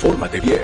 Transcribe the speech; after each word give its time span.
Infórmate 0.00 0.38
bien. 0.38 0.62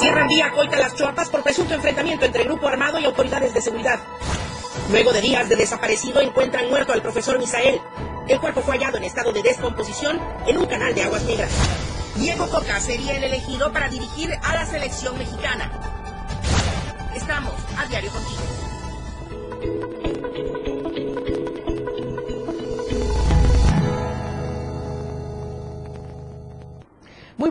Cierran 0.00 0.28
vía 0.28 0.50
Coita 0.52 0.78
Las 0.78 0.94
Chuapas 0.94 1.28
por 1.28 1.42
presunto 1.42 1.74
enfrentamiento 1.74 2.24
entre 2.24 2.44
grupo 2.44 2.68
armado 2.68 2.98
y 3.00 3.04
autoridades 3.04 3.52
de 3.52 3.60
seguridad. 3.60 4.00
Luego 4.90 5.12
de 5.12 5.20
días 5.20 5.46
de 5.50 5.56
desaparecido 5.56 6.22
encuentran 6.22 6.70
muerto 6.70 6.94
al 6.94 7.02
profesor 7.02 7.38
Misael. 7.38 7.82
El 8.28 8.40
cuerpo 8.40 8.62
fue 8.62 8.78
hallado 8.78 8.96
en 8.96 9.04
estado 9.04 9.30
de 9.30 9.42
descomposición 9.42 10.18
en 10.46 10.56
un 10.56 10.64
canal 10.64 10.94
de 10.94 11.02
aguas 11.02 11.24
negras. 11.24 11.50
Diego 12.16 12.48
Coca 12.48 12.80
sería 12.80 13.14
el 13.18 13.24
elegido 13.24 13.70
para 13.74 13.90
dirigir 13.90 14.32
a 14.42 14.54
la 14.54 14.64
selección 14.64 15.18
mexicana. 15.18 15.70
Estamos 17.14 17.52
a 17.76 17.84
diario 17.84 18.10
contigo. 18.10 18.59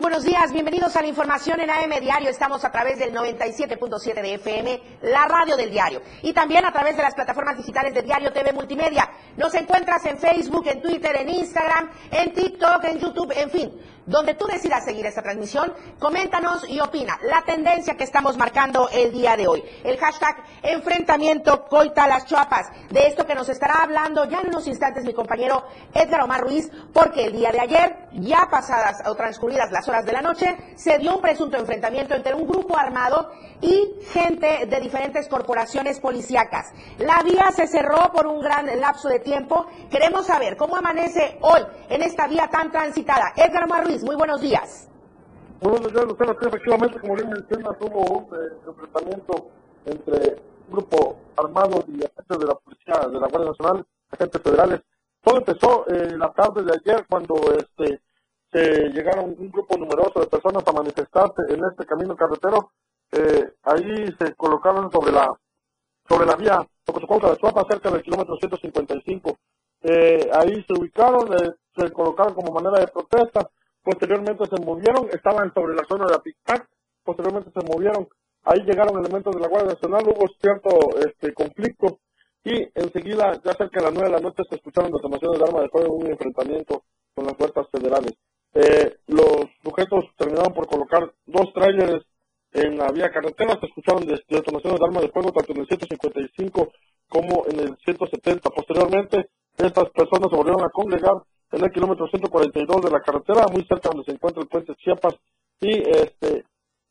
Muy 0.00 0.12
buenos 0.12 0.24
días, 0.24 0.50
bienvenidos 0.50 0.96
a 0.96 1.02
la 1.02 1.08
información 1.08 1.60
en 1.60 1.68
AM 1.68 2.00
Diario. 2.00 2.30
Estamos 2.30 2.64
a 2.64 2.72
través 2.72 2.98
del 2.98 3.12
97.7 3.12 4.22
de 4.22 4.34
FM, 4.36 4.82
la 5.02 5.28
radio 5.28 5.58
del 5.58 5.70
diario. 5.70 6.00
Y 6.22 6.32
también 6.32 6.64
a 6.64 6.72
través 6.72 6.96
de 6.96 7.02
las 7.02 7.14
plataformas 7.14 7.58
digitales 7.58 7.92
de 7.92 8.00
Diario 8.00 8.32
TV 8.32 8.54
Multimedia. 8.54 9.10
Nos 9.36 9.52
encuentras 9.52 10.06
en 10.06 10.16
Facebook, 10.16 10.66
en 10.68 10.80
Twitter, 10.80 11.14
en 11.16 11.28
Instagram, 11.28 11.90
en 12.12 12.32
TikTok, 12.32 12.82
en 12.84 12.98
YouTube, 12.98 13.30
en 13.36 13.50
fin 13.50 13.78
donde 14.10 14.34
tú 14.34 14.46
decidas 14.46 14.84
seguir 14.84 15.06
esta 15.06 15.22
transmisión, 15.22 15.72
coméntanos 15.98 16.68
y 16.68 16.80
opina 16.80 17.16
la 17.22 17.42
tendencia 17.42 17.96
que 17.96 18.04
estamos 18.04 18.36
marcando 18.36 18.88
el 18.92 19.12
día 19.12 19.36
de 19.36 19.46
hoy. 19.46 19.62
El 19.84 19.98
hashtag 19.98 20.36
enfrentamiento 20.62 21.64
coita 21.66 22.08
las 22.08 22.26
chuapas. 22.26 22.66
De 22.90 23.06
esto 23.06 23.24
que 23.24 23.36
nos 23.36 23.48
estará 23.48 23.82
hablando 23.82 24.24
ya 24.24 24.40
en 24.40 24.48
unos 24.48 24.66
instantes 24.66 25.04
mi 25.04 25.14
compañero 25.14 25.64
Edgar 25.94 26.22
Omar 26.22 26.40
Ruiz, 26.40 26.70
porque 26.92 27.26
el 27.26 27.32
día 27.32 27.52
de 27.52 27.60
ayer, 27.60 28.08
ya 28.12 28.48
pasadas 28.50 28.96
o 29.06 29.14
transcurridas 29.14 29.70
las 29.70 29.86
horas 29.90 30.06
de 30.06 30.12
la 30.12 30.22
noche, 30.22 30.56
se 30.76 30.98
dio 30.98 31.16
un 31.16 31.20
presunto 31.20 31.56
enfrentamiento 31.56 32.14
entre 32.14 32.34
un 32.34 32.46
grupo 32.46 32.78
armado 32.78 33.30
y 33.60 33.96
gente 34.12 34.66
de 34.66 34.80
diferentes 34.80 35.28
corporaciones 35.28 36.00
policíacas. 36.00 36.72
La 36.98 37.22
vía 37.22 37.50
se 37.50 37.66
cerró 37.66 38.10
por 38.12 38.26
un 38.26 38.40
gran 38.40 38.66
lapso 38.80 39.08
de 39.08 39.18
tiempo. 39.18 39.66
Queremos 39.90 40.26
saber 40.26 40.56
cómo 40.56 40.76
amanece 40.76 41.38
hoy 41.42 41.60
en 41.88 42.02
esta 42.02 42.28
vía 42.28 42.48
tan 42.48 42.70
transitada. 42.70 43.32
Edgar 43.36 43.64
Omar 43.64 43.84
Ruiz, 43.84 44.02
muy 44.04 44.16
buenos 44.16 44.40
días. 44.40 44.88
Buenos 45.60 45.92
días, 45.92 46.04
Lucero. 46.06 46.32
efectivamente, 46.40 47.00
como 47.00 47.14
bien 47.16 47.28
mencionas, 47.28 47.76
hubo 47.80 48.00
un 48.00 48.24
eh, 48.34 48.52
enfrentamiento 48.66 49.50
entre 49.84 50.36
un 50.68 50.72
grupo 50.72 51.16
armado 51.36 51.84
y 51.88 52.04
agentes 52.04 52.38
de 52.38 52.46
la 52.46 52.54
Policía, 52.54 52.94
de 53.08 53.20
la 53.20 53.28
Guardia 53.28 53.50
Nacional, 53.50 53.86
agentes 54.10 54.40
federales. 54.40 54.80
Todo 55.22 55.36
empezó 55.36 55.86
eh, 55.88 56.16
la 56.16 56.32
tarde 56.32 56.62
de 56.62 56.72
ayer 56.72 57.04
cuando 57.06 57.34
este 57.58 58.00
se 58.52 58.88
llegaron 58.90 59.36
un 59.38 59.50
grupo 59.50 59.76
numeroso 59.76 60.20
de 60.20 60.26
personas 60.26 60.62
a 60.66 60.72
manifestarse 60.72 61.42
en 61.48 61.64
este 61.64 61.86
camino 61.86 62.16
carretero. 62.16 62.72
Eh, 63.12 63.52
ahí 63.62 64.06
se 64.18 64.34
colocaron 64.34 64.90
sobre 64.90 65.12
la 65.12 65.32
sobre 66.08 66.26
la 66.26 66.34
vía 66.34 66.58
de 66.86 67.36
Chuapa, 67.36 67.64
cerca 67.68 67.90
del 67.90 68.02
kilómetro 68.02 68.36
155. 68.36 69.38
Eh, 69.82 70.30
ahí 70.32 70.64
se 70.66 70.72
ubicaron, 70.78 71.32
eh, 71.34 71.52
se 71.76 71.92
colocaron 71.92 72.34
como 72.34 72.52
manera 72.52 72.80
de 72.80 72.88
protesta 72.88 73.48
posteriormente 73.82 74.44
se 74.46 74.64
movieron, 74.64 75.08
estaban 75.10 75.52
sobre 75.54 75.74
la 75.74 75.84
zona 75.84 76.06
de 76.06 76.14
Apicac, 76.14 76.68
posteriormente 77.04 77.50
se 77.50 77.66
movieron, 77.66 78.08
ahí 78.44 78.60
llegaron 78.60 78.98
elementos 78.98 79.34
de 79.34 79.40
la 79.40 79.48
Guardia 79.48 79.72
Nacional, 79.74 80.04
hubo 80.06 80.28
cierto 80.40 80.70
este, 81.06 81.32
conflicto 81.34 82.00
y 82.44 82.68
enseguida, 82.74 83.32
ya 83.44 83.52
cerca 83.52 83.80
de 83.80 83.86
las 83.86 83.92
nueve 83.94 84.08
de 84.08 84.16
la 84.16 84.20
noche, 84.20 84.42
se 84.48 84.56
escucharon 84.56 84.92
detonaciones 84.92 85.38
de 85.38 85.44
armas 85.44 85.62
de 85.62 85.68
fuego 85.68 85.94
un 85.94 86.06
enfrentamiento 86.06 86.82
con 87.14 87.26
las 87.26 87.36
fuerzas 87.36 87.66
federales. 87.70 88.12
Eh, 88.54 88.98
los 89.06 89.46
sujetos 89.62 90.04
terminaron 90.16 90.52
por 90.52 90.66
colocar 90.66 91.12
dos 91.26 91.52
tráileres 91.52 92.02
en 92.52 92.78
la 92.78 92.90
vía 92.90 93.10
carretera, 93.10 93.58
se 93.60 93.66
escucharon 93.66 94.04
detonaciones 94.04 94.80
de 94.80 94.86
armas 94.86 95.02
de 95.02 95.10
fuego 95.10 95.32
tanto 95.32 95.52
en 95.52 95.60
el 95.60 95.66
155 95.66 96.72
como 97.08 97.44
en 97.46 97.60
el 97.60 97.76
170. 97.84 98.50
Posteriormente, 98.50 99.30
estas 99.56 99.90
personas 99.90 100.30
se 100.30 100.36
volvieron 100.36 100.64
a 100.64 100.70
congregar 100.70 101.22
en 101.52 101.64
el 101.64 101.70
kilómetro 101.70 102.08
142 102.08 102.82
de 102.82 102.90
la 102.90 103.00
carretera, 103.00 103.46
muy 103.52 103.64
cerca 103.66 103.90
donde 103.90 104.04
se 104.04 104.12
encuentra 104.12 104.42
el 104.42 104.48
puente 104.48 104.74
Chiapas, 104.76 105.14
y 105.60 105.78
este 105.90 106.44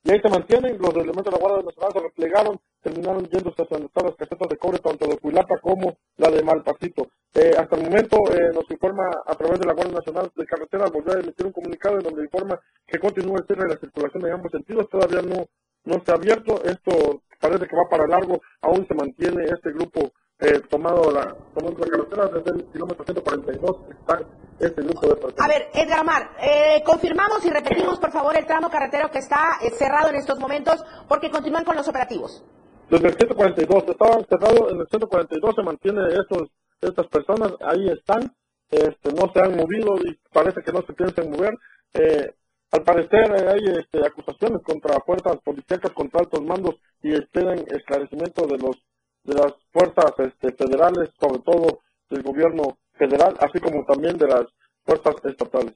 y 0.03 0.11
ahí 0.11 0.19
se 0.21 0.29
mantienen, 0.29 0.77
los 0.79 0.93
elementos 0.95 1.25
de 1.25 1.31
la 1.31 1.37
Guardia 1.37 1.65
Nacional 1.65 1.91
se 1.93 1.99
replegaron, 1.99 2.59
terminaron 2.81 3.23
donde 3.23 3.85
están 3.85 4.05
las 4.05 4.15
casetas 4.15 4.49
de 4.49 4.57
cobre, 4.57 4.79
tanto 4.79 5.07
de 5.07 5.17
Cuilapa 5.17 5.59
como 5.59 5.97
la 6.17 6.29
de 6.29 6.43
Malpacito. 6.43 7.07
Eh, 7.33 7.53
hasta 7.57 7.75
el 7.75 7.83
momento 7.83 8.17
eh, 8.31 8.51
nos 8.53 8.69
informa 8.71 9.09
a 9.25 9.35
través 9.35 9.59
de 9.59 9.65
la 9.65 9.73
Guardia 9.73 9.95
Nacional 9.95 10.31
de 10.35 10.45
Carretera, 10.45 10.89
volvió 10.91 11.13
a 11.13 11.19
emitir 11.19 11.45
un 11.45 11.51
comunicado 11.51 11.97
en 11.97 12.03
donde 12.03 12.23
informa 12.23 12.59
que 12.87 12.99
continúa 12.99 13.39
el 13.39 13.45
cierre 13.45 13.63
de 13.63 13.73
la 13.75 13.79
circulación 13.79 14.25
en 14.25 14.33
ambos 14.33 14.51
sentidos, 14.51 14.89
todavía 14.89 15.21
no, 15.21 15.45
no 15.85 16.03
se 16.03 16.11
abierto, 16.11 16.63
esto 16.63 17.21
parece 17.39 17.67
que 17.67 17.75
va 17.75 17.89
para 17.89 18.07
largo, 18.07 18.41
aún 18.61 18.85
se 18.87 18.93
mantiene 18.93 19.43
este 19.45 19.71
grupo 19.71 20.11
eh, 20.39 20.61
tomado 20.69 21.11
la, 21.11 21.35
tomando 21.53 21.85
la 21.85 21.91
carretera 21.91 22.27
desde 22.27 22.51
el 22.51 22.65
kilómetro 22.71 23.03
142 23.03 23.77
está 23.89 24.21
este 24.59 24.81
grupo 24.81 25.07
de 25.07 25.15
personas. 25.15 25.45
A 25.45 25.47
ver, 25.47 25.69
Edgar 25.73 26.01
Omar, 26.01 26.31
eh, 26.41 26.81
confirmamos 26.85 27.45
y 27.45 27.49
repetimos 27.49 27.99
por 27.99 28.11
favor 28.11 28.37
el 28.37 28.45
tramo 28.45 28.69
carretero 28.69 29.09
que 29.11 29.19
está 29.19 29.57
eh, 29.61 29.69
cerrado 29.71 30.09
en 30.09 30.15
estos 30.15 30.39
momentos 30.39 30.83
porque 31.07 31.29
continúan 31.29 31.65
con 31.65 31.75
los 31.75 31.87
operativos. 31.87 32.43
Desde 32.89 33.07
el 33.07 33.15
142, 33.15 33.83
estaban 33.87 34.25
cerrados 34.25 34.71
en 34.71 34.79
el 34.79 34.87
142, 34.87 35.55
se 35.55 35.63
mantiene 35.63 36.01
estos, 36.07 36.49
estas 36.81 37.07
personas, 37.07 37.53
ahí 37.61 37.87
están, 37.89 38.33
este, 38.71 39.13
no 39.13 39.31
se 39.31 39.41
han 39.41 39.55
movido 39.55 39.95
y 40.03 40.17
parece 40.33 40.61
que 40.63 40.71
no 40.71 40.81
se 40.81 40.93
piensan 40.93 41.29
mover. 41.29 41.53
Eh, 41.93 42.33
al 42.71 42.83
parecer 42.83 43.31
hay 43.47 43.61
este, 43.79 44.05
acusaciones 44.05 44.61
contra 44.63 44.99
fuerzas 45.01 45.37
policíacas, 45.43 45.91
contra 45.91 46.21
altos 46.21 46.43
mandos 46.43 46.75
y 47.01 47.13
esperan 47.13 47.59
esclarecimiento 47.67 48.45
de 48.47 48.57
los 48.57 48.75
de 49.23 49.35
las 49.35 49.53
fuerzas 49.71 50.13
este, 50.17 50.51
federales, 50.53 51.09
sobre 51.19 51.39
todo 51.39 51.81
del 52.09 52.23
gobierno 52.23 52.77
federal, 52.93 53.35
así 53.39 53.59
como 53.59 53.85
también 53.85 54.17
de 54.17 54.27
las 54.27 54.45
fuerzas 54.85 55.15
estatales. 55.25 55.75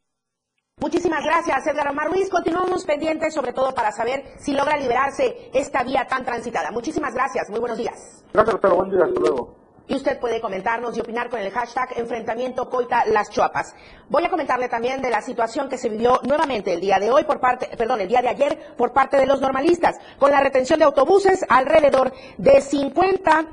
Muchísimas 0.83 1.23
gracias, 1.23 1.65
Edgar 1.67 1.87
Omar 1.87 2.09
Ruiz. 2.09 2.29
Continuamos 2.29 2.83
pendientes, 2.83 3.33
sobre 3.33 3.53
todo 3.53 3.73
para 3.73 3.91
saber 3.91 4.23
si 4.39 4.53
logra 4.53 4.75
liberarse 4.75 5.49
esta 5.53 5.81
vía 5.83 6.05
tan 6.09 6.25
transitada. 6.25 6.71
Muchísimas 6.71 7.13
gracias. 7.13 7.49
Muy 7.49 7.59
buenos 7.59 7.77
días. 7.77 8.25
Gracias, 8.33 8.57
pero 8.61 8.75
buen 8.75 8.89
día. 8.89 9.05
Hasta 9.05 9.19
luego. 9.19 9.55
Y 9.87 9.95
usted 9.95 10.19
puede 10.19 10.41
comentarnos 10.41 10.97
y 10.97 11.01
opinar 11.01 11.29
con 11.29 11.39
el 11.39 11.51
hashtag 11.51 11.97
Enfrentamiento 11.97 12.69
Coita 12.69 13.05
Las 13.05 13.29
Chuapas. 13.29 13.75
Voy 14.09 14.25
a 14.25 14.29
comentarle 14.29 14.67
también 14.67 15.01
de 15.01 15.09
la 15.09 15.21
situación 15.21 15.69
que 15.69 15.77
se 15.77 15.89
vivió 15.89 16.19
nuevamente 16.23 16.73
el 16.73 16.81
día 16.81 16.99
de 16.99 17.11
hoy 17.11 17.23
por 17.23 17.39
parte, 17.39 17.69
perdón, 17.77 18.01
el 18.01 18.07
día 18.07 18.21
de 18.21 18.29
ayer 18.29 18.75
por 18.75 18.93
parte 18.93 19.17
de 19.17 19.25
los 19.25 19.41
normalistas, 19.41 19.95
con 20.17 20.31
la 20.31 20.41
retención 20.41 20.79
de 20.79 20.85
autobuses 20.85 21.45
alrededor 21.47 22.13
de 22.37 22.61
50 22.61 23.45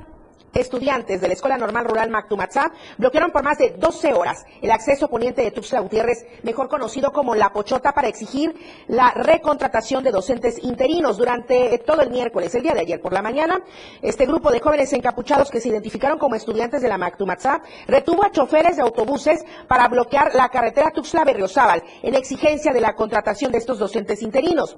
estudiantes 0.59 1.21
de 1.21 1.27
la 1.27 1.33
Escuela 1.33 1.57
Normal 1.57 1.85
Rural 1.85 2.09
Mactumatzá 2.09 2.71
bloquearon 2.97 3.31
por 3.31 3.43
más 3.43 3.57
de 3.57 3.71
12 3.77 4.13
horas 4.13 4.45
el 4.61 4.71
acceso 4.71 5.07
poniente 5.07 5.41
de 5.41 5.51
Tuxtla 5.51 5.79
Gutiérrez, 5.79 6.25
mejor 6.43 6.67
conocido 6.67 7.11
como 7.11 7.35
La 7.35 7.53
Pochota, 7.53 7.93
para 7.93 8.07
exigir 8.07 8.53
la 8.87 9.11
recontratación 9.11 10.03
de 10.03 10.11
docentes 10.11 10.61
interinos 10.63 11.17
durante 11.17 11.77
todo 11.79 12.01
el 12.01 12.09
miércoles, 12.09 12.53
el 12.55 12.63
día 12.63 12.73
de 12.73 12.81
ayer 12.81 13.01
por 13.01 13.13
la 13.13 13.21
mañana. 13.21 13.61
Este 14.01 14.25
grupo 14.25 14.51
de 14.51 14.59
jóvenes 14.59 14.91
encapuchados 14.93 15.49
que 15.49 15.61
se 15.61 15.69
identificaron 15.69 16.19
como 16.19 16.35
estudiantes 16.35 16.81
de 16.81 16.89
la 16.89 16.97
Mactumatzá 16.97 17.61
retuvo 17.87 18.23
a 18.23 18.31
choferes 18.31 18.75
de 18.75 18.81
autobuses 18.81 19.43
para 19.67 19.87
bloquear 19.87 20.33
la 20.35 20.49
carretera 20.49 20.91
Tuxtla-Berriozábal 20.91 21.83
en 22.03 22.15
exigencia 22.15 22.73
de 22.73 22.81
la 22.81 22.95
contratación 22.95 23.51
de 23.51 23.59
estos 23.59 23.79
docentes 23.79 24.21
interinos. 24.21 24.77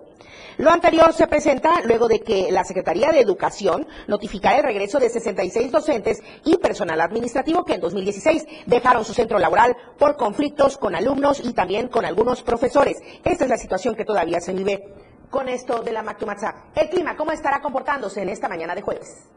Lo 0.58 0.70
anterior 0.70 1.14
se 1.14 1.28
presenta 1.28 1.82
luego 1.86 2.08
de 2.08 2.20
que 2.20 2.52
la 2.52 2.64
Secretaría 2.64 3.12
de 3.12 3.20
Educación 3.20 3.88
notificara 4.08 4.58
el 4.58 4.64
regreso 4.64 5.00
de 5.00 5.10
66 5.10 5.63
docentes 5.72 6.22
y 6.46 6.58
personal 6.58 7.00
administrativo 7.02 7.64
que 7.64 7.76
en 7.76 7.82
2016 7.82 8.46
dejaron 8.66 9.06
su 9.06 9.14
centro 9.14 9.40
laboral 9.40 9.76
por 9.98 10.16
conflictos 10.16 10.78
con 10.78 10.96
alumnos 10.96 11.42
y 11.44 11.54
también 11.54 11.88
con 11.88 12.06
algunos 12.06 12.44
profesores. 12.44 12.98
Esta 13.24 13.44
es 13.44 13.50
la 13.50 13.58
situación 13.58 13.96
que 13.96 14.06
todavía 14.06 14.40
se 14.40 14.54
vive 14.54 14.94
con 15.30 15.50
esto 15.50 15.82
de 15.82 15.92
la 15.92 16.04
Mactumatzá. 16.04 16.66
El 16.76 16.90
clima, 16.90 17.16
¿cómo 17.16 17.32
estará 17.32 17.60
comportándose 17.62 18.22
en 18.22 18.30
esta 18.30 18.48
mañana 18.48 18.76
de 18.76 18.82
jueves? 18.82 19.30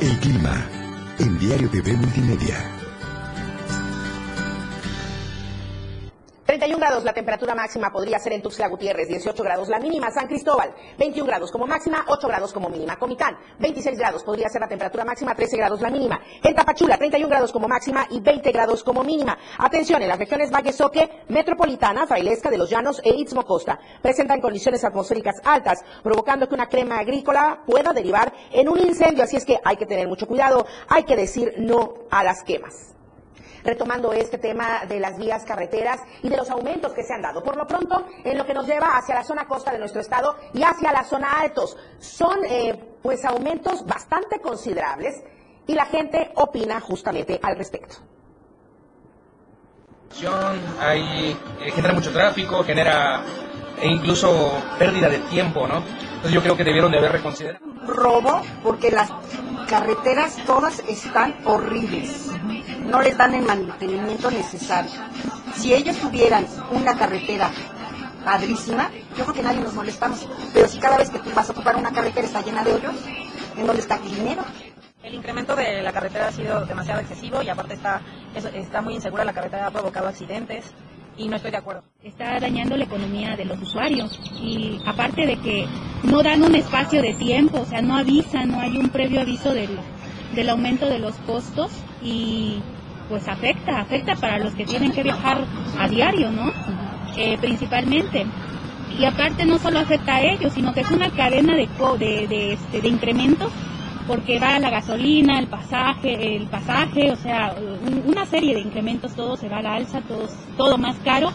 El 0.00 0.18
clima 0.18 0.68
en 1.18 1.38
Diario 1.38 1.70
TV 1.70 1.92
Multimedia. 1.94 2.81
Grados 6.92 7.04
la 7.06 7.14
temperatura 7.14 7.54
máxima 7.54 7.90
podría 7.90 8.18
ser 8.18 8.34
en 8.34 8.42
Tuxtla 8.42 8.68
Gutiérrez, 8.68 9.08
18 9.08 9.42
grados 9.42 9.70
la 9.70 9.78
mínima, 9.78 10.10
San 10.10 10.26
Cristóbal, 10.26 10.74
21 10.98 11.26
grados 11.26 11.50
como 11.50 11.66
máxima, 11.66 12.04
8 12.06 12.28
grados 12.28 12.52
como 12.52 12.68
mínima, 12.68 12.98
Comitán, 12.98 13.34
26 13.60 13.98
grados 13.98 14.22
podría 14.22 14.50
ser 14.50 14.60
la 14.60 14.68
temperatura 14.68 15.02
máxima, 15.02 15.34
13 15.34 15.56
grados 15.56 15.80
la 15.80 15.88
mínima, 15.88 16.20
en 16.42 16.54
Tapachula, 16.54 16.98
31 16.98 17.30
grados 17.30 17.50
como 17.50 17.66
máxima 17.66 18.06
y 18.10 18.20
20 18.20 18.52
grados 18.52 18.84
como 18.84 19.02
mínima. 19.02 19.38
Atención, 19.56 20.02
en 20.02 20.08
las 20.08 20.18
regiones 20.18 20.50
Valle 20.50 20.70
Soque, 20.70 21.08
Metropolitana, 21.28 22.06
Frailesca 22.06 22.50
de 22.50 22.58
los 22.58 22.68
Llanos 22.68 23.00
e 23.02 23.14
Istmo 23.14 23.46
Costa, 23.46 23.80
presentan 24.02 24.42
condiciones 24.42 24.84
atmosféricas 24.84 25.36
altas, 25.44 25.82
provocando 26.02 26.46
que 26.46 26.54
una 26.54 26.68
crema 26.68 26.98
agrícola 26.98 27.62
pueda 27.66 27.94
derivar 27.94 28.30
en 28.50 28.68
un 28.68 28.78
incendio, 28.78 29.24
así 29.24 29.38
es 29.38 29.46
que 29.46 29.58
hay 29.64 29.78
que 29.78 29.86
tener 29.86 30.08
mucho 30.08 30.26
cuidado, 30.26 30.66
hay 30.88 31.04
que 31.04 31.16
decir 31.16 31.54
no 31.56 31.94
a 32.10 32.22
las 32.22 32.42
quemas 32.42 32.92
retomando 33.64 34.12
este 34.12 34.38
tema 34.38 34.84
de 34.86 35.00
las 35.00 35.16
vías 35.18 35.44
carreteras 35.44 36.00
y 36.22 36.28
de 36.28 36.36
los 36.36 36.50
aumentos 36.50 36.92
que 36.92 37.02
se 37.02 37.14
han 37.14 37.22
dado. 37.22 37.42
Por 37.42 37.56
lo 37.56 37.66
pronto, 37.66 38.06
en 38.24 38.36
lo 38.36 38.46
que 38.46 38.54
nos 38.54 38.66
lleva 38.66 38.96
hacia 38.96 39.14
la 39.14 39.24
zona 39.24 39.46
costa 39.46 39.72
de 39.72 39.78
nuestro 39.78 40.00
estado 40.00 40.36
y 40.52 40.62
hacia 40.62 40.92
la 40.92 41.04
zona 41.04 41.40
altos, 41.40 41.76
son 41.98 42.38
eh, 42.48 42.78
pues 43.02 43.24
aumentos 43.24 43.84
bastante 43.86 44.40
considerables 44.40 45.22
y 45.66 45.74
la 45.74 45.86
gente 45.86 46.32
opina 46.36 46.80
justamente 46.80 47.38
al 47.42 47.56
respecto. 47.56 47.96
Hay, 50.80 51.36
eh, 51.60 51.70
genera 51.70 51.94
mucho 51.94 52.12
tráfico, 52.12 52.62
genera 52.62 53.24
e 53.80 53.88
incluso 53.88 54.52
pérdida 54.78 55.08
de 55.08 55.18
tiempo, 55.20 55.66
¿no? 55.66 55.78
Entonces 55.78 56.32
yo 56.32 56.42
creo 56.42 56.56
que 56.56 56.64
debieron 56.64 56.92
de 56.92 56.98
haber 56.98 57.12
reconsiderado. 57.12 57.64
Robo, 57.86 58.42
porque 58.62 58.90
las 58.90 59.10
carreteras 59.68 60.36
todas 60.46 60.78
están 60.80 61.34
horribles 61.44 62.30
no 62.84 63.00
les 63.00 63.16
dan 63.16 63.34
el 63.34 63.44
mantenimiento 63.44 64.30
necesario. 64.30 64.90
Si 65.54 65.72
ellos 65.74 65.96
tuvieran 65.96 66.46
una 66.70 66.96
carretera 66.96 67.50
padrísima, 68.24 68.90
yo 69.16 69.24
creo 69.24 69.34
que 69.34 69.42
nadie 69.42 69.60
nos 69.60 69.74
molestamos. 69.74 70.26
Pero 70.52 70.68
si 70.68 70.78
cada 70.78 70.98
vez 70.98 71.10
que 71.10 71.18
tú 71.18 71.30
vas 71.34 71.48
a 71.48 71.52
ocupar 71.52 71.76
una 71.76 71.92
carretera 71.92 72.26
está 72.26 72.42
llena 72.42 72.64
de 72.64 72.74
hoyos, 72.74 72.94
¿en 73.56 73.66
dónde 73.66 73.82
está 73.82 73.96
el 73.96 74.14
dinero? 74.14 74.44
El 75.02 75.14
incremento 75.14 75.56
de 75.56 75.82
la 75.82 75.92
carretera 75.92 76.28
ha 76.28 76.32
sido 76.32 76.64
demasiado 76.64 77.00
excesivo 77.00 77.42
y 77.42 77.48
aparte 77.48 77.74
está, 77.74 78.00
está 78.54 78.80
muy 78.80 78.94
insegura 78.94 79.24
la 79.24 79.32
carretera, 79.32 79.66
ha 79.66 79.70
provocado 79.70 80.08
accidentes 80.08 80.64
y 81.16 81.28
no 81.28 81.36
estoy 81.36 81.50
de 81.50 81.56
acuerdo. 81.56 81.82
Está 82.02 82.38
dañando 82.38 82.76
la 82.76 82.84
economía 82.84 83.36
de 83.36 83.44
los 83.44 83.60
usuarios 83.60 84.18
y 84.40 84.80
aparte 84.86 85.26
de 85.26 85.36
que 85.38 85.66
no 86.04 86.22
dan 86.22 86.42
un 86.42 86.54
espacio 86.54 87.02
de 87.02 87.14
tiempo, 87.14 87.60
o 87.60 87.66
sea, 87.66 87.82
no 87.82 87.96
avisan, 87.96 88.48
no 88.50 88.60
hay 88.60 88.76
un 88.78 88.88
previo 88.88 89.20
aviso 89.20 89.52
del, 89.52 89.78
del 90.34 90.50
aumento 90.50 90.86
de 90.86 90.98
los 90.98 91.14
costos 91.26 91.70
y 92.02 92.60
pues 93.08 93.28
afecta, 93.28 93.80
afecta 93.80 94.14
para 94.16 94.38
los 94.38 94.54
que 94.54 94.64
tienen 94.64 94.92
que 94.92 95.02
viajar 95.02 95.44
a 95.78 95.88
diario, 95.88 96.30
¿no? 96.30 96.50
Eh, 97.16 97.36
principalmente. 97.40 98.26
Y 98.98 99.04
aparte 99.04 99.44
no 99.44 99.58
solo 99.58 99.80
afecta 99.80 100.16
a 100.16 100.22
ellos, 100.22 100.52
sino 100.52 100.72
que 100.72 100.80
es 100.80 100.90
una 100.90 101.10
cadena 101.10 101.54
de, 101.54 101.68
de, 101.98 102.26
de, 102.26 102.52
este, 102.54 102.80
de 102.80 102.88
incrementos 102.88 103.52
porque 104.06 104.38
va 104.38 104.58
la 104.58 104.70
gasolina, 104.70 105.38
el 105.38 105.46
pasaje, 105.46 106.36
el 106.36 106.46
pasaje, 106.48 107.12
o 107.12 107.16
sea, 107.16 107.54
una 108.04 108.26
serie 108.26 108.54
de 108.54 108.60
incrementos, 108.60 109.14
todo 109.14 109.36
se 109.36 109.48
va 109.48 109.58
a 109.58 109.62
la 109.62 109.74
alza, 109.74 110.00
todo, 110.02 110.28
todo 110.56 110.78
más 110.78 110.96
caro. 111.04 111.30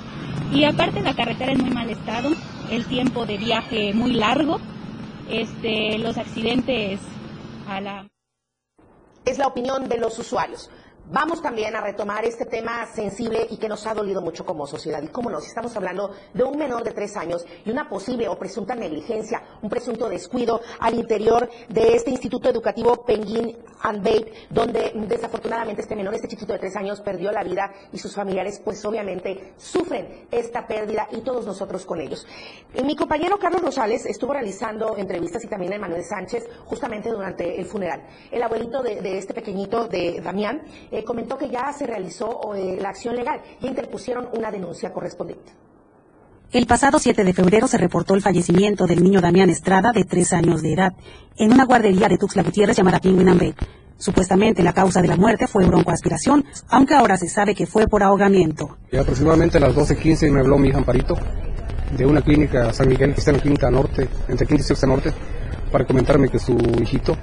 Y 0.53 0.63
aparte 0.63 1.01
la 1.01 1.13
carretera 1.15 1.53
en 1.53 1.61
muy 1.61 1.71
mal 1.71 1.89
estado, 1.89 2.29
el 2.71 2.85
tiempo 2.85 3.25
de 3.25 3.37
viaje 3.37 3.93
muy 3.93 4.13
largo, 4.13 4.59
este, 5.29 5.97
los 5.97 6.17
accidentes 6.17 6.99
a 7.67 7.81
la... 7.81 8.07
Es 9.27 9.37
la 9.37 9.47
opinión 9.47 9.89
de 9.89 9.97
los 9.97 10.17
usuarios. 10.17 10.69
Vamos 11.09 11.41
también 11.41 11.73
a 11.73 11.79
retomar 11.79 12.25
este 12.25 12.43
tema 12.43 12.85
sensible 12.87 13.47
y 13.49 13.55
que 13.55 13.69
nos 13.69 13.87
ha 13.87 13.93
dolido 13.93 14.21
mucho 14.21 14.45
como 14.45 14.67
sociedad. 14.67 15.01
Y 15.01 15.07
cómo 15.07 15.29
no, 15.29 15.39
si 15.39 15.47
estamos 15.47 15.73
hablando 15.77 16.11
de 16.33 16.43
un 16.43 16.57
menor 16.57 16.83
de 16.83 16.91
tres 16.91 17.15
años 17.15 17.45
y 17.63 17.71
una 17.71 17.87
posible 17.87 18.27
o 18.27 18.37
presunta 18.37 18.75
negligencia, 18.75 19.41
un 19.61 19.69
presunto 19.69 20.09
descuido 20.09 20.59
al 20.79 20.95
interior 20.95 21.49
de 21.69 21.95
este 21.95 22.11
instituto 22.11 22.49
educativo 22.49 23.05
Penguin 23.05 23.55
and 23.83 24.03
Babe, 24.03 24.33
donde 24.49 24.91
desafortunadamente 25.07 25.81
este 25.81 25.95
menor, 25.95 26.13
este 26.13 26.27
chiquito 26.27 26.51
de 26.51 26.59
tres 26.59 26.75
años, 26.75 26.99
perdió 26.99 27.31
la 27.31 27.41
vida 27.41 27.71
y 27.93 27.99
sus 27.99 28.13
familiares, 28.13 28.59
pues 28.61 28.83
obviamente 28.83 29.53
sufren 29.55 30.27
esta 30.29 30.67
pérdida 30.67 31.07
y 31.11 31.21
todos 31.21 31.45
nosotros 31.45 31.85
con 31.85 32.01
ellos. 32.01 32.27
Eh, 32.73 32.83
mi 32.83 32.97
compañero 32.97 33.39
Carlos 33.39 33.61
Rosales 33.61 34.05
estuvo 34.05 34.33
realizando 34.33 34.97
entrevistas 34.97 35.41
y 35.45 35.47
también 35.47 35.71
a 35.71 35.79
Manuel 35.79 36.03
Sánchez 36.03 36.49
justamente 36.65 37.09
durante 37.09 37.57
el 37.57 37.65
funeral. 37.65 38.05
El 38.29 38.43
abuelito 38.43 38.83
de 38.83 39.17
este 39.17 39.33
pequeñito, 39.33 39.87
de 39.87 40.19
Damián, 40.21 40.63
eh, 40.97 41.03
comentó 41.03 41.37
que 41.37 41.49
ya 41.49 41.71
se 41.73 41.85
realizó 41.85 42.55
eh, 42.55 42.77
la 42.81 42.89
acción 42.89 43.15
legal 43.15 43.39
y 43.61 43.67
interpusieron 43.67 44.29
una 44.33 44.51
denuncia 44.51 44.91
correspondiente. 44.91 45.51
El 46.51 46.65
pasado 46.65 46.97
7 46.97 47.23
de 47.23 47.33
febrero 47.33 47.67
se 47.67 47.77
reportó 47.77 48.15
el 48.15 48.21
fallecimiento 48.21 48.87
del 48.87 49.03
niño 49.03 49.19
Damián 49.19 49.49
Estrada, 49.49 49.91
de 49.91 50.05
tres 50.05 50.31
años 50.31 50.61
de 50.61 50.73
edad, 50.73 50.93
en 51.37 51.51
una 51.51 51.65
guardería 51.65 52.07
de 52.07 52.17
Tuxtla 52.17 52.41
Gutiérrez 52.41 52.77
llamada 52.77 52.99
Penguin 52.99 53.53
Supuestamente 53.97 54.63
la 54.63 54.73
causa 54.73 55.01
de 55.01 55.07
la 55.07 55.17
muerte 55.17 55.47
fue 55.47 55.65
broncoaspiración, 55.65 56.45
aunque 56.69 56.95
ahora 56.95 57.17
se 57.17 57.27
sabe 57.27 57.53
que 57.53 57.65
fue 57.65 57.87
por 57.87 58.01
ahogamiento. 58.01 58.77
Y 58.91 58.97
aproximadamente 58.97 59.57
a 59.57 59.61
las 59.61 59.75
12.15 59.75 60.31
me 60.31 60.39
habló 60.39 60.57
mi 60.57 60.69
hija 60.69 60.77
Amparito 60.77 61.15
de 61.97 62.05
una 62.05 62.21
clínica 62.21 62.71
San 62.73 62.87
Miguel 62.87 63.13
que 63.13 63.19
está 63.19 63.31
en 63.31 63.37
la 63.37 63.43
clínica 63.43 63.69
norte, 63.69 64.07
entre 64.27 64.47
quinta 64.47 64.63
y 64.63 64.65
sexta 64.65 64.87
norte, 64.87 65.11
para 65.71 65.85
comentarme 65.85 66.29
que 66.29 66.39
su 66.39 66.57
hijito 66.81 67.17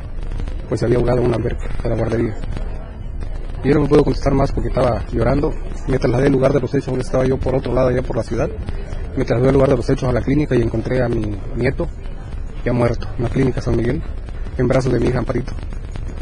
pues 0.69 0.81
se 0.81 0.87
había 0.87 0.99
ahogado 0.99 1.21
en 1.21 1.27
una 1.27 1.37
alberca 1.37 1.69
de 1.83 1.89
la 1.89 1.97
guardería. 1.97 2.37
Yo 3.65 3.73
no 3.73 3.81
me 3.81 3.89
puedo 3.89 4.05
contestar 4.05 4.35
más 4.35 4.53
porque 4.53 4.69
estaba 4.69 5.03
llorando. 5.11 5.51
Me 5.89 5.99
trasladé 5.99 6.27
al 6.27 6.33
lugar 6.33 6.53
de 6.53 6.61
los 6.61 6.75
hechos, 6.75 6.89
donde 6.89 7.01
estaba 7.01 7.25
yo 7.25 7.39
por 7.39 7.55
otro 7.55 7.73
lado, 7.73 7.89
allá 7.89 8.03
por 8.03 8.17
la 8.17 8.23
ciudad. 8.23 8.51
Me 9.17 9.25
trasladé 9.25 9.49
al 9.49 9.55
lugar 9.55 9.71
de 9.71 9.77
los 9.77 9.89
hechos 9.89 10.07
a 10.07 10.13
la 10.13 10.21
clínica 10.21 10.55
y 10.55 10.61
encontré 10.61 11.03
a 11.03 11.09
mi 11.09 11.35
nieto, 11.57 11.89
ya 12.63 12.75
muerto, 12.75 13.09
en 13.17 13.25
la 13.25 13.31
clínica 13.31 13.63
San 13.63 13.77
Miguel, 13.77 14.03
en 14.59 14.69
brazos 14.69 14.93
de 14.93 15.01
mi 15.01 15.07
hija 15.07 15.21
Amparito, 15.21 15.53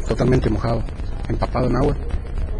totalmente 0.07 0.49
mojado, 0.49 0.83
empapado 1.27 1.67
en 1.67 1.75
agua. 1.75 1.97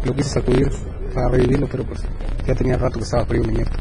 Lo 0.04 0.14
quise 0.14 0.28
sacudir 0.28 0.70
para 1.14 1.28
revivirlo, 1.28 1.66
pero 1.70 1.84
pues 1.84 2.02
ya 2.46 2.54
tenía 2.54 2.76
rato 2.76 2.98
que 2.98 3.04
estaba 3.04 3.24
frío 3.24 3.42
mi 3.42 3.54
nieto. 3.54 3.72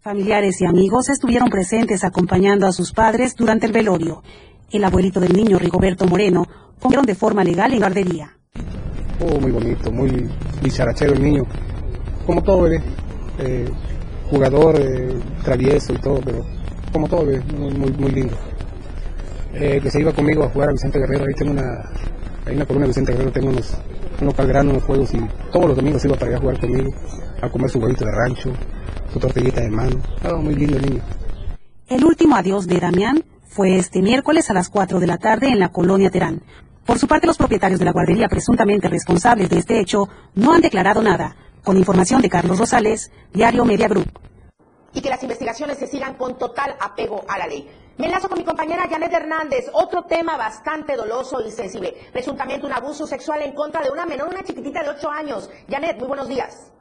Familiares 0.00 0.60
y 0.62 0.64
amigos 0.64 1.10
estuvieron 1.10 1.48
presentes 1.48 2.02
acompañando 2.02 2.66
a 2.66 2.72
sus 2.72 2.92
padres 2.92 3.36
durante 3.36 3.66
el 3.66 3.72
velorio. 3.72 4.24
El 4.72 4.82
abuelito 4.82 5.20
del 5.20 5.32
niño, 5.32 5.58
Rigoberto 5.58 6.06
Moreno, 6.06 6.44
comieron 6.80 7.06
de 7.06 7.14
forma 7.14 7.44
legal 7.44 7.72
en 7.72 7.78
guardería. 7.78 8.39
Muy 9.20 9.52
bonito, 9.52 9.92
muy 9.92 10.28
bicharachero 10.62 11.12
el 11.12 11.22
niño. 11.22 11.42
Como 12.26 12.42
todo 12.42 12.62
bebé. 12.62 12.82
Eh, 13.38 13.68
jugador, 14.30 14.80
eh, 14.80 15.18
travieso 15.44 15.92
y 15.92 15.98
todo, 15.98 16.20
pero 16.24 16.44
como 16.92 17.08
todo 17.08 17.26
bebé, 17.26 17.42
muy, 17.56 17.90
muy, 17.92 18.10
lindo. 18.12 18.36
Eh, 19.54 19.80
que 19.82 19.90
se 19.90 20.00
iba 20.00 20.12
conmigo 20.12 20.44
a 20.44 20.48
jugar 20.48 20.68
a 20.68 20.72
Vicente 20.72 20.98
Guerrero, 20.98 21.24
ahí 21.26 21.34
tengo 21.34 21.52
una, 21.52 21.62
ahí 22.46 22.52
en 22.52 22.58
la 22.60 22.66
colonia 22.66 22.86
Vicente 22.88 23.12
Guerrero 23.12 23.32
tengo 23.32 23.48
unos, 23.48 23.76
unos 24.20 24.34
calgranos, 24.34 24.72
unos 24.74 24.84
juegos 24.84 25.14
y 25.14 25.18
todos 25.52 25.66
los 25.66 25.76
domingos 25.76 26.04
iba 26.04 26.14
para 26.14 26.28
allá 26.28 26.36
a 26.36 26.40
jugar 26.40 26.60
conmigo, 26.60 26.90
a 27.42 27.50
comer 27.50 27.70
su 27.70 27.78
huevito 27.78 28.04
de 28.04 28.12
rancho, 28.12 28.52
su 29.12 29.18
tortillita 29.18 29.60
de 29.60 29.70
mano. 29.70 29.96
Oh, 30.24 30.36
muy 30.36 30.54
lindo 30.54 30.76
el 30.76 30.82
niño. 30.88 31.02
El 31.88 32.04
último 32.04 32.36
adiós 32.36 32.66
de 32.66 32.78
Damián 32.78 33.24
fue 33.48 33.76
este 33.76 34.00
miércoles 34.00 34.48
a 34.48 34.54
las 34.54 34.68
4 34.68 35.00
de 35.00 35.06
la 35.08 35.18
tarde 35.18 35.48
en 35.48 35.58
la 35.58 35.70
colonia 35.70 36.10
Terán, 36.10 36.42
por 36.86 36.98
su 36.98 37.06
parte, 37.06 37.26
los 37.26 37.36
propietarios 37.36 37.78
de 37.78 37.84
la 37.84 37.92
guardería 37.92 38.28
presuntamente 38.28 38.88
responsables 38.88 39.48
de 39.48 39.58
este 39.58 39.80
hecho 39.80 40.08
no 40.34 40.52
han 40.52 40.60
declarado 40.60 41.02
nada. 41.02 41.36
Con 41.62 41.76
información 41.76 42.22
de 42.22 42.30
Carlos 42.30 42.58
Rosales, 42.58 43.12
Diario 43.32 43.64
Media 43.64 43.86
Group. 43.86 44.10
Y 44.94 45.00
que 45.00 45.10
las 45.10 45.22
investigaciones 45.22 45.78
se 45.78 45.86
sigan 45.86 46.14
con 46.14 46.36
total 46.38 46.74
apego 46.80 47.24
a 47.28 47.38
la 47.38 47.46
ley. 47.46 47.68
Me 47.98 48.06
enlazo 48.06 48.28
con 48.28 48.38
mi 48.38 48.44
compañera 48.44 48.88
Janet 48.88 49.12
Hernández. 49.12 49.66
Otro 49.74 50.04
tema 50.04 50.36
bastante 50.38 50.96
doloso 50.96 51.40
y 51.46 51.50
sensible. 51.50 51.94
Presuntamente 52.12 52.66
un 52.66 52.72
abuso 52.72 53.06
sexual 53.06 53.42
en 53.42 53.52
contra 53.52 53.82
de 53.82 53.90
una 53.90 54.06
menor, 54.06 54.28
una 54.28 54.42
chiquitita 54.42 54.82
de 54.82 54.88
8 54.88 55.10
años. 55.10 55.50
Janet, 55.68 55.98
muy 55.98 56.08
buenos 56.08 56.28
días. 56.28 56.72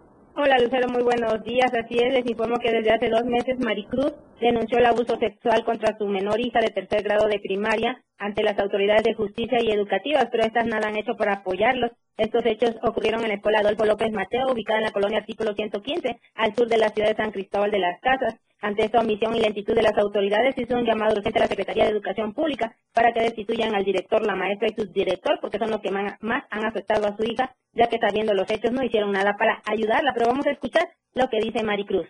Hola 0.42 0.58
Lucero, 0.58 0.88
muy 0.88 1.04
buenos 1.04 1.44
días. 1.44 1.70
Así 1.74 2.00
es, 2.00 2.14
les 2.14 2.26
informo 2.26 2.60
que 2.60 2.72
desde 2.72 2.92
hace 2.92 3.10
dos 3.10 3.26
meses 3.26 3.60
Maricruz 3.60 4.14
denunció 4.40 4.78
el 4.78 4.86
abuso 4.86 5.18
sexual 5.18 5.66
contra 5.66 5.98
su 5.98 6.06
menor 6.08 6.40
hija 6.40 6.62
de 6.62 6.70
tercer 6.70 7.04
grado 7.04 7.28
de 7.28 7.42
primaria 7.42 8.02
ante 8.18 8.42
las 8.42 8.58
autoridades 8.58 9.04
de 9.04 9.16
justicia 9.16 9.62
y 9.62 9.70
educativas, 9.70 10.30
pero 10.32 10.46
estas 10.46 10.66
nada 10.66 10.88
han 10.88 10.96
hecho 10.96 11.18
para 11.18 11.34
apoyarlos. 11.34 11.92
Estos 12.16 12.46
hechos 12.46 12.78
ocurrieron 12.84 13.22
en 13.24 13.28
la 13.28 13.34
escuela 13.34 13.60
Adolfo 13.60 13.84
López 13.84 14.14
Mateo, 14.14 14.54
ubicada 14.54 14.80
en 14.80 14.86
la 14.86 14.94
colonia 14.94 15.18
Artículo 15.18 15.54
115, 15.54 16.22
al 16.36 16.56
sur 16.56 16.70
de 16.70 16.78
la 16.78 16.88
ciudad 16.88 17.10
de 17.10 17.22
San 17.22 17.32
Cristóbal 17.32 17.72
de 17.72 17.80
las 17.80 18.00
Casas. 18.00 18.36
Ante 18.62 18.84
esta 18.84 19.00
omisión 19.00 19.34
y 19.36 19.40
lentitud 19.40 19.74
de 19.74 19.82
las 19.82 19.98
autoridades, 19.98 20.58
hizo 20.58 20.76
un 20.76 20.86
llamado 20.86 21.16
urgente 21.16 21.40
a 21.40 21.44
la 21.44 21.48
Secretaría 21.48 21.86
de 21.86 21.92
Educación 21.92 22.34
Pública 22.34 22.76
para 22.94 23.14
que 23.14 23.22
destituyan 23.22 23.74
al 23.74 23.86
director, 23.86 24.26
la 24.26 24.36
maestra 24.36 24.68
y 24.68 24.74
subdirector, 24.74 25.40
porque 25.40 25.58
son 25.58 25.72
los 25.72 25.80
que 25.80 25.92
más, 25.92 26.18
han 26.20 26.66
afectado 26.66 27.08
a 27.08 27.16
su 27.16 27.24
hija, 27.24 27.56
ya 27.72 27.88
que 27.88 27.98
sabiendo 27.98 28.34
los 28.34 28.50
hechos 28.52 28.74
no 28.74 28.84
hicieron 28.84 29.14
nada 29.14 29.38
para 29.38 29.62
ayudarla. 29.66 30.12
Pero 30.14 30.28
vamos 30.28 30.46
a 30.46 30.52
escuchar 30.52 30.90
lo 31.14 31.30
que 31.30 31.40
dice 31.40 31.64
Maricruz. 31.64 32.08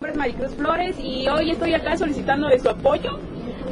Mi 0.00 0.08
nombre 0.08 0.10
es 0.10 0.16
Maricruz 0.16 0.56
Flores 0.56 0.96
y 0.98 1.28
hoy 1.28 1.52
estoy 1.52 1.74
acá 1.74 1.96
solicitando 1.96 2.48
de 2.48 2.58
su 2.58 2.68
apoyo 2.68 3.20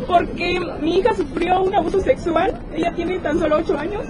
porque 0.06 0.60
mi 0.80 0.98
hija 0.98 1.12
sufrió 1.14 1.62
un 1.62 1.74
abuso 1.74 1.98
sexual. 1.98 2.56
Ella 2.72 2.92
tiene 2.94 3.18
tan 3.18 3.40
solo 3.40 3.56
8 3.56 3.76
años. 3.76 4.06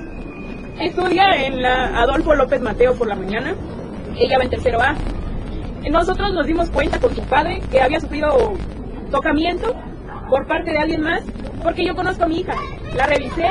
Estudia 0.79 1.47
en 1.47 1.63
la 1.63 1.99
Adolfo 2.03 2.35
López 2.35 2.61
Mateo 2.61 2.95
por 2.99 3.09
la 3.09 3.15
mañana. 3.15 3.55
Ella 4.19 4.37
va 4.37 4.45
en 4.45 4.51
tercero 4.51 4.79
A 4.83 4.95
nosotros 5.89 6.33
nos 6.35 6.47
dimos 6.47 6.71
cuenta 6.71 6.99
con 6.99 7.15
su 7.15 7.23
padre 7.23 7.63
que 7.71 7.81
había 7.81 8.01
sufrido 8.01 8.55
tocamiento 9.11 9.75
por 10.29 10.47
parte 10.47 10.71
de 10.71 10.79
alguien 10.79 11.03
más, 11.03 11.23
porque 11.63 11.85
yo 11.85 11.95
conozco 11.95 12.25
a 12.25 12.27
mi 12.27 12.41
hija. 12.41 12.55
La 12.97 13.07
revisé 13.07 13.49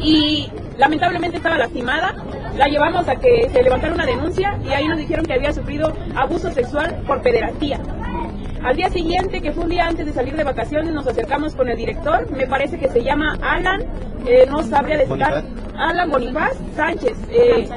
y 0.00 0.48
lamentablemente 0.78 1.36
estaba 1.38 1.58
lastimada. 1.58 2.14
La 2.56 2.66
llevamos 2.66 3.08
a 3.08 3.16
que 3.16 3.48
se 3.50 3.62
levantara 3.62 3.94
una 3.94 4.06
denuncia 4.06 4.58
y 4.64 4.68
ahí 4.68 4.86
nos 4.86 4.98
dijeron 4.98 5.24
que 5.26 5.34
había 5.34 5.52
sufrido 5.52 5.92
abuso 6.14 6.50
sexual 6.52 7.02
por 7.06 7.20
pederastía. 7.22 7.80
Al 8.64 8.76
día 8.76 8.88
siguiente, 8.88 9.42
que 9.42 9.52
fue 9.52 9.64
un 9.64 9.68
día 9.68 9.86
antes 9.86 10.06
de 10.06 10.12
salir 10.12 10.34
de 10.34 10.42
vacaciones, 10.42 10.94
nos 10.94 11.06
acercamos 11.06 11.54
con 11.54 11.68
el 11.68 11.76
director, 11.76 12.30
me 12.30 12.46
parece 12.46 12.78
que 12.78 12.88
se 12.88 13.04
llama 13.04 13.36
Alan, 13.42 13.82
eh, 14.26 14.46
no 14.50 14.62
sabría 14.62 14.96
decir, 14.96 15.22
Alan 15.76 16.10
Bonifaz 16.10 16.56
Sánchez, 16.74 17.14
eh, 17.30 17.68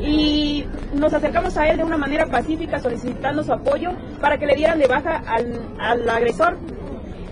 y 0.00 0.64
nos 0.94 1.12
acercamos 1.12 1.56
a 1.56 1.66
él 1.68 1.78
de 1.78 1.84
una 1.84 1.96
manera 1.96 2.26
pacífica 2.26 2.78
solicitando 2.78 3.42
su 3.42 3.52
apoyo 3.52 3.90
para 4.20 4.38
que 4.38 4.46
le 4.46 4.54
dieran 4.54 4.78
de 4.78 4.86
baja 4.86 5.20
al, 5.26 5.60
al 5.80 6.08
agresor. 6.08 6.56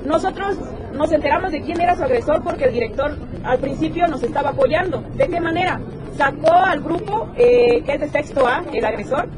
Nosotros 0.05 0.59
nos 0.93 1.13
enteramos 1.13 1.53
de 1.53 1.61
quién 1.63 1.81
era 1.81 1.95
su 1.95 2.03
agresor 2.03 2.43
porque 2.43 2.65
el 2.65 2.73
director 2.73 3.17
al 3.45 3.59
principio 3.59 4.09
nos 4.09 4.25
estaba 4.25 4.51
apoyando. 4.51 5.05
¿De 5.15 5.29
qué 5.29 5.41
manera? 5.41 5.81
Sacó 6.17 6.53
al 6.53 6.81
grupo, 6.81 7.29
eh, 7.37 7.81
que 7.87 7.93
es 7.93 8.01
de 8.01 8.09
sexto 8.09 8.45
A, 8.45 8.65
el 8.73 8.85
agresor, 8.85 9.29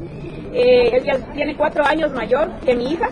eh, 0.51 0.89
él 0.93 1.03
ya 1.03 1.17
tiene 1.33 1.55
cuatro 1.55 1.85
años 1.85 2.11
mayor 2.11 2.49
que 2.65 2.75
mi 2.75 2.93
hija, 2.93 3.09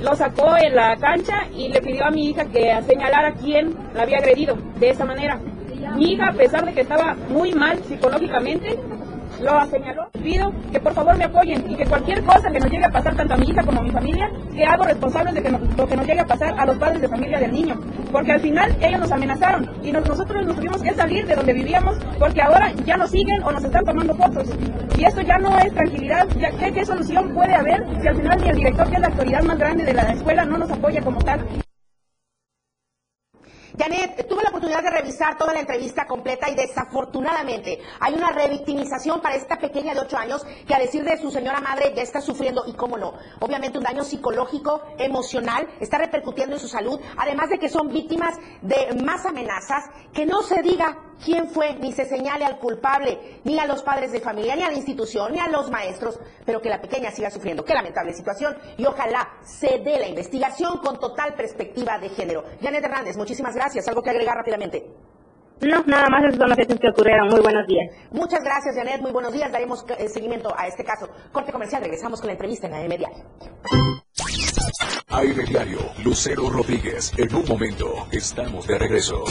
lo 0.00 0.14
sacó 0.14 0.56
en 0.56 0.74
la 0.74 0.96
cancha 0.96 1.46
y 1.54 1.68
le 1.68 1.80
pidió 1.80 2.06
a 2.06 2.10
mi 2.10 2.30
hija 2.30 2.44
que 2.44 2.80
señalara 2.86 3.32
quién 3.32 3.74
la 3.94 4.02
había 4.02 4.18
agredido 4.18 4.56
de 4.78 4.90
esa 4.90 5.04
manera. 5.04 5.38
Mi 5.96 6.12
hija, 6.12 6.28
a 6.28 6.32
pesar 6.32 6.64
de 6.64 6.72
que 6.72 6.82
estaba 6.82 7.16
muy 7.28 7.52
mal 7.52 7.82
psicológicamente, 7.84 8.78
lo 9.40 9.66
señaló. 9.66 10.08
Pido 10.22 10.52
que 10.72 10.80
por 10.80 10.92
favor 10.92 11.16
me 11.16 11.24
apoyen 11.24 11.70
y 11.70 11.76
que 11.76 11.84
cualquier 11.84 12.22
cosa 12.24 12.50
que 12.50 12.60
nos 12.60 12.70
llegue 12.70 12.84
a 12.84 12.90
pasar 12.90 13.14
tanto 13.14 13.34
a 13.34 13.36
mi 13.36 13.46
hija 13.48 13.62
como 13.62 13.80
a 13.80 13.82
mi 13.82 13.90
familia, 13.90 14.30
que 14.54 14.64
hago 14.64 14.84
responsables 14.84 15.34
de 15.34 15.42
que 15.42 15.50
lo 15.50 15.86
que 15.86 15.96
nos 15.96 16.06
llegue 16.06 16.20
a 16.20 16.26
pasar 16.26 16.54
a 16.58 16.66
los 16.66 16.76
padres 16.78 17.00
de 17.00 17.08
familia 17.08 17.38
del 17.38 17.52
niño. 17.52 17.80
Porque 18.10 18.32
al 18.32 18.40
final 18.40 18.76
ellos 18.80 19.00
nos 19.00 19.12
amenazaron 19.12 19.70
y 19.82 19.92
nosotros 19.92 20.46
nos 20.46 20.56
tuvimos 20.56 20.82
que 20.82 20.94
salir 20.94 21.26
de 21.26 21.36
donde 21.36 21.52
vivíamos 21.52 21.96
porque 22.18 22.42
ahora 22.42 22.72
ya 22.84 22.96
nos 22.96 23.10
siguen 23.10 23.42
o 23.42 23.52
nos 23.52 23.64
están 23.64 23.84
tomando 23.84 24.14
fotos. 24.14 24.48
Y 24.96 25.04
esto 25.04 25.20
ya 25.20 25.38
no 25.38 25.58
es 25.58 25.72
tranquilidad. 25.72 26.26
Ya, 26.38 26.50
¿qué, 26.58 26.72
¿Qué 26.72 26.84
solución 26.84 27.32
puede 27.34 27.54
haber 27.54 27.84
si 28.00 28.08
al 28.08 28.16
final 28.16 28.38
ni 28.42 28.48
el 28.48 28.56
director, 28.56 28.88
que 28.88 28.94
es 28.94 29.00
la 29.00 29.06
autoridad 29.08 29.42
más 29.44 29.58
grande 29.58 29.84
de 29.84 29.92
la 29.94 30.02
escuela, 30.02 30.44
no 30.44 30.58
nos 30.58 30.70
apoya 30.70 31.00
como 31.02 31.18
tal? 31.20 31.40
Janet, 33.78 34.26
tuve 34.28 34.42
la 34.42 34.48
oportunidad 34.48 34.82
de 34.82 34.90
revisar 34.90 35.38
toda 35.38 35.54
la 35.54 35.60
entrevista 35.60 36.04
completa 36.04 36.50
y 36.50 36.56
desafortunadamente 36.56 37.78
hay 38.00 38.14
una 38.14 38.30
revictimización 38.30 39.20
para 39.20 39.36
esta 39.36 39.56
pequeña 39.56 39.94
de 39.94 40.00
8 40.00 40.16
años 40.16 40.44
que 40.66 40.74
a 40.74 40.80
decir 40.80 41.04
de 41.04 41.16
su 41.16 41.30
señora 41.30 41.60
madre 41.60 41.92
ya 41.94 42.02
está 42.02 42.20
sufriendo 42.20 42.64
y 42.66 42.72
cómo 42.72 42.98
no. 42.98 43.14
Obviamente 43.38 43.78
un 43.78 43.84
daño 43.84 44.02
psicológico, 44.02 44.82
emocional, 44.98 45.68
está 45.78 45.98
repercutiendo 45.98 46.56
en 46.56 46.60
su 46.60 46.66
salud, 46.66 46.98
además 47.16 47.50
de 47.50 47.58
que 47.60 47.68
son 47.68 47.88
víctimas 47.88 48.34
de 48.62 49.00
más 49.04 49.24
amenazas, 49.24 49.84
que 50.12 50.26
no 50.26 50.42
se 50.42 50.60
diga 50.60 51.07
quién 51.24 51.48
fue, 51.48 51.74
ni 51.74 51.92
se 51.92 52.04
señale 52.04 52.44
al 52.44 52.58
culpable, 52.58 53.40
ni 53.44 53.58
a 53.58 53.66
los 53.66 53.82
padres 53.82 54.12
de 54.12 54.20
familia, 54.20 54.56
ni 54.56 54.62
a 54.62 54.70
la 54.70 54.76
institución, 54.76 55.32
ni 55.32 55.40
a 55.40 55.48
los 55.48 55.70
maestros, 55.70 56.18
pero 56.44 56.60
que 56.60 56.68
la 56.68 56.80
pequeña 56.80 57.10
siga 57.10 57.30
sufriendo. 57.30 57.64
Qué 57.64 57.74
lamentable 57.74 58.12
situación 58.12 58.56
y 58.76 58.86
ojalá 58.86 59.28
se 59.42 59.78
dé 59.78 59.98
la 59.98 60.08
investigación 60.08 60.78
con 60.78 60.98
total 60.98 61.34
perspectiva 61.34 61.98
de 61.98 62.08
género. 62.10 62.44
Janet 62.60 62.84
Hernández, 62.84 63.16
muchísimas 63.16 63.54
gracias. 63.54 63.88
¿Algo 63.88 64.02
que 64.02 64.10
agregar 64.10 64.36
rápidamente? 64.36 64.86
No, 65.60 65.82
nada 65.86 66.08
más 66.08 66.24
esos 66.24 66.38
son 66.38 66.50
los 66.50 66.58
hechos 66.58 66.78
que 66.78 66.88
ocurrieron. 66.88 67.28
Muy 67.28 67.40
buenos 67.40 67.66
días. 67.66 67.90
Muchas 68.12 68.44
gracias, 68.44 68.76
Janet. 68.76 69.00
Muy 69.00 69.10
buenos 69.10 69.32
días. 69.32 69.50
Daremos 69.50 69.84
eh, 69.98 70.08
seguimiento 70.08 70.54
a 70.56 70.68
este 70.68 70.84
caso. 70.84 71.08
Corte 71.32 71.50
comercial. 71.50 71.82
Regresamos 71.82 72.20
con 72.20 72.28
la 72.28 72.34
entrevista 72.34 72.66
en 72.68 72.72
la 72.72 72.82
M 72.82 72.96
Diario. 72.96 73.24
Aire 75.08 75.44
Diario, 75.44 75.78
Lucero 76.04 76.48
Rodríguez. 76.48 77.12
En 77.18 77.34
un 77.34 77.44
momento, 77.48 78.06
estamos 78.12 78.66
de 78.68 78.78
regreso. 78.78 79.24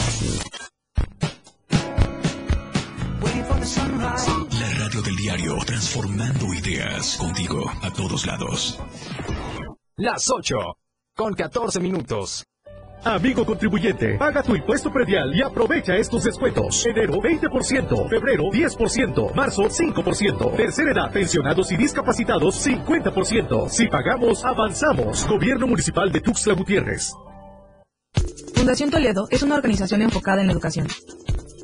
La 3.76 4.84
radio 4.84 5.02
del 5.02 5.16
diario, 5.16 5.56
transformando 5.66 6.54
ideas 6.54 7.18
contigo 7.18 7.70
a 7.82 7.90
todos 7.92 8.24
lados. 8.24 8.80
Las 9.96 10.30
8, 10.30 10.56
con 11.14 11.34
14 11.34 11.78
minutos. 11.80 12.46
Amigo 13.04 13.44
contribuyente, 13.44 14.16
paga 14.16 14.42
tu 14.42 14.56
impuesto 14.56 14.90
predial 14.90 15.36
y 15.36 15.42
aprovecha 15.42 15.94
estos 15.96 16.24
descuentos. 16.24 16.86
Enero 16.86 17.14
20%, 17.20 18.08
febrero 18.08 18.44
10%, 18.44 19.34
marzo 19.34 19.62
5%, 19.64 20.56
tercera 20.56 20.92
edad, 20.92 21.12
pensionados 21.12 21.70
y 21.70 21.76
discapacitados 21.76 22.66
50%. 22.66 23.68
Si 23.68 23.86
pagamos, 23.88 24.46
avanzamos. 24.46 25.28
Gobierno 25.28 25.66
Municipal 25.66 26.10
de 26.10 26.20
Tuxtla 26.22 26.54
Gutiérrez. 26.54 27.12
Fundación 28.54 28.90
Toledo 28.90 29.28
es 29.30 29.42
una 29.42 29.56
organización 29.56 30.00
enfocada 30.00 30.40
en 30.40 30.46
la 30.46 30.54
educación. 30.54 30.88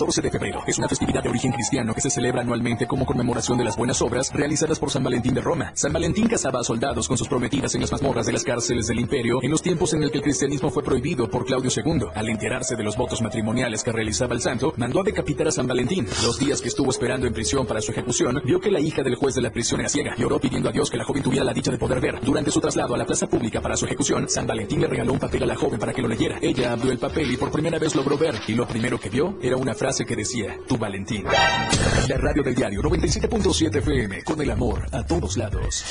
14 0.00 0.22
de 0.22 0.30
febrero 0.30 0.62
es 0.66 0.78
una 0.78 0.88
festividad 0.88 1.22
de 1.22 1.28
origen 1.28 1.52
cristiano 1.52 1.92
que 1.92 2.00
se 2.00 2.08
celebra 2.08 2.40
anualmente 2.40 2.86
como 2.86 3.04
conmemoración 3.04 3.58
de 3.58 3.64
las 3.64 3.76
buenas 3.76 4.00
obras 4.00 4.32
realizadas 4.32 4.78
por 4.78 4.90
San 4.90 5.04
Valentín 5.04 5.34
de 5.34 5.42
Roma. 5.42 5.72
San 5.74 5.92
Valentín 5.92 6.26
casaba 6.26 6.60
a 6.60 6.64
soldados 6.64 7.06
con 7.06 7.18
sus 7.18 7.28
prometidas 7.28 7.74
en 7.74 7.82
las 7.82 7.92
mazmorras 7.92 8.24
de 8.24 8.32
las 8.32 8.42
cárceles 8.42 8.86
del 8.86 8.98
imperio 8.98 9.40
en 9.42 9.50
los 9.50 9.60
tiempos 9.60 9.92
en 9.92 10.02
el 10.02 10.10
que 10.10 10.16
el 10.16 10.24
cristianismo 10.24 10.70
fue 10.70 10.82
prohibido 10.82 11.28
por 11.28 11.44
Claudio 11.44 11.70
II. 11.70 12.06
Al 12.14 12.30
enterarse 12.30 12.76
de 12.76 12.82
los 12.82 12.96
votos 12.96 13.20
matrimoniales 13.20 13.84
que 13.84 13.92
realizaba 13.92 14.32
el 14.32 14.40
santo, 14.40 14.72
mandó 14.78 15.02
a 15.02 15.04
decapitar 15.04 15.48
a 15.48 15.52
San 15.52 15.66
Valentín. 15.66 16.06
Los 16.24 16.38
días 16.38 16.62
que 16.62 16.68
estuvo 16.68 16.90
esperando 16.90 17.26
en 17.26 17.34
prisión 17.34 17.66
para 17.66 17.82
su 17.82 17.92
ejecución, 17.92 18.40
vio 18.42 18.58
que 18.58 18.70
la 18.70 18.80
hija 18.80 19.02
del 19.02 19.16
juez 19.16 19.34
de 19.34 19.42
la 19.42 19.50
prisión 19.50 19.80
era 19.80 19.90
ciega 19.90 20.14
y 20.16 20.24
oró 20.24 20.40
pidiendo 20.40 20.70
a 20.70 20.72
Dios 20.72 20.90
que 20.90 20.96
la 20.96 21.04
joven 21.04 21.22
tuviera 21.22 21.44
la 21.44 21.52
dicha 21.52 21.70
de 21.70 21.76
poder 21.76 22.00
ver. 22.00 22.20
Durante 22.22 22.50
su 22.50 22.58
traslado 22.58 22.94
a 22.94 22.98
la 22.98 23.04
plaza 23.04 23.26
pública 23.26 23.60
para 23.60 23.76
su 23.76 23.84
ejecución, 23.84 24.30
San 24.30 24.46
Valentín 24.46 24.80
le 24.80 24.86
regaló 24.86 25.12
un 25.12 25.18
papel 25.18 25.42
a 25.42 25.46
la 25.46 25.56
joven 25.56 25.78
para 25.78 25.92
que 25.92 26.00
lo 26.00 26.08
leyera. 26.08 26.38
Ella 26.40 26.72
abrió 26.72 26.90
el 26.90 26.98
papel 26.98 27.30
y 27.30 27.36
por 27.36 27.50
primera 27.52 27.78
vez 27.78 27.94
logró 27.94 28.16
ver, 28.16 28.36
y 28.48 28.54
lo 28.54 28.66
primero 28.66 28.98
que 28.98 29.10
vio 29.10 29.36
era 29.42 29.58
una 29.58 29.74
frase 29.74 29.89
que 29.98 30.16
decía, 30.16 30.56
tu 30.68 30.78
Valentín. 30.78 31.24
La 31.24 32.16
radio 32.16 32.42
del 32.44 32.54
diario 32.54 32.80
97.7 32.80 33.76
FM, 33.78 34.22
con 34.22 34.40
el 34.40 34.50
amor 34.50 34.86
a 34.92 35.04
todos 35.04 35.36
lados. 35.36 35.84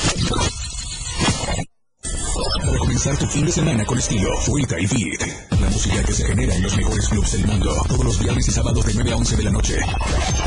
Para 2.62 2.78
comenzar 2.78 3.18
tu 3.18 3.26
fin 3.26 3.46
de 3.46 3.52
semana 3.52 3.84
con 3.86 3.98
estilo, 3.98 4.30
Suelta 4.42 4.80
y 4.80 4.86
Beat. 4.86 5.52
La 5.60 5.70
música 5.70 6.04
que 6.04 6.14
se 6.14 6.26
genera 6.26 6.56
en 6.56 6.64
los 6.64 6.78
mejores 6.78 7.10
clubs 7.10 7.32
del 7.34 7.46
mundo. 7.46 7.76
Todos 7.88 8.06
los 8.06 8.20
viernes 8.20 8.48
y 8.48 8.52
sábados 8.52 8.86
de 8.86 8.94
9 8.94 9.12
a 9.12 9.16
11 9.18 9.36
de 9.36 9.44
la 9.44 9.52
noche. 9.52 9.76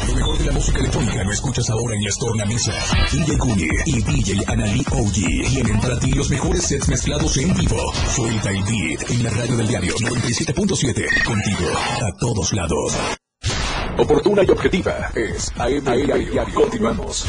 Lo 0.08 0.14
mejor 0.14 0.38
de 0.38 0.44
la 0.46 0.52
música 0.52 0.78
electrónica 0.78 1.24
lo 1.24 1.32
escuchas 1.32 1.68
ahora 1.68 1.94
en 1.94 2.04
la 2.04 2.10
Tornamesa. 2.18 2.72
DJ 3.12 3.38
Kuni 3.38 3.68
y 3.84 4.02
DJ 4.02 4.44
Anali 4.46 4.84
OG 4.90 5.50
tienen 5.50 5.80
para 5.80 5.98
ti 5.98 6.12
los 6.12 6.30
mejores 6.30 6.62
sets 6.66 6.88
mezclados 6.88 7.36
en 7.36 7.54
vivo. 7.54 7.92
Suelta 8.14 8.50
y 8.52 8.62
Beat 8.62 9.10
en 9.10 9.22
la 9.24 9.30
radio 9.30 9.56
del 9.56 9.68
diario 9.68 9.94
97.7. 9.94 11.24
Contigo 11.24 11.70
a 12.00 12.16
todos 12.18 12.52
lados. 12.54 13.21
Oportuna 13.98 14.42
y 14.42 14.50
objetiva 14.50 15.10
es 15.14 15.52
AM 15.58 15.84
Diario. 15.84 16.44
Continuamos. 16.54 17.26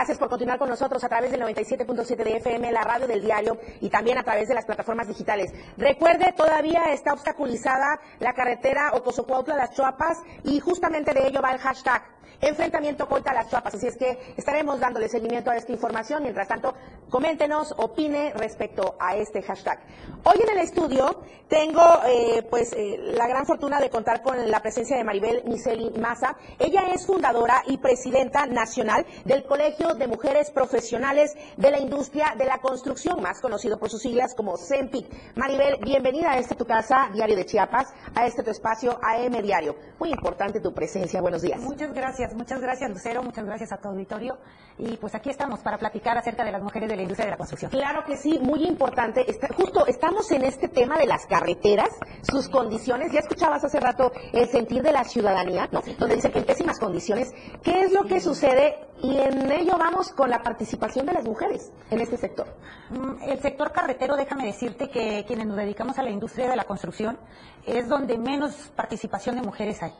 Gracias 0.00 0.16
por 0.16 0.30
continuar 0.30 0.58
con 0.58 0.70
nosotros 0.70 1.04
a 1.04 1.10
través 1.10 1.30
del 1.30 1.42
97.7 1.42 2.24
de 2.24 2.36
FM, 2.38 2.72
la 2.72 2.80
radio 2.80 3.06
del 3.06 3.20
diario 3.20 3.58
y 3.82 3.90
también 3.90 4.16
a 4.16 4.22
través 4.22 4.48
de 4.48 4.54
las 4.54 4.64
plataformas 4.64 5.06
digitales. 5.06 5.52
Recuerde, 5.76 6.32
todavía 6.34 6.84
está 6.84 7.12
obstaculizada 7.12 8.00
la 8.18 8.32
carretera 8.32 8.92
Ocosocuautla 8.94 9.56
Las 9.56 9.72
Chuapas 9.72 10.16
y 10.42 10.58
justamente 10.58 11.12
de 11.12 11.26
ello 11.26 11.42
va 11.42 11.52
el 11.52 11.58
hashtag 11.58 12.02
enfrentamiento 12.40 13.06
contra 13.06 13.34
las 13.34 13.50
chuapas. 13.50 13.74
Así 13.74 13.86
es 13.86 13.96
que 13.96 14.18
estaremos 14.36 14.80
dándole 14.80 15.08
seguimiento 15.08 15.50
a 15.50 15.56
esta 15.56 15.72
información. 15.72 16.22
Mientras 16.22 16.48
tanto, 16.48 16.74
coméntenos, 17.10 17.74
opine 17.76 18.32
respecto 18.34 18.96
a 18.98 19.16
este 19.16 19.42
hashtag. 19.42 19.78
Hoy 20.24 20.40
en 20.42 20.50
el 20.50 20.58
estudio 20.58 21.22
tengo 21.48 21.82
eh, 22.06 22.46
pues 22.48 22.72
eh, 22.72 22.96
la 22.98 23.26
gran 23.26 23.46
fortuna 23.46 23.80
de 23.80 23.90
contar 23.90 24.22
con 24.22 24.50
la 24.50 24.60
presencia 24.60 24.96
de 24.96 25.04
Maribel 25.04 25.42
Miseli 25.44 25.90
Maza. 25.98 26.36
Ella 26.58 26.88
es 26.94 27.06
fundadora 27.06 27.62
y 27.66 27.78
presidenta 27.78 28.46
nacional 28.46 29.04
del 29.24 29.44
Colegio 29.44 29.89
de 29.98 30.06
Mujeres 30.06 30.50
Profesionales 30.50 31.34
de 31.56 31.70
la 31.70 31.78
Industria 31.78 32.34
de 32.38 32.44
la 32.44 32.58
Construcción, 32.58 33.20
más 33.20 33.40
conocido 33.40 33.78
por 33.78 33.90
sus 33.90 34.02
siglas 34.02 34.34
como 34.34 34.56
CEMPIC. 34.56 35.36
Maribel, 35.36 35.76
bienvenida 35.82 36.32
a 36.32 36.38
este 36.38 36.54
tu 36.54 36.64
casa, 36.64 37.08
Diario 37.12 37.36
de 37.36 37.44
Chiapas, 37.44 37.88
a 38.14 38.26
este 38.26 38.42
tu 38.42 38.50
espacio 38.50 38.98
AM 39.02 39.40
Diario. 39.42 39.76
Muy 39.98 40.10
importante 40.10 40.60
tu 40.60 40.72
presencia. 40.72 41.20
Buenos 41.20 41.42
días. 41.42 41.60
Muchas 41.60 41.92
gracias, 41.92 42.34
muchas 42.34 42.60
gracias 42.60 42.90
Lucero, 42.90 43.22
muchas 43.22 43.44
gracias 43.44 43.72
a 43.72 43.78
tu 43.78 43.88
auditorio. 43.88 44.38
Y 44.78 44.96
pues 44.96 45.14
aquí 45.14 45.28
estamos 45.30 45.60
para 45.60 45.76
platicar 45.78 46.16
acerca 46.16 46.44
de 46.44 46.52
las 46.52 46.62
mujeres 46.62 46.88
de 46.88 46.96
la 46.96 47.02
industria 47.02 47.26
de 47.26 47.30
la 47.32 47.36
construcción. 47.36 47.70
Claro 47.70 48.04
que 48.06 48.16
sí, 48.16 48.38
muy 48.40 48.64
importante. 48.66 49.28
Está- 49.30 49.48
justo 49.54 49.86
estamos 49.86 50.30
en 50.30 50.44
este 50.44 50.68
tema 50.68 50.96
de 50.98 51.06
las 51.06 51.26
carreteras, 51.26 51.90
sus 52.22 52.48
condiciones. 52.48 53.12
Ya 53.12 53.20
escuchabas 53.20 53.62
hace 53.64 53.78
rato 53.80 54.10
el 54.32 54.48
sentir 54.48 54.82
de 54.82 54.92
la 54.92 55.04
ciudadanía, 55.04 55.68
¿no? 55.72 55.82
donde 55.98 56.14
dice 56.16 56.30
que 56.30 56.38
en 56.38 56.44
pésimas 56.46 56.78
condiciones. 56.78 57.30
¿Qué 57.62 57.82
es 57.82 57.92
lo 57.92 58.04
que 58.04 58.20
sucede? 58.20 58.78
Y 59.02 59.16
en 59.18 59.50
ello 59.50 59.78
vamos 59.80 60.12
con 60.12 60.28
la 60.28 60.42
participación 60.42 61.06
de 61.06 61.14
las 61.14 61.24
mujeres 61.24 61.72
en 61.90 62.00
este 62.02 62.18
sector. 62.18 62.46
Mm, 62.90 63.22
El 63.22 63.40
sector 63.40 63.72
carretero, 63.72 64.14
déjame 64.14 64.44
decirte 64.44 64.90
que 64.90 65.24
quienes 65.26 65.46
nos 65.46 65.56
dedicamos 65.56 65.98
a 65.98 66.02
la 66.02 66.10
industria 66.10 66.50
de 66.50 66.54
la 66.54 66.64
construcción 66.64 67.18
es 67.66 67.88
donde 67.88 68.18
menos 68.18 68.70
participación 68.76 69.36
de 69.36 69.42
mujeres 69.42 69.82
hay. 69.82 69.94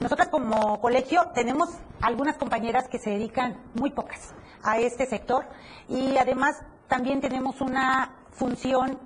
Nosotras 0.00 0.28
como 0.28 0.80
colegio 0.80 1.30
tenemos 1.34 1.68
algunas 2.00 2.38
compañeras 2.38 2.88
que 2.88 2.98
se 2.98 3.10
dedican, 3.10 3.62
muy 3.74 3.90
pocas, 3.90 4.32
a 4.62 4.78
este 4.78 5.04
sector 5.04 5.44
y 5.90 6.16
además 6.16 6.56
también 6.86 7.20
tenemos 7.20 7.60
una 7.60 8.14
función 8.30 8.98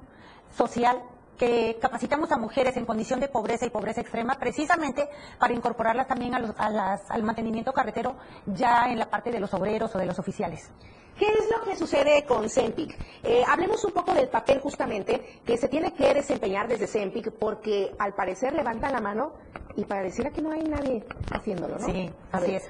social 0.56 1.02
que 1.38 1.78
capacitamos 1.80 2.30
a 2.32 2.36
mujeres 2.38 2.76
en 2.76 2.84
condición 2.84 3.18
de 3.20 3.28
pobreza 3.28 3.66
y 3.66 3.70
pobreza 3.70 4.00
extrema 4.00 4.38
precisamente 4.38 5.08
para 5.38 5.52
incorporarlas 5.54 6.06
también 6.06 6.34
a 6.34 6.38
los- 6.38 6.54
a 6.58 6.70
las- 6.70 7.10
al 7.10 7.22
mantenimiento 7.22 7.72
carretero 7.72 8.16
ya 8.46 8.86
en 8.90 8.98
la 8.98 9.10
parte 9.10 9.30
de 9.30 9.40
los 9.40 9.52
obreros 9.54 9.94
o 9.94 9.98
de 9.98 10.06
los 10.06 10.18
oficiales. 10.18 10.70
¿Qué 11.18 11.26
es 11.26 11.50
lo 11.50 11.62
que 11.64 11.76
sucede 11.76 12.24
con 12.24 12.48
CEMPIC? 12.48 12.96
Eh, 13.22 13.44
hablemos 13.46 13.84
un 13.84 13.92
poco 13.92 14.14
del 14.14 14.28
papel 14.28 14.60
justamente 14.60 15.40
que 15.44 15.56
se 15.58 15.68
tiene 15.68 15.92
que 15.92 16.14
desempeñar 16.14 16.68
desde 16.68 16.86
CEMPIC 16.86 17.32
porque 17.32 17.94
al 17.98 18.14
parecer 18.14 18.54
levantan 18.54 18.92
la 18.92 19.00
mano 19.00 19.34
y 19.76 19.84
pareciera 19.84 20.30
que 20.30 20.40
no 20.42 20.52
hay 20.52 20.62
nadie 20.64 21.04
haciéndolo, 21.30 21.78
¿no? 21.78 21.86
Sí, 21.86 22.10
así 22.32 22.46
ver, 22.46 22.56
es. 22.62 22.68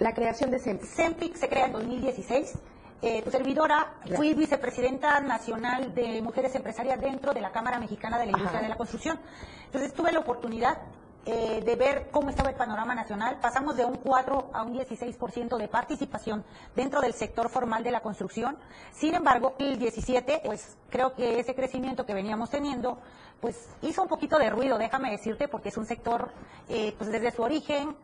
La 0.00 0.12
creación 0.12 0.50
de 0.50 0.58
CEMPIC. 0.58 0.88
CEMPIC 0.90 1.36
se 1.36 1.48
crea 1.48 1.66
en 1.66 1.72
2016. 1.72 2.58
Eh, 3.06 3.20
tu 3.20 3.30
servidora, 3.30 3.96
fui 4.16 4.32
vicepresidenta 4.32 5.20
nacional 5.20 5.94
de 5.94 6.22
mujeres 6.22 6.54
empresarias 6.54 6.98
dentro 6.98 7.34
de 7.34 7.42
la 7.42 7.52
Cámara 7.52 7.78
Mexicana 7.78 8.18
de 8.18 8.24
la 8.24 8.30
Industria 8.30 8.60
Ajá. 8.60 8.62
de 8.62 8.68
la 8.70 8.76
Construcción. 8.78 9.20
Entonces 9.66 9.92
tuve 9.92 10.10
la 10.10 10.20
oportunidad 10.20 10.78
eh, 11.26 11.60
de 11.62 11.76
ver 11.76 12.08
cómo 12.10 12.30
estaba 12.30 12.48
el 12.48 12.56
panorama 12.56 12.94
nacional. 12.94 13.36
Pasamos 13.42 13.76
de 13.76 13.84
un 13.84 13.96
4 13.96 14.52
a 14.54 14.62
un 14.62 14.72
16% 14.72 15.58
de 15.58 15.68
participación 15.68 16.46
dentro 16.74 17.02
del 17.02 17.12
sector 17.12 17.50
formal 17.50 17.84
de 17.84 17.90
la 17.90 18.00
construcción. 18.00 18.56
Sin 18.94 19.14
embargo, 19.14 19.54
el 19.58 19.78
17, 19.78 20.40
pues 20.42 20.78
creo 20.88 21.14
que 21.14 21.40
ese 21.40 21.54
crecimiento 21.54 22.06
que 22.06 22.14
veníamos 22.14 22.48
teniendo, 22.48 22.98
pues 23.38 23.68
hizo 23.82 24.00
un 24.00 24.08
poquito 24.08 24.38
de 24.38 24.48
ruido, 24.48 24.78
déjame 24.78 25.10
decirte, 25.10 25.46
porque 25.46 25.68
es 25.68 25.76
un 25.76 25.84
sector, 25.84 26.30
eh, 26.70 26.94
pues 26.96 27.12
desde 27.12 27.32
su 27.32 27.42
origen, 27.42 27.94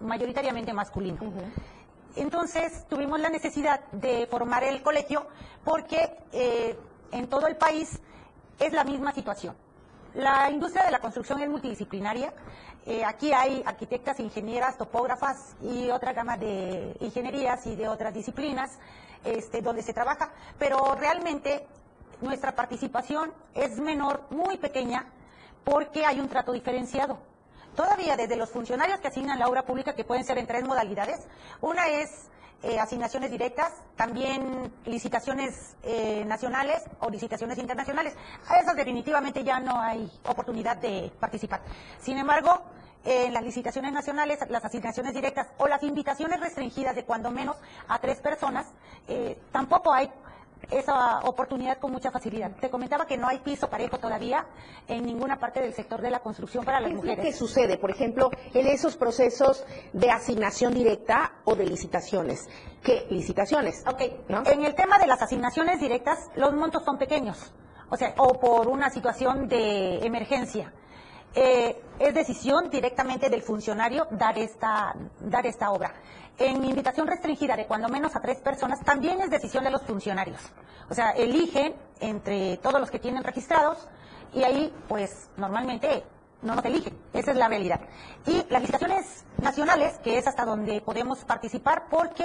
mayoritariamente 0.00 0.72
masculino. 0.72 1.18
Entonces 2.16 2.86
tuvimos 2.88 3.20
la 3.20 3.28
necesidad 3.28 3.80
de 3.92 4.26
formar 4.26 4.64
el 4.64 4.82
colegio 4.82 5.26
porque 5.64 6.16
eh, 6.32 6.76
en 7.12 7.28
todo 7.28 7.46
el 7.46 7.56
país 7.56 8.00
es 8.58 8.72
la 8.72 8.84
misma 8.84 9.12
situación. 9.12 9.54
La 10.14 10.50
industria 10.50 10.84
de 10.84 10.90
la 10.90 10.98
construcción 10.98 11.40
es 11.40 11.48
multidisciplinaria. 11.48 12.32
Eh, 12.86 13.04
aquí 13.04 13.32
hay 13.32 13.62
arquitectas, 13.64 14.18
ingenieras, 14.18 14.76
topógrafas 14.76 15.54
y 15.62 15.90
otra 15.90 16.12
gama 16.12 16.36
de 16.36 16.96
ingenierías 17.00 17.66
y 17.66 17.76
de 17.76 17.86
otras 17.86 18.12
disciplinas 18.12 18.78
este, 19.24 19.62
donde 19.62 19.82
se 19.82 19.92
trabaja, 19.92 20.30
pero 20.58 20.94
realmente 20.94 21.66
nuestra 22.20 22.56
participación 22.56 23.32
es 23.54 23.78
menor, 23.78 24.22
muy 24.30 24.56
pequeña, 24.56 25.06
porque 25.64 26.04
hay 26.04 26.20
un 26.20 26.28
trato 26.28 26.52
diferenciado. 26.52 27.18
Todavía 27.76 28.16
desde 28.16 28.36
los 28.36 28.50
funcionarios 28.50 29.00
que 29.00 29.08
asignan 29.08 29.38
la 29.38 29.48
obra 29.48 29.64
pública, 29.64 29.94
que 29.94 30.04
pueden 30.04 30.24
ser 30.24 30.38
en 30.38 30.46
tres 30.46 30.64
modalidades, 30.64 31.20
una 31.60 31.88
es 31.88 32.28
eh, 32.62 32.78
asignaciones 32.78 33.30
directas, 33.30 33.72
también 33.96 34.70
licitaciones 34.84 35.76
eh, 35.82 36.24
nacionales 36.26 36.82
o 37.00 37.08
licitaciones 37.08 37.56
internacionales. 37.56 38.14
A 38.48 38.58
esas 38.58 38.76
definitivamente 38.76 39.42
ya 39.42 39.60
no 39.60 39.80
hay 39.80 40.10
oportunidad 40.24 40.76
de 40.76 41.10
participar. 41.18 41.62
Sin 42.00 42.18
embargo, 42.18 42.60
en 43.04 43.32
las 43.32 43.42
licitaciones 43.42 43.92
nacionales, 43.92 44.38
las 44.50 44.62
asignaciones 44.62 45.14
directas 45.14 45.48
o 45.56 45.68
las 45.68 45.82
invitaciones 45.82 46.38
restringidas 46.38 46.94
de 46.94 47.04
cuando 47.04 47.30
menos 47.30 47.56
a 47.88 47.98
tres 47.98 48.20
personas, 48.20 48.66
eh, 49.08 49.40
tampoco 49.52 49.94
hay 49.94 50.10
esa 50.70 51.20
oportunidad 51.20 51.78
con 51.78 51.92
mucha 51.92 52.10
facilidad. 52.10 52.52
Te 52.60 52.70
comentaba 52.70 53.06
que 53.06 53.16
no 53.16 53.28
hay 53.28 53.38
piso 53.38 53.68
parejo 53.68 53.98
todavía 53.98 54.46
en 54.86 55.04
ninguna 55.04 55.38
parte 55.38 55.60
del 55.60 55.74
sector 55.74 56.00
de 56.00 56.10
la 56.10 56.20
construcción 56.20 56.64
para 56.64 56.80
las 56.80 56.90
¿Qué 56.90 56.96
mujeres. 56.96 57.24
que 57.24 57.32
sucede, 57.32 57.78
por 57.78 57.90
ejemplo, 57.90 58.30
en 58.52 58.66
esos 58.66 58.96
procesos 58.96 59.64
de 59.92 60.10
asignación 60.10 60.74
directa 60.74 61.32
o 61.44 61.54
de 61.54 61.66
licitaciones? 61.66 62.48
¿Qué 62.82 63.06
licitaciones? 63.10 63.84
Ok, 63.86 64.00
en 64.46 64.64
el 64.64 64.74
tema 64.74 64.98
de 64.98 65.06
las 65.06 65.22
asignaciones 65.22 65.80
directas, 65.80 66.30
los 66.36 66.54
montos 66.54 66.84
son 66.84 66.98
pequeños, 66.98 67.52
o 67.88 67.96
sea, 67.96 68.14
o 68.18 68.38
por 68.38 68.68
una 68.68 68.90
situación 68.90 69.48
de 69.48 69.98
emergencia. 70.04 70.72
Eh, 71.34 71.80
es 72.00 72.12
decisión 72.12 72.70
directamente 72.70 73.28
del 73.30 73.42
funcionario 73.42 74.08
dar 74.10 74.36
esta, 74.36 74.94
dar 75.20 75.46
esta 75.46 75.70
obra. 75.70 75.94
En 76.40 76.64
invitación 76.64 77.06
restringida 77.06 77.54
de 77.54 77.66
cuando 77.66 77.90
menos 77.90 78.16
a 78.16 78.20
tres 78.20 78.38
personas, 78.38 78.80
también 78.80 79.20
es 79.20 79.28
decisión 79.28 79.62
de 79.62 79.70
los 79.70 79.82
funcionarios. 79.82 80.40
O 80.88 80.94
sea, 80.94 81.10
eligen 81.10 81.74
entre 82.00 82.56
todos 82.56 82.80
los 82.80 82.90
que 82.90 82.98
tienen 82.98 83.22
registrados 83.22 83.86
y 84.32 84.42
ahí, 84.42 84.72
pues, 84.88 85.28
normalmente 85.36 86.02
no 86.40 86.54
nos 86.54 86.64
eligen. 86.64 86.96
Esa 87.12 87.32
es 87.32 87.36
la 87.36 87.46
realidad. 87.46 87.80
Y 88.26 88.42
las 88.48 88.62
licitaciones 88.62 89.26
nacionales, 89.36 89.98
que 89.98 90.16
es 90.16 90.26
hasta 90.26 90.46
donde 90.46 90.80
podemos 90.80 91.26
participar, 91.26 91.88
porque 91.90 92.24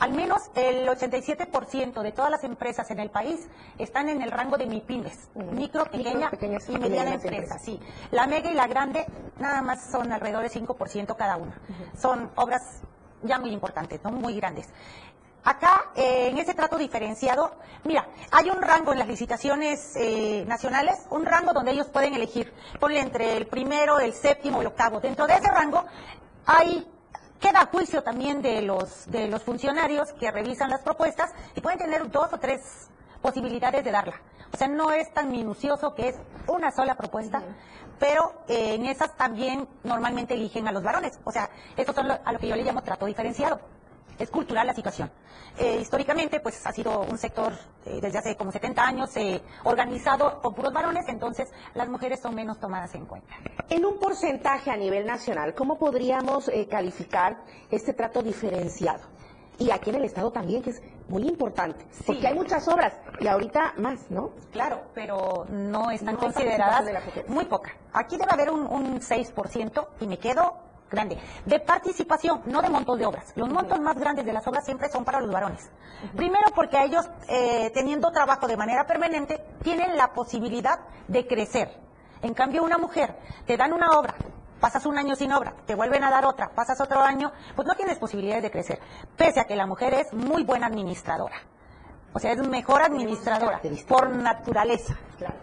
al 0.00 0.12
menos 0.12 0.42
el 0.56 0.88
87% 0.88 2.02
de 2.02 2.10
todas 2.10 2.32
las 2.32 2.42
empresas 2.42 2.90
en 2.90 2.98
el 2.98 3.10
país 3.10 3.46
están 3.78 4.08
en 4.08 4.22
el 4.22 4.32
rango 4.32 4.58
de 4.58 4.66
MIPIMES, 4.66 5.30
micro, 5.52 5.84
pequeña 5.84 6.32
y 6.68 6.78
mediana 6.78 7.14
empresa. 7.14 7.60
Sí. 7.60 7.78
La 8.10 8.26
mega 8.26 8.50
y 8.50 8.54
la 8.54 8.66
grande 8.66 9.06
nada 9.38 9.62
más 9.62 9.88
son 9.88 10.10
alrededor 10.10 10.42
de 10.42 10.50
5% 10.50 11.14
cada 11.14 11.36
una. 11.36 11.60
Son 11.96 12.28
obras 12.34 12.82
ya 13.22 13.38
muy 13.38 13.50
importantes, 13.50 14.00
¿no? 14.02 14.10
muy 14.10 14.36
grandes. 14.36 14.68
Acá, 15.44 15.92
eh, 15.94 16.28
en 16.30 16.38
ese 16.38 16.54
trato 16.54 16.76
diferenciado, 16.76 17.54
mira, 17.84 18.08
hay 18.32 18.50
un 18.50 18.60
rango 18.60 18.92
en 18.92 18.98
las 18.98 19.06
licitaciones 19.06 19.94
eh, 19.94 20.44
nacionales, 20.48 21.06
un 21.10 21.24
rango 21.24 21.52
donde 21.52 21.70
ellos 21.70 21.86
pueden 21.86 22.14
elegir, 22.14 22.52
ponle 22.80 22.98
entre 22.98 23.36
el 23.36 23.46
primero, 23.46 24.00
el 24.00 24.12
séptimo, 24.12 24.60
el 24.60 24.66
octavo. 24.66 24.98
Dentro 24.98 25.24
de 25.28 25.34
ese 25.34 25.48
rango 25.48 25.84
hay 26.46 26.84
queda 27.38 27.66
juicio 27.66 28.02
también 28.02 28.42
de 28.42 28.62
los 28.62 29.08
de 29.10 29.28
los 29.28 29.44
funcionarios 29.44 30.12
que 30.14 30.32
revisan 30.32 30.70
las 30.70 30.80
propuestas 30.80 31.30
y 31.54 31.60
pueden 31.60 31.78
tener 31.78 32.10
dos 32.10 32.32
o 32.32 32.38
tres 32.38 32.88
posibilidades 33.20 33.84
de 33.84 33.90
darla. 33.90 34.20
O 34.52 34.56
sea, 34.56 34.68
no 34.68 34.92
es 34.92 35.12
tan 35.12 35.30
minucioso 35.30 35.94
que 35.94 36.08
es 36.08 36.16
una 36.46 36.70
sola 36.70 36.94
propuesta, 36.94 37.42
pero 37.98 38.42
eh, 38.48 38.74
en 38.74 38.86
esas 38.86 39.16
también 39.16 39.68
normalmente 39.84 40.34
eligen 40.34 40.68
a 40.68 40.72
los 40.72 40.82
varones. 40.82 41.18
O 41.24 41.32
sea, 41.32 41.50
eso 41.76 41.92
es 41.92 41.98
a 41.98 42.32
lo 42.32 42.38
que 42.38 42.48
yo 42.48 42.56
le 42.56 42.62
llamo 42.62 42.82
trato 42.82 43.06
diferenciado. 43.06 43.60
Es 44.18 44.30
cultural 44.30 44.66
la 44.66 44.74
situación. 44.74 45.10
Eh, 45.58 45.78
históricamente, 45.80 46.40
pues 46.40 46.66
ha 46.66 46.72
sido 46.72 47.02
un 47.02 47.18
sector 47.18 47.52
eh, 47.84 47.98
desde 48.00 48.18
hace 48.18 48.36
como 48.36 48.50
70 48.50 48.82
años 48.82 49.10
organizado 49.64 50.40
por 50.40 50.54
puros 50.54 50.72
varones, 50.72 51.06
entonces 51.08 51.50
las 51.74 51.88
mujeres 51.88 52.20
son 52.20 52.34
menos 52.34 52.58
tomadas 52.58 52.94
en 52.94 53.06
cuenta. 53.06 53.34
En 53.68 53.84
un 53.84 53.98
porcentaje 53.98 54.70
a 54.70 54.76
nivel 54.76 55.06
nacional, 55.06 55.54
¿cómo 55.54 55.78
podríamos 55.78 56.50
calificar 56.70 57.42
este 57.70 57.92
trato 57.92 58.22
diferenciado? 58.22 59.04
Y 59.58 59.70
aquí 59.70 59.90
en 59.90 59.96
el 59.96 60.04
Estado 60.04 60.30
también, 60.30 60.62
que 60.62 60.70
es 60.70 60.82
muy 61.08 61.22
importante, 61.28 61.86
porque 62.06 62.26
hay 62.26 62.34
muchas 62.34 62.66
obras 62.68 62.92
y 63.20 63.26
ahorita 63.26 63.74
más, 63.78 64.10
¿no? 64.10 64.30
Claro, 64.52 64.82
pero 64.94 65.46
no 65.50 65.90
están 65.90 66.14
No 66.14 66.20
consideradas 66.20 66.84
de 66.84 67.24
muy 67.28 67.44
poca. 67.44 67.72
Aquí 67.92 68.16
debe 68.16 68.32
haber 68.32 68.50
un, 68.50 68.66
un 68.66 69.00
6% 69.00 69.86
y 70.00 70.06
me 70.06 70.18
quedo 70.18 70.58
grande. 70.90 71.18
De 71.44 71.60
participación, 71.60 72.42
no 72.46 72.62
de 72.62 72.70
montos 72.70 72.98
de 72.98 73.06
obras. 73.06 73.32
Los 73.36 73.48
montos 73.48 73.80
más 73.80 73.98
grandes 73.98 74.24
de 74.24 74.32
las 74.32 74.46
obras 74.46 74.64
siempre 74.64 74.88
son 74.88 75.04
para 75.04 75.20
los 75.20 75.30
varones. 75.30 75.70
Primero 76.16 76.46
porque 76.54 76.82
ellos, 76.82 77.08
eh, 77.28 77.70
teniendo 77.74 78.10
trabajo 78.10 78.46
de 78.46 78.56
manera 78.56 78.86
permanente, 78.86 79.42
tienen 79.62 79.96
la 79.96 80.12
posibilidad 80.12 80.78
de 81.08 81.26
crecer. 81.26 81.70
En 82.22 82.34
cambio, 82.34 82.64
una 82.64 82.78
mujer, 82.78 83.16
te 83.46 83.56
dan 83.56 83.72
una 83.72 83.90
obra 83.98 84.14
pasas 84.60 84.86
un 84.86 84.98
año 84.98 85.16
sin 85.16 85.32
obra, 85.32 85.54
te 85.66 85.74
vuelven 85.74 86.04
a 86.04 86.10
dar 86.10 86.24
otra, 86.24 86.50
pasas 86.54 86.80
otro 86.80 87.00
año, 87.00 87.32
pues 87.54 87.66
no 87.66 87.74
tienes 87.74 87.98
posibilidades 87.98 88.42
de 88.42 88.50
crecer, 88.50 88.80
pese 89.16 89.40
a 89.40 89.44
que 89.44 89.56
la 89.56 89.66
mujer 89.66 89.94
es 89.94 90.12
muy 90.12 90.44
buena 90.44 90.66
administradora. 90.66 91.36
O 92.16 92.18
sea, 92.18 92.32
es 92.32 92.38
mejor 92.48 92.80
administradora 92.80 93.60
por 93.86 94.08
naturaleza. 94.08 94.96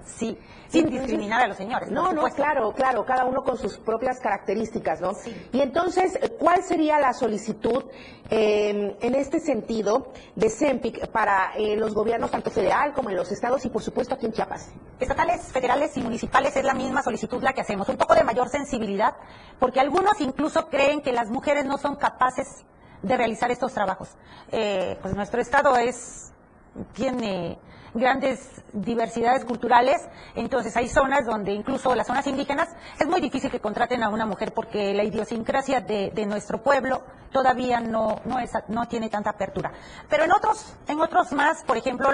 Sí, 0.05 0.35
sin 0.69 0.89
discriminar 0.89 1.43
a 1.43 1.47
los 1.47 1.55
señores. 1.55 1.91
No, 1.91 2.11
no, 2.11 2.23
claro, 2.31 2.73
claro, 2.73 3.05
cada 3.05 3.25
uno 3.25 3.43
con 3.43 3.59
sus 3.59 3.77
propias 3.77 4.19
características, 4.19 4.99
¿no? 4.99 5.11
Y 5.51 5.61
entonces, 5.61 6.17
¿cuál 6.39 6.63
sería 6.63 6.99
la 6.99 7.13
solicitud 7.13 7.83
eh, 8.27 8.97
en 8.99 9.13
este 9.13 9.39
sentido 9.39 10.13
de 10.35 10.49
CEMPIC 10.49 11.09
para 11.09 11.53
eh, 11.57 11.75
los 11.75 11.93
gobiernos 11.93 12.31
tanto 12.31 12.49
federal 12.49 12.91
como 12.93 13.11
en 13.11 13.17
los 13.17 13.31
estados 13.31 13.63
y 13.65 13.69
por 13.69 13.83
supuesto 13.83 14.15
aquí 14.15 14.25
en 14.25 14.31
Chiapas? 14.31 14.71
Estatales, 14.99 15.43
federales 15.51 15.95
y 15.97 16.01
municipales 16.01 16.55
es 16.55 16.65
la 16.65 16.73
misma 16.73 17.03
solicitud 17.03 17.39
la 17.43 17.53
que 17.53 17.61
hacemos. 17.61 17.87
Un 17.87 17.97
poco 17.97 18.15
de 18.15 18.23
mayor 18.23 18.49
sensibilidad, 18.49 19.13
porque 19.59 19.79
algunos 19.79 20.19
incluso 20.21 20.69
creen 20.69 21.03
que 21.03 21.11
las 21.11 21.29
mujeres 21.29 21.65
no 21.65 21.77
son 21.77 21.97
capaces 21.97 22.65
de 23.03 23.15
realizar 23.15 23.51
estos 23.51 23.73
trabajos. 23.73 24.09
Eh, 24.51 24.97
pues 25.03 25.13
nuestro 25.13 25.39
estado 25.39 25.75
es 25.77 26.32
tiene 26.93 27.59
grandes 27.93 28.63
diversidades 28.73 29.45
culturales, 29.45 30.01
entonces 30.35 30.75
hay 30.75 30.87
zonas 30.87 31.25
donde 31.25 31.51
incluso 31.51 31.93
las 31.93 32.07
zonas 32.07 32.25
indígenas 32.27 32.69
es 32.99 33.07
muy 33.07 33.21
difícil 33.21 33.51
que 33.51 33.59
contraten 33.59 34.03
a 34.03 34.09
una 34.09 34.25
mujer 34.25 34.51
porque 34.53 34.93
la 34.93 35.03
idiosincrasia 35.03 35.81
de, 35.81 36.25
nuestro 36.25 36.63
pueblo 36.63 37.03
todavía 37.31 37.79
no, 37.79 38.21
no, 38.25 38.39
es, 38.39 38.51
no 38.67 38.87
tiene 38.87 39.09
tanta 39.09 39.31
apertura. 39.31 39.71
Pero 40.09 40.23
en 40.23 40.31
otros, 40.31 40.75
en 40.87 40.99
otros 41.01 41.31
más, 41.33 41.63
por 41.63 41.77
ejemplo, 41.77 42.09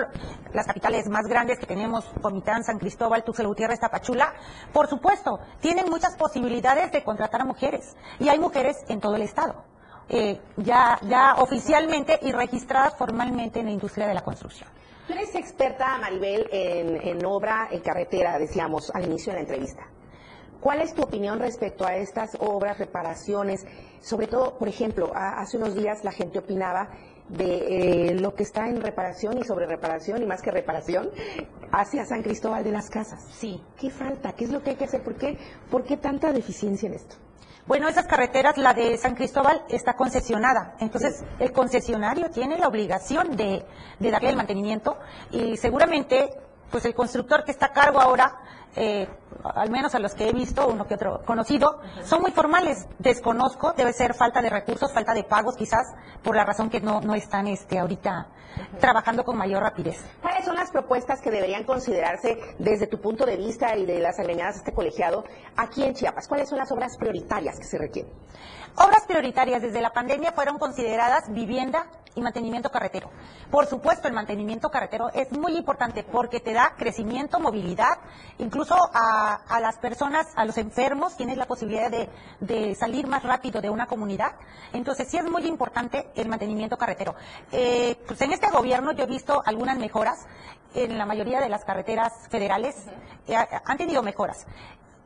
las 0.53 0.65
capitales 0.65 1.07
más 1.07 1.27
grandes 1.27 1.59
que 1.59 1.65
tenemos, 1.65 2.05
Comitán, 2.21 2.63
San 2.63 2.79
Cristóbal, 2.79 3.23
Tuxtla 3.23 3.47
Gutiérrez, 3.47 3.79
Tapachula, 3.79 4.33
por 4.73 4.87
supuesto, 4.87 5.39
tienen 5.61 5.89
muchas 5.89 6.15
posibilidades 6.17 6.91
de 6.91 7.03
contratar 7.03 7.41
a 7.41 7.45
mujeres 7.45 7.95
y 8.19 8.29
hay 8.29 8.39
mujeres 8.39 8.77
en 8.89 8.99
todo 8.99 9.15
el 9.15 9.21
estado. 9.21 9.63
Eh, 10.09 10.39
ya, 10.57 10.99
ya 11.07 11.35
oficialmente 11.37 12.19
y 12.21 12.31
registradas 12.31 12.95
formalmente 12.97 13.59
en 13.59 13.65
la 13.67 13.71
industria 13.71 14.07
de 14.07 14.13
la 14.15 14.21
construcción. 14.23 14.69
Tú 15.07 15.13
eres 15.13 15.33
experta, 15.35 15.97
Maribel, 15.97 16.47
en, 16.51 16.95
en 17.07 17.25
obra, 17.25 17.67
en 17.71 17.79
carretera, 17.81 18.37
decíamos 18.37 18.91
al 18.93 19.05
inicio 19.05 19.31
de 19.31 19.37
la 19.37 19.41
entrevista. 19.41 19.83
¿Cuál 20.61 20.81
es 20.81 20.93
tu 20.93 21.03
opinión 21.03 21.39
respecto 21.39 21.85
a 21.85 21.95
estas 21.95 22.35
obras, 22.39 22.77
reparaciones? 22.77 23.65
Sobre 24.01 24.27
todo, 24.27 24.57
por 24.57 24.67
ejemplo, 24.67 25.09
a- 25.15 25.39
hace 25.41 25.57
unos 25.57 25.73
días 25.73 26.03
la 26.03 26.11
gente 26.11 26.39
opinaba 26.39 26.89
de 27.29 28.09
eh, 28.09 28.15
lo 28.15 28.33
que 28.35 28.43
está 28.43 28.67
en 28.67 28.81
reparación 28.81 29.37
y 29.37 29.43
sobre 29.45 29.67
reparación 29.67 30.21
y 30.21 30.25
más 30.25 30.41
que 30.41 30.51
reparación 30.51 31.09
hacia 31.71 32.03
San 32.05 32.21
Cristóbal 32.23 32.63
de 32.63 32.71
las 32.71 32.89
Casas. 32.89 33.23
Sí. 33.31 33.63
¿Qué 33.79 33.89
falta? 33.89 34.33
¿Qué 34.33 34.45
es 34.45 34.51
lo 34.51 34.61
que 34.61 34.71
hay 34.71 34.75
que 34.75 34.85
hacer? 34.85 35.01
¿Por 35.03 35.15
qué, 35.15 35.37
por 35.71 35.83
qué 35.85 35.95
tanta 35.95 36.33
deficiencia 36.33 36.87
en 36.87 36.95
esto? 36.95 37.15
Bueno, 37.69 37.87
esas 37.87 38.07
carreteras, 38.07 38.57
la 38.57 38.73
de 38.73 38.97
San 38.97 39.13
Cristóbal, 39.13 39.63
está 39.69 39.93
concesionada. 39.93 40.73
Entonces, 40.79 41.23
el 41.37 41.51
concesionario 41.51 42.31
tiene 42.31 42.57
la 42.57 42.67
obligación 42.67 43.37
de, 43.37 43.63
darle 43.99 44.29
el 44.31 44.35
mantenimiento 44.35 44.97
y 45.29 45.55
seguramente, 45.55 46.31
pues 46.71 46.83
el 46.85 46.95
constructor 46.95 47.43
que 47.43 47.51
está 47.51 47.67
a 47.67 47.71
cargo 47.71 48.01
ahora, 48.01 48.39
eh, 48.75 49.07
al 49.43 49.69
menos 49.69 49.95
a 49.95 49.99
los 49.99 50.13
que 50.13 50.29
he 50.29 50.33
visto, 50.33 50.67
uno 50.67 50.87
que 50.87 50.95
otro 50.95 51.21
conocido, 51.25 51.81
son 52.03 52.21
muy 52.21 52.31
formales. 52.31 52.87
Desconozco, 52.99 53.73
debe 53.73 53.93
ser 53.93 54.13
falta 54.13 54.41
de 54.41 54.49
recursos, 54.49 54.91
falta 54.91 55.13
de 55.13 55.23
pagos 55.23 55.55
quizás, 55.55 55.93
por 56.23 56.35
la 56.35 56.45
razón 56.45 56.69
que 56.69 56.81
no, 56.81 57.01
no 57.01 57.15
están 57.15 57.47
este, 57.47 57.79
ahorita 57.79 58.27
trabajando 58.79 59.23
con 59.23 59.37
mayor 59.37 59.63
rapidez. 59.63 60.03
¿Cuáles 60.21 60.45
son 60.45 60.55
las 60.55 60.71
propuestas 60.71 61.21
que 61.21 61.31
deberían 61.31 61.63
considerarse 61.63 62.37
desde 62.57 62.87
tu 62.87 62.99
punto 62.99 63.25
de 63.25 63.37
vista 63.37 63.75
y 63.77 63.85
de 63.85 63.99
las 63.99 64.19
agremiadas 64.19 64.55
de 64.55 64.59
este 64.59 64.73
colegiado 64.73 65.23
aquí 65.55 65.83
en 65.83 65.93
Chiapas? 65.93 66.27
¿Cuáles 66.27 66.49
son 66.49 66.57
las 66.57 66.71
obras 66.71 66.97
prioritarias 66.97 67.57
que 67.57 67.65
se 67.65 67.77
requieren? 67.77 68.11
Obras 68.75 69.03
prioritarias 69.07 69.61
desde 69.61 69.81
la 69.81 69.91
pandemia 69.91 70.31
fueron 70.31 70.57
consideradas 70.57 71.31
vivienda 71.33 71.87
y 72.15 72.21
mantenimiento 72.21 72.69
carretero. 72.69 73.09
Por 73.51 73.65
supuesto, 73.65 74.07
el 74.07 74.13
mantenimiento 74.13 74.69
carretero 74.69 75.09
es 75.13 75.31
muy 75.31 75.57
importante 75.57 76.03
porque 76.03 76.39
te 76.39 76.53
da 76.53 76.73
crecimiento, 76.77 77.39
movilidad, 77.39 77.99
incluso 78.37 78.75
a, 78.93 79.28
a 79.35 79.59
las 79.59 79.77
personas, 79.77 80.27
a 80.35 80.45
los 80.45 80.57
enfermos, 80.57 81.15
tienes 81.17 81.37
la 81.37 81.45
posibilidad 81.45 81.89
de, 81.89 82.09
de 82.39 82.75
salir 82.75 83.07
más 83.07 83.23
rápido 83.23 83.61
de 83.61 83.69
una 83.69 83.85
comunidad. 83.87 84.35
Entonces, 84.73 85.07
sí 85.09 85.17
es 85.17 85.29
muy 85.29 85.45
importante 85.45 86.09
el 86.15 86.27
mantenimiento 86.27 86.77
carretero. 86.77 87.15
Eh, 87.51 87.97
pues 88.07 88.21
en 88.21 88.31
este 88.33 88.49
gobierno 88.49 88.91
yo 88.91 89.03
he 89.03 89.07
visto 89.07 89.41
algunas 89.45 89.77
mejoras 89.77 90.25
en 90.73 90.97
la 90.97 91.05
mayoría 91.05 91.39
de 91.39 91.49
las 91.49 91.65
carreteras 91.65 92.13
federales. 92.29 92.75
eh, 93.27 93.35
han 93.65 93.77
tenido 93.77 94.03
mejoras 94.03 94.45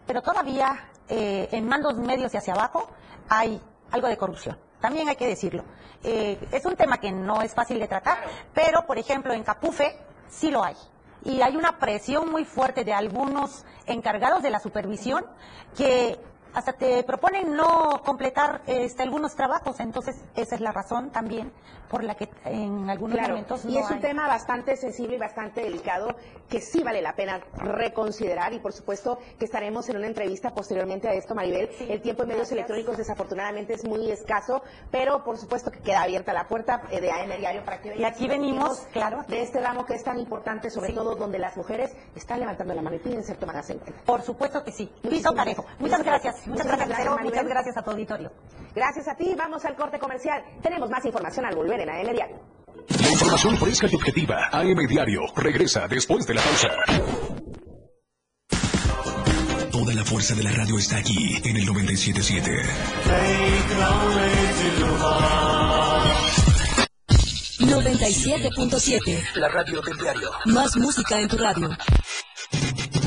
pero 0.05 0.21
todavía 0.21 0.89
eh, 1.07 1.49
en 1.51 1.67
mandos 1.67 1.95
medios 1.95 2.33
y 2.33 2.37
hacia 2.37 2.53
abajo 2.53 2.89
hay 3.29 3.61
algo 3.91 4.07
de 4.07 4.17
corrupción. 4.17 4.57
También 4.81 5.07
hay 5.07 5.15
que 5.15 5.27
decirlo. 5.27 5.63
Eh, 6.03 6.37
es 6.51 6.65
un 6.65 6.75
tema 6.75 6.97
que 6.97 7.11
no 7.11 7.41
es 7.41 7.53
fácil 7.53 7.79
de 7.79 7.87
tratar, 7.87 8.17
pero 8.53 8.85
por 8.85 8.97
ejemplo 8.97 9.33
en 9.33 9.43
Capufe 9.43 9.97
sí 10.29 10.51
lo 10.51 10.63
hay. 10.63 10.75
Y 11.25 11.41
hay 11.41 11.55
una 11.55 11.79
presión 11.79 12.31
muy 12.31 12.45
fuerte 12.45 12.83
de 12.83 12.93
algunos 12.93 13.65
encargados 13.85 14.43
de 14.43 14.49
la 14.49 14.59
supervisión 14.59 15.25
que 15.75 16.19
hasta 16.53 16.73
te 16.73 17.03
proponen 17.03 17.55
no 17.55 18.01
completar 18.05 18.61
este, 18.67 19.03
algunos 19.03 19.35
trabajos. 19.35 19.79
Entonces 19.79 20.15
esa 20.35 20.55
es 20.55 20.61
la 20.61 20.71
razón 20.71 21.09
también 21.11 21.51
por 21.93 22.03
la 22.03 22.15
que 22.15 22.27
en 22.45 22.89
algunos 22.89 23.15
Claro, 23.15 23.33
momentos 23.35 23.65
y 23.65 23.73
no 23.75 23.79
es 23.81 23.85
un 23.85 23.93
hay. 23.97 23.99
tema 24.01 24.27
bastante 24.27 24.75
sensible 24.75 25.17
y 25.17 25.19
bastante 25.19 25.61
delicado 25.61 26.07
que 26.49 26.59
sí 26.59 26.81
vale 26.81 27.03
la 27.03 27.13
pena 27.13 27.39
reconsiderar 27.57 28.51
y 28.51 28.59
por 28.59 28.73
supuesto 28.73 29.19
que 29.37 29.45
estaremos 29.45 29.87
en 29.89 29.97
una 29.97 30.07
entrevista 30.07 30.55
posteriormente 30.55 31.07
a 31.07 31.13
esto, 31.13 31.35
Maribel. 31.35 31.69
El 31.87 32.01
tiempo 32.01 32.23
en 32.23 32.29
medios 32.29 32.51
electrónicos 32.51 32.97
desafortunadamente 32.97 33.73
es 33.73 33.85
muy 33.85 34.09
escaso, 34.09 34.63
pero 34.89 35.23
por 35.23 35.37
supuesto 35.37 35.69
que 35.69 35.81
queda 35.81 36.01
abierta 36.01 36.33
la 36.33 36.47
puerta 36.47 36.81
eh, 36.89 36.99
de 36.99 37.11
AM 37.11 37.29
Diario 37.37 37.63
para 37.63 37.79
que 37.79 37.95
Y 37.95 38.03
aquí 38.03 38.27
venimos, 38.27 38.79
claro, 38.91 39.23
de 39.27 39.43
este 39.43 39.61
ramo 39.61 39.85
que 39.85 39.93
es 39.93 40.03
tan 40.03 40.17
importante, 40.17 40.71
sobre 40.71 40.93
todo 40.93 41.15
donde 41.15 41.37
las 41.37 41.55
mujeres 41.57 41.95
están 42.15 42.39
levantando 42.39 42.73
la 42.73 42.81
mano 42.81 42.95
y 42.95 42.99
piden 42.99 43.23
ser 43.23 43.37
tomadas 43.37 43.69
en 43.69 43.77
cuenta. 43.77 44.01
Por 44.03 44.23
supuesto 44.23 44.63
que 44.63 44.71
sí. 44.71 44.91
Piso 45.07 45.31
parejo. 45.35 45.63
gracias. 45.63 45.79
Muchas 45.79 46.03
gracias. 46.03 46.47
Muchas 46.47 46.65
gracias. 46.65 46.89
Maribel. 46.89 47.23
Muchas 47.23 47.45
gracias 47.45 47.77
a 47.77 47.83
tu 47.83 47.91
auditorio. 47.91 48.31
Gracias 48.73 49.07
a 49.07 49.15
ti, 49.15 49.35
vamos 49.37 49.63
al 49.65 49.75
corte 49.75 49.99
comercial. 49.99 50.43
Tenemos 50.63 50.89
más 50.89 51.05
información 51.05 51.45
al 51.45 51.55
volver 51.55 51.82
Diario. 51.85 52.43
La 53.01 53.09
información 53.09 53.57
fresca 53.57 53.87
y 53.91 53.95
objetiva. 53.95 54.49
AM 54.51 54.87
Diario. 54.87 55.21
Regresa 55.35 55.87
después 55.87 56.25
de 56.25 56.33
la 56.33 56.41
pausa. 56.41 56.69
Toda 59.71 59.93
la 59.93 60.05
fuerza 60.05 60.33
de 60.35 60.43
la 60.43 60.51
radio 60.51 60.77
está 60.77 60.97
aquí 60.97 61.41
en 61.43 61.57
el 61.57 61.65
977. 61.65 62.51
97.7. 67.59 69.35
La 69.35 69.49
radio 69.49 69.81
del 69.81 69.97
diario. 69.97 70.29
Más 70.45 70.75
música 70.77 71.19
en 71.19 71.27
tu 71.27 71.37
radio. 71.37 71.69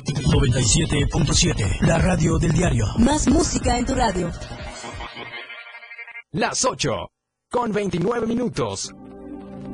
97.7. 0.00 1.80
La 1.82 1.98
radio 1.98 2.38
del 2.38 2.52
diario. 2.52 2.86
Más 2.98 3.28
música 3.28 3.78
en 3.78 3.84
tu 3.84 3.94
radio. 3.94 4.30
Las 6.32 6.64
8. 6.64 7.10
Con 7.50 7.72
29 7.72 8.26
minutos. 8.26 8.94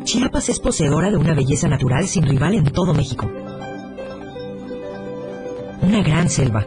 Chiapas 0.03 0.49
es 0.49 0.59
poseedora 0.59 1.11
de 1.11 1.17
una 1.17 1.35
belleza 1.35 1.69
natural 1.69 2.07
sin 2.09 2.25
rival 2.25 2.55
en 2.55 2.65
todo 2.65 2.95
México. 2.95 3.31
Una 5.83 6.03
gran 6.03 6.29
selva, 6.29 6.67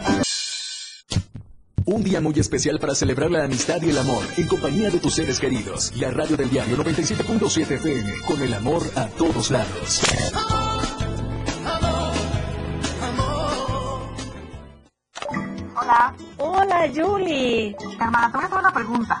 Un 1.85 2.03
día 2.03 2.21
muy 2.21 2.33
especial 2.39 2.79
para 2.79 2.93
celebrar 2.93 3.31
la 3.31 3.43
amistad 3.43 3.81
y 3.81 3.89
el 3.89 3.97
amor 3.97 4.23
en 4.37 4.47
compañía 4.47 4.89
de 4.89 4.99
tus 4.99 5.15
seres 5.15 5.39
queridos. 5.39 5.91
La 5.95 6.11
radio 6.11 6.37
del 6.37 6.49
diario 6.49 6.77
97.7 6.77 7.71
FM 7.71 8.13
con 8.27 8.41
el 8.41 8.53
amor 8.53 8.83
a 8.95 9.07
todos 9.07 9.49
lados. 9.51 10.01
Hola. 15.75 16.15
Hola, 16.37 16.91
Julie. 16.93 17.75
Hermana, 17.99 18.31
te 18.31 18.37
voy 18.37 18.43
a 18.43 18.47
hacer 18.47 18.59
una 18.59 18.73
pregunta. 18.73 19.20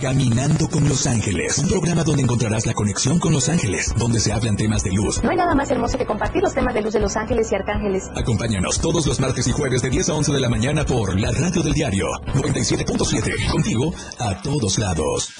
Caminando 0.00 0.66
con 0.68 0.88
Los 0.88 1.06
Ángeles, 1.06 1.58
un 1.58 1.68
programa 1.68 2.02
donde 2.04 2.22
encontrarás 2.22 2.64
la 2.64 2.72
conexión 2.72 3.18
con 3.18 3.34
Los 3.34 3.50
Ángeles, 3.50 3.94
donde 3.98 4.18
se 4.18 4.32
hablan 4.32 4.56
temas 4.56 4.82
de 4.82 4.92
luz. 4.92 5.22
No 5.22 5.28
hay 5.28 5.36
nada 5.36 5.54
más 5.54 5.70
hermoso 5.70 5.98
que 5.98 6.06
compartir 6.06 6.42
los 6.42 6.54
temas 6.54 6.72
de 6.72 6.80
luz 6.80 6.94
de 6.94 7.00
Los 7.00 7.16
Ángeles 7.16 7.52
y 7.52 7.54
Arcángeles. 7.54 8.04
Acompáñanos 8.16 8.80
todos 8.80 9.06
los 9.06 9.20
martes 9.20 9.46
y 9.46 9.52
jueves 9.52 9.82
de 9.82 9.90
10 9.90 10.08
a 10.08 10.14
11 10.14 10.32
de 10.32 10.40
la 10.40 10.48
mañana 10.48 10.86
por 10.86 11.20
la 11.20 11.30
radio 11.30 11.62
del 11.62 11.74
diario 11.74 12.06
97.7, 12.34 13.50
contigo 13.50 13.92
a 14.18 14.40
todos 14.40 14.78
lados. 14.78 15.34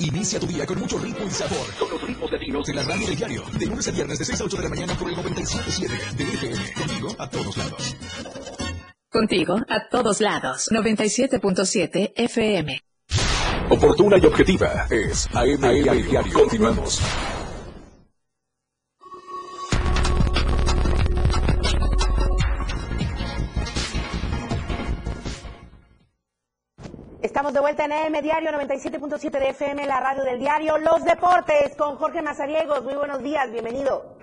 Inicia 0.00 0.38
tu 0.38 0.46
día 0.46 0.66
con 0.66 0.78
mucho 0.80 0.98
ritmo 0.98 1.24
y 1.26 1.30
sabor. 1.30 1.66
Con 1.78 1.88
los 1.88 2.02
ritmos 2.02 2.30
latinos 2.30 2.66
de 2.66 2.74
la 2.74 2.82
radio 2.82 3.06
del 3.06 3.16
diario. 3.16 3.42
De 3.58 3.66
lunes 3.66 3.88
a 3.88 3.90
viernes 3.90 4.18
de 4.18 4.24
6 4.26 4.40
a 4.40 4.44
8 4.44 4.56
de 4.58 4.62
la 4.64 4.68
mañana 4.68 4.94
por 4.98 5.08
el 5.08 5.16
97.7 5.16 6.14
de 6.16 6.24
FM. 6.24 6.72
Contigo 6.74 7.08
a 7.18 7.30
todos 7.30 7.56
lados. 7.56 7.96
Contigo 9.14 9.54
a 9.68 9.88
todos 9.88 10.20
lados. 10.20 10.68
97.7 10.72 12.14
FM. 12.16 12.80
Oportuna 13.70 14.18
y 14.18 14.26
objetiva 14.26 14.88
es 14.90 15.28
AM 15.32 15.60
Diario. 15.60 16.32
Continuamos. 16.32 17.00
Estamos 27.22 27.54
de 27.54 27.60
vuelta 27.60 27.84
en 27.84 27.92
AM 27.92 28.20
Diario 28.20 28.50
97.7 28.50 29.30
de 29.30 29.50
FM, 29.50 29.86
la 29.86 30.00
radio 30.00 30.24
del 30.24 30.40
diario 30.40 30.76
Los 30.78 31.04
Deportes 31.04 31.76
con 31.78 31.94
Jorge 31.98 32.20
Mazariegos. 32.20 32.82
Muy 32.82 32.94
buenos 32.94 33.22
días, 33.22 33.48
bienvenido. 33.52 34.16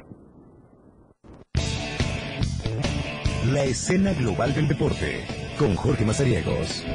La 3.52 3.66
escena 3.66 4.14
global 4.14 4.54
del 4.54 4.66
deporte 4.70 5.26
con 5.58 5.76
Jorge 5.76 6.06
Mazariegos. 6.06 6.86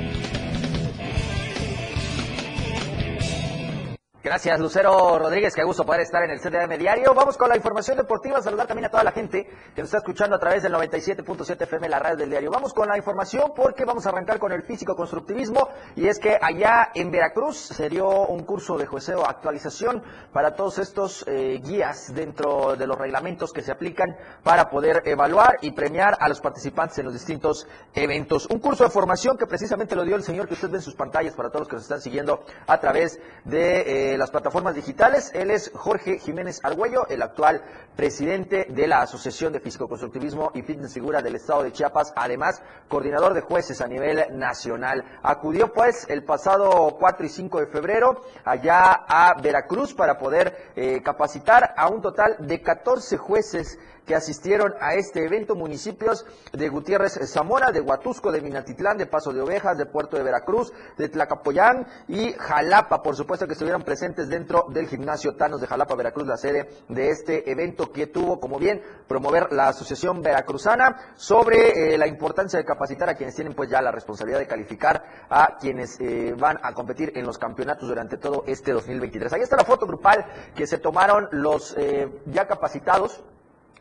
Gracias, 4.27 4.59
Lucero 4.59 5.21
Rodríguez. 5.21 5.55
Qué 5.55 5.63
gusto 5.63 5.87
poder 5.87 6.01
estar 6.01 6.21
en 6.25 6.33
el 6.33 6.41
CDM 6.41 6.77
Diario. 6.77 7.15
Vamos 7.15 7.37
con 7.37 7.49
la 7.49 7.55
información 7.55 7.97
deportiva. 7.97 8.43
Saludar 8.43 8.67
también 8.67 8.87
a 8.87 8.91
toda 8.91 9.05
la 9.05 9.13
gente 9.13 9.45
que 9.73 9.81
nos 9.81 9.87
está 9.87 9.99
escuchando 9.99 10.35
a 10.35 10.41
través 10.41 10.65
del 10.65 10.73
97.7 10.73 11.63
FM, 11.63 11.89
la 11.89 12.01
radio 12.01 12.17
del 12.17 12.31
diario. 12.31 12.51
Vamos 12.51 12.75
con 12.75 12.89
la 12.89 12.97
información 12.97 13.53
porque 13.55 13.85
vamos 13.85 14.05
a 14.05 14.09
arrancar 14.09 14.41
con 14.41 14.51
el 14.51 14.65
físico 14.65 14.97
constructivismo. 14.97 15.69
Y 15.95 16.09
es 16.09 16.19
que 16.19 16.37
allá 16.43 16.91
en 16.97 17.13
Veracruz 17.13 17.57
se 17.57 17.89
dio 17.89 18.27
un 18.27 18.43
curso 18.43 18.77
de 18.77 18.87
jueceo 18.87 19.25
actualización 19.25 20.03
para 20.33 20.57
todos 20.57 20.81
estos 20.81 21.25
eh, 21.29 21.61
guías 21.63 22.13
dentro 22.13 22.75
de 22.75 22.89
los 22.89 22.99
reglamentos 22.99 23.53
que 23.53 23.63
se 23.63 23.71
aplican 23.71 24.09
para 24.43 24.71
poder 24.71 25.03
evaluar 25.05 25.59
y 25.61 25.71
premiar 25.71 26.17
a 26.19 26.29
los 26.29 26.41
participantes 26.41 26.99
en 26.99 27.05
los 27.05 27.15
distintos 27.15 27.69
eventos. 27.95 28.47
Un 28.47 28.59
curso 28.59 28.83
de 28.83 28.91
formación 28.91 29.39
que 29.39 29.47
precisamente 29.47 29.95
lo 29.95 30.05
dio 30.05 30.17
el 30.17 30.25
señor 30.25 30.49
que 30.49 30.55
usted 30.55 30.69
ve 30.69 30.79
en 30.79 30.83
sus 30.83 30.97
pantallas 30.97 31.35
para 31.35 31.49
todos 31.49 31.61
los 31.61 31.69
que 31.69 31.77
nos 31.77 31.85
están 31.85 32.01
siguiendo 32.01 32.45
a 32.67 32.81
través 32.81 33.21
de 33.45 34.15
eh, 34.15 34.16
las 34.17 34.31
plataformas 34.31 34.75
digitales. 34.75 35.31
Él 35.35 35.51
es 35.51 35.71
Jorge 35.75 36.19
Jiménez 36.19 36.61
Argüello, 36.63 37.07
el 37.09 37.23
actual 37.23 37.63
presidente 37.95 38.67
de 38.69 38.87
la 38.87 39.03
Asociación 39.03 39.53
de 39.53 39.61
Físico-Constructivismo 39.61 40.51
y 40.55 40.63
Fitness 40.63 40.95
Figura 40.95 41.23
del 41.23 41.37
Estado 41.37 41.63
de 41.63 41.73
Chiapas, 41.73 42.13
además 42.17 42.63
coordinador 42.89 43.35
de 43.35 43.41
jueces 43.41 43.81
a 43.81 43.87
nivel 43.87 44.39
nacional. 44.39 45.05
Acudió 45.23 45.73
pues 45.73 46.07
el 46.09 46.25
pasado 46.25 46.97
4 46.99 47.27
y 47.27 47.29
5 47.29 47.61
de 47.61 47.67
febrero 47.67 48.23
allá 48.45 49.05
a 49.09 49.41
Veracruz 49.41 49.95
para 49.95 50.19
poder 50.19 50.73
eh, 50.77 51.03
capacitar 51.03 51.75
a 51.77 51.89
un 51.89 52.01
total 52.01 52.37
de 52.41 52.63
14 52.63 53.17
jueces 53.17 53.79
que 54.07 54.15
asistieron 54.15 54.75
a 54.81 54.95
este 54.95 55.25
evento, 55.25 55.55
municipios 55.57 56.25
de 56.53 56.69
Gutiérrez 56.69 57.19
Zamora, 57.27 57.73
de 57.73 57.81
Huatusco, 57.81 58.31
de 58.31 58.41
Minatitlán, 58.41 58.97
de 58.97 59.07
Paso 59.07 59.33
de 59.33 59.41
Ovejas, 59.41 59.77
de 59.77 59.87
Puerto 59.87 60.17
de 60.17 60.23
Veracruz, 60.23 60.73
de 60.97 61.09
Tlacapoyán 61.09 61.87
y 62.09 62.33
Jalapa, 62.33 63.03
por 63.03 63.17
supuesto 63.17 63.47
que 63.47 63.53
estuvieron 63.53 63.83
presentes 63.83 64.29
dentro 64.29 64.67
del 64.71 64.87
gimnasio 64.87 65.35
Tanos 65.35 65.61
de 65.61 65.67
Jalapa, 65.67 65.95
Veracruz, 65.97 66.27
la 66.27 66.37
sede 66.37 66.69
de 66.89 67.11
este 67.11 67.51
evento 67.51 67.91
que 67.93 68.07
tuvo 68.07 68.39
como 68.39 68.59
bien 68.59 68.81
promover 69.09 69.53
la 69.53 69.69
Asociación 69.69 70.23
Veracruzana 70.23 71.15
sobre 71.17 71.95
eh, 71.95 71.99
la 71.99 72.07
importancia 72.07 72.59
de 72.59 72.65
capacitar 72.65 73.09
a 73.09 73.15
quienes 73.15 73.35
tienen 73.35 73.55
pues 73.55 73.69
ya 73.69 73.83
la 73.83 73.91
responsabilidad 73.91 74.39
de 74.39 74.47
calificar 74.47 75.03
a 75.29 75.57
quienes 75.59 75.99
eh, 76.01 76.35
van 76.39 76.59
a 76.63 76.73
competir 76.73 77.13
en 77.17 77.27
los 77.27 77.39
campeonatos 77.39 77.89
durante 77.89 78.17
todo 78.17 78.45
este 78.47 78.73
2023. 78.73 79.33
Ahí 79.33 79.43
está 79.43 79.57
la 79.57 79.65
foto 79.65 79.87
grupal 79.87 80.25
que 80.55 80.67
se 80.67 80.79
tomaron 80.79 81.29
los 81.33 81.75
eh, 81.77 82.09
ya 82.27 82.47
capacitados 82.47 83.25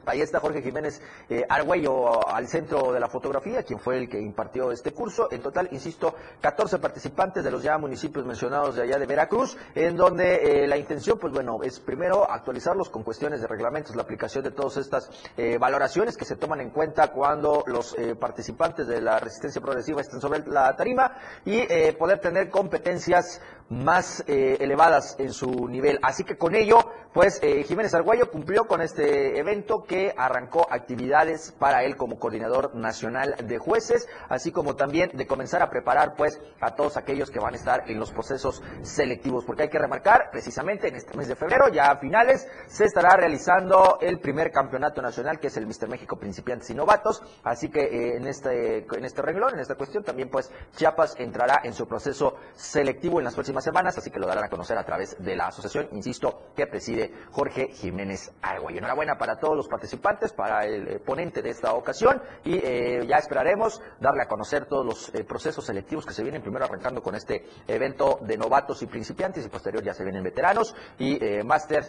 Ahí 0.05 0.21
está 0.21 0.39
Jorge 0.39 0.61
Jiménez 0.61 1.01
eh, 1.29 1.45
Argüello 1.49 2.27
al 2.27 2.47
centro 2.47 2.91
de 2.91 2.99
la 2.99 3.07
fotografía, 3.07 3.63
quien 3.63 3.79
fue 3.79 3.97
el 3.97 4.09
que 4.09 4.19
impartió 4.19 4.71
este 4.71 4.91
curso. 4.91 5.27
En 5.31 5.41
total, 5.41 5.69
insisto, 5.71 6.15
14 6.41 6.79
participantes 6.79 7.43
de 7.43 7.51
los 7.51 7.63
ya 7.63 7.77
municipios 7.77 8.25
mencionados 8.25 8.75
de 8.75 8.83
allá 8.83 8.97
de 8.97 9.05
Veracruz, 9.05 9.57
en 9.73 9.95
donde 9.95 10.63
eh, 10.63 10.67
la 10.67 10.77
intención, 10.77 11.17
pues 11.19 11.33
bueno, 11.33 11.59
es 11.63 11.79
primero 11.79 12.29
actualizarlos 12.29 12.89
con 12.89 13.03
cuestiones 13.03 13.41
de 13.41 13.47
reglamentos, 13.47 13.95
la 13.95 14.03
aplicación 14.03 14.43
de 14.43 14.51
todas 14.51 14.77
estas 14.77 15.09
eh, 15.37 15.57
valoraciones 15.57 16.17
que 16.17 16.25
se 16.25 16.35
toman 16.35 16.61
en 16.61 16.69
cuenta 16.69 17.09
cuando 17.09 17.63
los 17.67 17.95
eh, 17.97 18.15
participantes 18.15 18.87
de 18.87 19.01
la 19.01 19.19
resistencia 19.19 19.61
progresiva 19.61 20.01
estén 20.01 20.21
sobre 20.21 20.45
la 20.47 20.75
tarima 20.75 21.13
y 21.45 21.57
eh, 21.57 21.95
poder 21.97 22.19
tener 22.19 22.49
competencias 22.49 23.41
más 23.69 24.23
eh, 24.28 24.58
elevadas 24.60 25.15
en 25.19 25.34
su 25.34 25.67
nivel. 25.67 25.99
Así 26.01 26.23
que 26.23 26.38
con 26.38 26.56
ello, 26.56 26.78
pues 27.13 27.39
eh, 27.41 27.63
Jiménez 27.63 27.93
Argüello 27.93 28.30
cumplió 28.30 28.67
con 28.67 28.82
este 28.82 29.39
evento 29.39 29.84
que 29.84 30.13
arrancó 30.17 30.67
actividades 30.69 31.51
para 31.58 31.84
él 31.84 31.95
como 31.95 32.19
coordinador 32.19 32.75
nacional 32.75 33.36
de 33.43 33.58
jueces, 33.58 34.08
así 34.30 34.51
como 34.51 34.75
también 34.75 35.12
de 35.13 35.25
comenzar 35.25 35.62
a 35.62 35.69
preparar 35.69 36.15
pues 36.15 36.39
a 36.60 36.75
todos 36.75 36.97
aquellos 36.97 37.32
que 37.32 37.39
van 37.39 37.54
a 37.54 37.58
estar 37.58 37.89
en 37.89 37.99
los 37.99 38.12
procesos 38.12 38.62
selectivos, 38.82 39.45
porque 39.45 39.63
hay 39.63 39.69
que 39.69 39.80
remarcar 39.80 40.30
precisamente 40.32 40.88
en 40.88 40.95
este 40.95 41.17
mes 41.17 41.28
de 41.28 41.36
febrero, 41.36 41.69
ya 41.69 41.91
a 41.91 41.97
finales, 41.97 42.47
se 42.67 42.86
estará 42.86 43.15
realizando 43.15 43.97
el 44.01 44.19
primer 44.19 44.51
campeonato 44.51 45.01
nacional 45.01 45.39
que 45.39 45.47
es 45.47 45.58
el 45.58 45.65
Mister 45.65 45.89
México 45.89 46.17
Principiantes 46.17 46.69
y 46.69 46.75
Novatos, 46.75 47.23
así 47.43 47.69
que 47.69 47.82
eh, 47.82 48.17
en 48.17 48.28
este 48.28 48.86
en 48.95 49.06
este 49.06 49.21
renglón, 49.21 49.54
en 49.56 49.60
esta 49.62 49.75
cuestión 49.75 50.04
también 50.04 50.30
pues 50.30 50.51
Chiapas 50.75 51.15
entrará 51.17 51.62
en 51.63 51.73
su 51.73 51.88
proceso 51.88 52.36
selectivo 52.54 53.19
en 53.19 53.25
las 53.25 53.34
próximas 53.34 53.54
semanas, 53.63 53.97
así 53.97 54.11
que 54.11 54.19
lo 54.19 54.27
darán 54.27 54.45
a 54.45 54.49
conocer 54.49 54.77
a 54.77 54.85
través 54.85 55.15
de 55.23 55.35
la 55.35 55.47
asociación, 55.47 55.87
insisto, 55.91 56.51
que 56.55 56.67
preside 56.67 57.13
Jorge 57.31 57.69
Jiménez 57.69 58.31
Argüello. 58.41 58.79
Enhorabuena 58.79 59.17
para 59.17 59.39
todos 59.39 59.55
los 59.55 59.67
participantes, 59.67 60.33
para 60.33 60.65
el 60.65 60.87
eh, 60.87 60.99
ponente 60.99 61.41
de 61.41 61.49
esta 61.49 61.73
ocasión 61.73 62.21
y 62.43 62.55
eh, 62.55 63.05
ya 63.07 63.17
esperaremos 63.17 63.81
darle 63.99 64.23
a 64.23 64.27
conocer 64.27 64.65
todos 64.65 64.85
los 64.85 65.15
eh, 65.15 65.23
procesos 65.23 65.65
selectivos 65.65 66.05
que 66.05 66.13
se 66.13 66.23
vienen, 66.23 66.41
primero 66.41 66.65
arrancando 66.65 67.01
con 67.01 67.15
este 67.15 67.45
evento 67.67 68.19
de 68.21 68.37
novatos 68.37 68.81
y 68.81 68.87
principiantes 68.87 69.45
y 69.45 69.49
posterior 69.49 69.83
ya 69.83 69.93
se 69.93 70.03
vienen 70.03 70.23
veteranos 70.23 70.75
y 70.97 71.17
eh, 71.23 71.43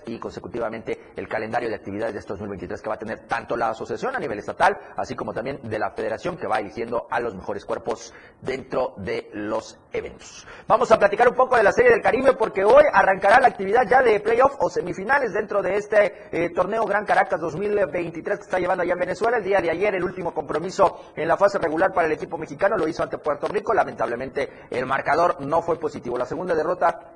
y 0.06 0.18
consecutivamente 0.18 1.12
el 1.16 1.28
calendario 1.28 1.68
de 1.68 1.74
actividades 1.74 2.14
de 2.14 2.20
este 2.20 2.32
2023 2.32 2.80
que 2.80 2.88
va 2.88 2.94
a 2.94 2.98
tener 2.98 3.26
tanto 3.26 3.56
la 3.56 3.70
asociación 3.70 4.14
a 4.14 4.18
nivel 4.18 4.38
estatal, 4.38 4.76
así 4.96 5.14
como 5.14 5.32
también 5.32 5.60
de 5.62 5.78
la 5.78 5.90
federación 5.90 6.36
que 6.36 6.46
va 6.46 6.58
eligiendo 6.58 7.06
a 7.10 7.20
los 7.20 7.34
mejores 7.34 7.64
cuerpos 7.64 8.12
dentro 8.40 8.94
de 8.96 9.28
los 9.32 9.78
eventos. 9.92 10.46
Vamos 10.66 10.90
a 10.92 10.98
platicar 10.98 11.28
un 11.28 11.34
poco 11.34 11.55
de 11.56 11.62
la 11.62 11.72
Serie 11.72 11.90
del 11.90 12.02
Caribe 12.02 12.34
porque 12.34 12.64
hoy 12.64 12.84
arrancará 12.92 13.40
la 13.40 13.48
actividad 13.48 13.82
ya 13.88 14.02
de 14.02 14.20
playoff 14.20 14.54
o 14.58 14.68
semifinales 14.68 15.32
dentro 15.32 15.62
de 15.62 15.76
este 15.76 16.28
eh, 16.30 16.50
torneo 16.50 16.84
Gran 16.84 17.04
Caracas 17.04 17.40
2023 17.40 18.38
que 18.38 18.44
está 18.44 18.58
llevando 18.58 18.82
allá 18.82 18.92
en 18.92 18.98
Venezuela. 18.98 19.38
El 19.38 19.44
día 19.44 19.60
de 19.60 19.70
ayer 19.70 19.94
el 19.94 20.04
último 20.04 20.34
compromiso 20.34 21.12
en 21.16 21.26
la 21.26 21.36
fase 21.36 21.58
regular 21.58 21.92
para 21.92 22.06
el 22.06 22.12
equipo 22.12 22.36
mexicano 22.36 22.76
lo 22.76 22.86
hizo 22.86 23.02
ante 23.02 23.18
Puerto 23.18 23.48
Rico. 23.48 23.72
Lamentablemente 23.72 24.66
el 24.70 24.86
marcador 24.86 25.40
no 25.40 25.62
fue 25.62 25.78
positivo. 25.78 26.18
La 26.18 26.26
segunda 26.26 26.54
derrota 26.54 27.12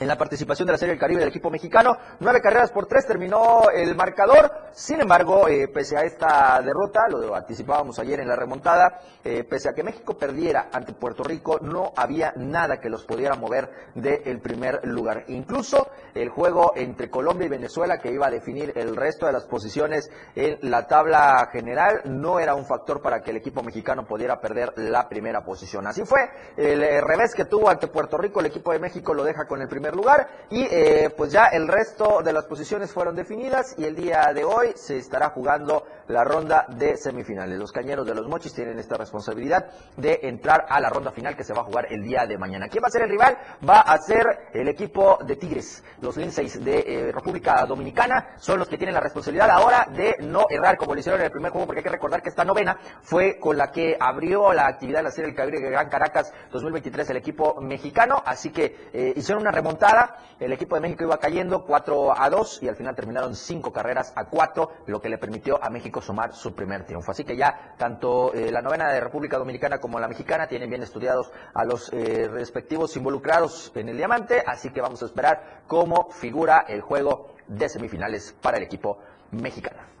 en 0.00 0.08
la 0.08 0.16
participación 0.16 0.66
de 0.66 0.72
la 0.72 0.78
Serie 0.78 0.94
del 0.94 1.00
Caribe 1.00 1.20
del 1.20 1.28
equipo 1.28 1.50
mexicano. 1.50 1.96
Nueve 2.20 2.40
carreras 2.40 2.72
por 2.72 2.86
tres 2.86 3.06
terminó 3.06 3.68
el 3.72 3.94
marcador. 3.94 4.50
Sin 4.72 5.00
embargo, 5.00 5.48
eh, 5.48 5.68
pese 5.68 5.96
a 5.96 6.02
esta 6.02 6.60
derrota, 6.62 7.08
lo 7.08 7.34
anticipábamos 7.34 7.98
ayer 7.98 8.20
en 8.20 8.28
la 8.28 8.36
remontada, 8.36 9.00
eh, 9.24 9.44
pese 9.44 9.68
a 9.68 9.72
que 9.72 9.82
México 9.82 10.16
perdiera 10.16 10.68
ante 10.72 10.92
Puerto 10.92 11.22
Rico, 11.24 11.58
no 11.60 11.92
había 11.96 12.32
nada 12.36 12.80
que 12.80 12.88
los 12.88 13.04
pudiera 13.04 13.34
mover 13.34 13.70
del 13.94 14.40
primer 14.40 14.80
lugar. 14.84 15.24
Incluso 15.28 15.88
el 16.14 16.28
juego 16.28 16.72
entre 16.76 17.10
Colombia 17.10 17.46
y 17.46 17.50
Venezuela, 17.50 17.98
que 17.98 18.12
iba 18.12 18.26
a 18.26 18.30
definir 18.30 18.72
el 18.76 18.96
resto 18.96 19.26
de 19.26 19.32
las 19.32 19.44
posiciones 19.44 20.10
en 20.34 20.58
la 20.62 20.86
tabla 20.86 21.48
general, 21.52 22.02
no 22.04 22.38
era 22.38 22.54
un 22.54 22.64
factor 22.64 23.02
para 23.02 23.20
que 23.20 23.30
el 23.30 23.38
equipo 23.38 23.62
mexicano 23.62 24.06
pudiera 24.06 24.40
perder 24.40 24.72
la 24.76 25.08
primera 25.08 25.44
posición. 25.44 25.86
Así 25.86 26.04
fue, 26.04 26.20
el 26.56 26.82
eh, 26.82 27.00
revés 27.00 27.34
que 27.34 27.44
tuvo 27.44 27.68
ante 27.68 27.88
Puerto 27.88 28.16
Rico, 28.18 28.40
el 28.40 28.46
equipo 28.46 28.72
de 28.72 28.78
México 28.78 29.14
lo 29.14 29.24
deja 29.24 29.46
con 29.46 29.60
el 29.60 29.68
primer 29.68 29.96
lugar 29.96 30.28
y 30.50 30.62
eh, 30.70 31.12
pues 31.16 31.32
ya 31.32 31.46
el 31.46 31.66
resto 31.66 32.22
de 32.22 32.32
las 32.32 32.46
posiciones 32.46 32.92
fueron 32.92 33.16
definidas 33.16 33.74
y 33.76 33.84
el 33.84 33.96
día 33.96 34.32
de 34.34 34.44
hoy 34.44 34.59
se 34.74 34.98
estará 34.98 35.30
jugando 35.30 35.84
la 36.08 36.24
ronda 36.24 36.66
de 36.68 36.96
semifinales. 36.96 37.58
Los 37.58 37.72
cañeros 37.72 38.06
de 38.06 38.14
los 38.14 38.26
mochis 38.26 38.52
tienen 38.52 38.78
esta 38.78 38.96
responsabilidad 38.96 39.70
de 39.96 40.20
entrar 40.22 40.66
a 40.68 40.80
la 40.80 40.90
ronda 40.90 41.12
final 41.12 41.36
que 41.36 41.44
se 41.44 41.54
va 41.54 41.60
a 41.60 41.64
jugar 41.64 41.86
el 41.90 42.02
día 42.02 42.26
de 42.26 42.36
mañana. 42.36 42.68
¿Quién 42.68 42.82
va 42.82 42.88
a 42.88 42.90
ser 42.90 43.02
el 43.02 43.10
rival? 43.10 43.38
Va 43.68 43.80
a 43.80 43.98
ser 43.98 44.50
el 44.52 44.68
equipo 44.68 45.18
de 45.24 45.36
Tigres. 45.36 45.84
Los 46.00 46.16
Linceis 46.16 46.62
de 46.64 46.78
eh, 46.80 47.12
República 47.12 47.64
Dominicana 47.66 48.34
son 48.38 48.58
los 48.58 48.68
que 48.68 48.76
tienen 48.76 48.94
la 48.94 49.00
responsabilidad 49.00 49.50
ahora 49.50 49.86
de 49.94 50.16
no 50.20 50.46
errar 50.50 50.76
como 50.76 50.94
lo 50.94 51.00
hicieron 51.00 51.20
en 51.20 51.26
el 51.26 51.32
primer 51.32 51.52
juego, 51.52 51.66
porque 51.66 51.80
hay 51.80 51.84
que 51.84 51.90
recordar 51.90 52.22
que 52.22 52.28
esta 52.28 52.44
novena 52.44 52.78
fue 53.02 53.38
con 53.38 53.56
la 53.56 53.70
que 53.70 53.96
abrió 53.98 54.52
la 54.52 54.66
actividad 54.66 55.00
de 55.00 55.04
la 55.04 55.10
serie 55.10 55.26
del 55.26 55.36
Caribe 55.36 55.70
Gran 55.70 55.88
Caracas 55.88 56.32
2023 56.50 57.10
el 57.10 57.16
equipo 57.16 57.60
mexicano, 57.60 58.22
así 58.24 58.50
que 58.50 58.90
eh, 58.92 59.12
hicieron 59.16 59.42
una 59.42 59.50
remontada, 59.50 60.16
el 60.38 60.52
equipo 60.52 60.74
de 60.74 60.80
México 60.80 61.04
iba 61.04 61.18
cayendo 61.18 61.64
4 61.64 62.20
a 62.20 62.30
2 62.30 62.62
y 62.62 62.68
al 62.68 62.76
final 62.76 62.94
terminaron 62.94 63.34
5 63.34 63.72
carreras 63.72 64.12
a 64.16 64.24
4, 64.24 64.49
lo 64.86 65.00
que 65.00 65.08
le 65.08 65.18
permitió 65.18 65.62
a 65.62 65.70
México 65.70 66.00
sumar 66.00 66.32
su 66.32 66.54
primer 66.54 66.84
triunfo. 66.84 67.12
Así 67.12 67.24
que 67.24 67.36
ya 67.36 67.74
tanto 67.76 68.32
eh, 68.34 68.50
la 68.50 68.62
novena 68.62 68.92
de 68.92 69.00
República 69.00 69.38
Dominicana 69.38 69.78
como 69.78 69.98
la 69.98 70.08
mexicana 70.08 70.46
tienen 70.46 70.68
bien 70.68 70.82
estudiados 70.82 71.32
a 71.54 71.64
los 71.64 71.92
eh, 71.92 72.28
respectivos 72.28 72.96
involucrados 72.96 73.72
en 73.74 73.88
el 73.88 73.96
diamante, 73.96 74.42
así 74.46 74.70
que 74.70 74.80
vamos 74.80 75.02
a 75.02 75.06
esperar 75.06 75.62
cómo 75.66 76.10
figura 76.10 76.64
el 76.68 76.80
juego 76.80 77.34
de 77.46 77.68
semifinales 77.68 78.34
para 78.40 78.58
el 78.58 78.64
equipo 78.64 78.98
mexicano 79.30 79.99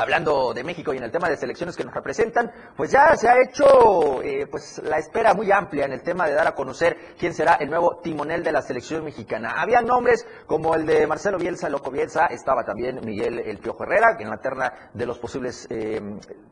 hablando 0.00 0.52
de 0.54 0.64
México 0.64 0.92
y 0.92 0.96
en 0.96 1.04
el 1.04 1.10
tema 1.10 1.28
de 1.28 1.36
selecciones 1.36 1.76
que 1.76 1.84
nos 1.84 1.94
representan, 1.94 2.50
pues 2.76 2.90
ya 2.90 3.14
se 3.16 3.28
ha 3.28 3.40
hecho 3.42 4.22
eh, 4.22 4.46
pues 4.50 4.80
la 4.84 4.98
espera 4.98 5.34
muy 5.34 5.52
amplia 5.52 5.84
en 5.84 5.92
el 5.92 6.02
tema 6.02 6.26
de 6.26 6.34
dar 6.34 6.46
a 6.46 6.54
conocer 6.54 6.96
quién 7.18 7.34
será 7.34 7.54
el 7.54 7.68
nuevo 7.68 8.00
timonel 8.02 8.42
de 8.42 8.52
la 8.52 8.62
selección 8.62 9.04
mexicana. 9.04 9.54
Había 9.56 9.82
nombres 9.82 10.26
como 10.46 10.74
el 10.74 10.86
de 10.86 11.06
Marcelo 11.06 11.38
Bielsa, 11.38 11.68
Loco 11.68 11.90
Bielsa, 11.90 12.26
estaba 12.26 12.64
también 12.64 13.00
Miguel 13.04 13.38
El 13.40 13.58
Piojo 13.58 13.84
Herrera, 13.84 14.16
en 14.18 14.30
la 14.30 14.38
terna 14.38 14.90
de 14.92 15.06
los 15.06 15.18
posibles 15.18 15.66
eh, 15.70 16.00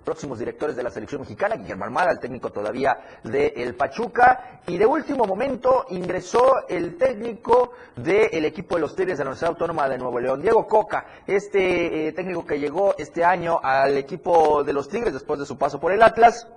próximos 0.04 0.38
directores 0.38 0.76
de 0.76 0.82
la 0.82 0.90
selección 0.90 1.20
mexicana, 1.20 1.56
Guillermo 1.56 1.84
Armada, 1.84 2.10
el 2.12 2.18
técnico 2.18 2.50
todavía 2.50 2.98
de 3.24 3.52
El 3.56 3.74
Pachuca, 3.74 4.60
y 4.66 4.76
de 4.76 4.86
último 4.86 5.24
momento 5.24 5.86
ingresó 5.90 6.66
el 6.68 6.96
técnico 6.96 7.72
del 7.96 8.44
equipo 8.44 8.76
de 8.76 8.80
los 8.82 8.94
Tigres 8.94 9.18
de 9.18 9.24
la 9.24 9.30
Universidad 9.30 9.52
Autónoma 9.52 9.88
de 9.88 9.98
Nuevo 9.98 10.20
León, 10.20 10.42
Diego 10.42 10.66
Coca, 10.66 11.06
este 11.26 12.08
eh, 12.08 12.12
técnico 12.12 12.44
que 12.44 12.58
llegó 12.58 12.94
este 12.98 13.24
año 13.24 13.37
al 13.46 13.96
equipo 13.96 14.64
de 14.64 14.72
los 14.72 14.88
Tigres 14.88 15.12
después 15.12 15.38
de 15.38 15.46
su 15.46 15.56
paso 15.56 15.78
por 15.80 15.92
el 15.92 16.02
Atlas. 16.02 16.48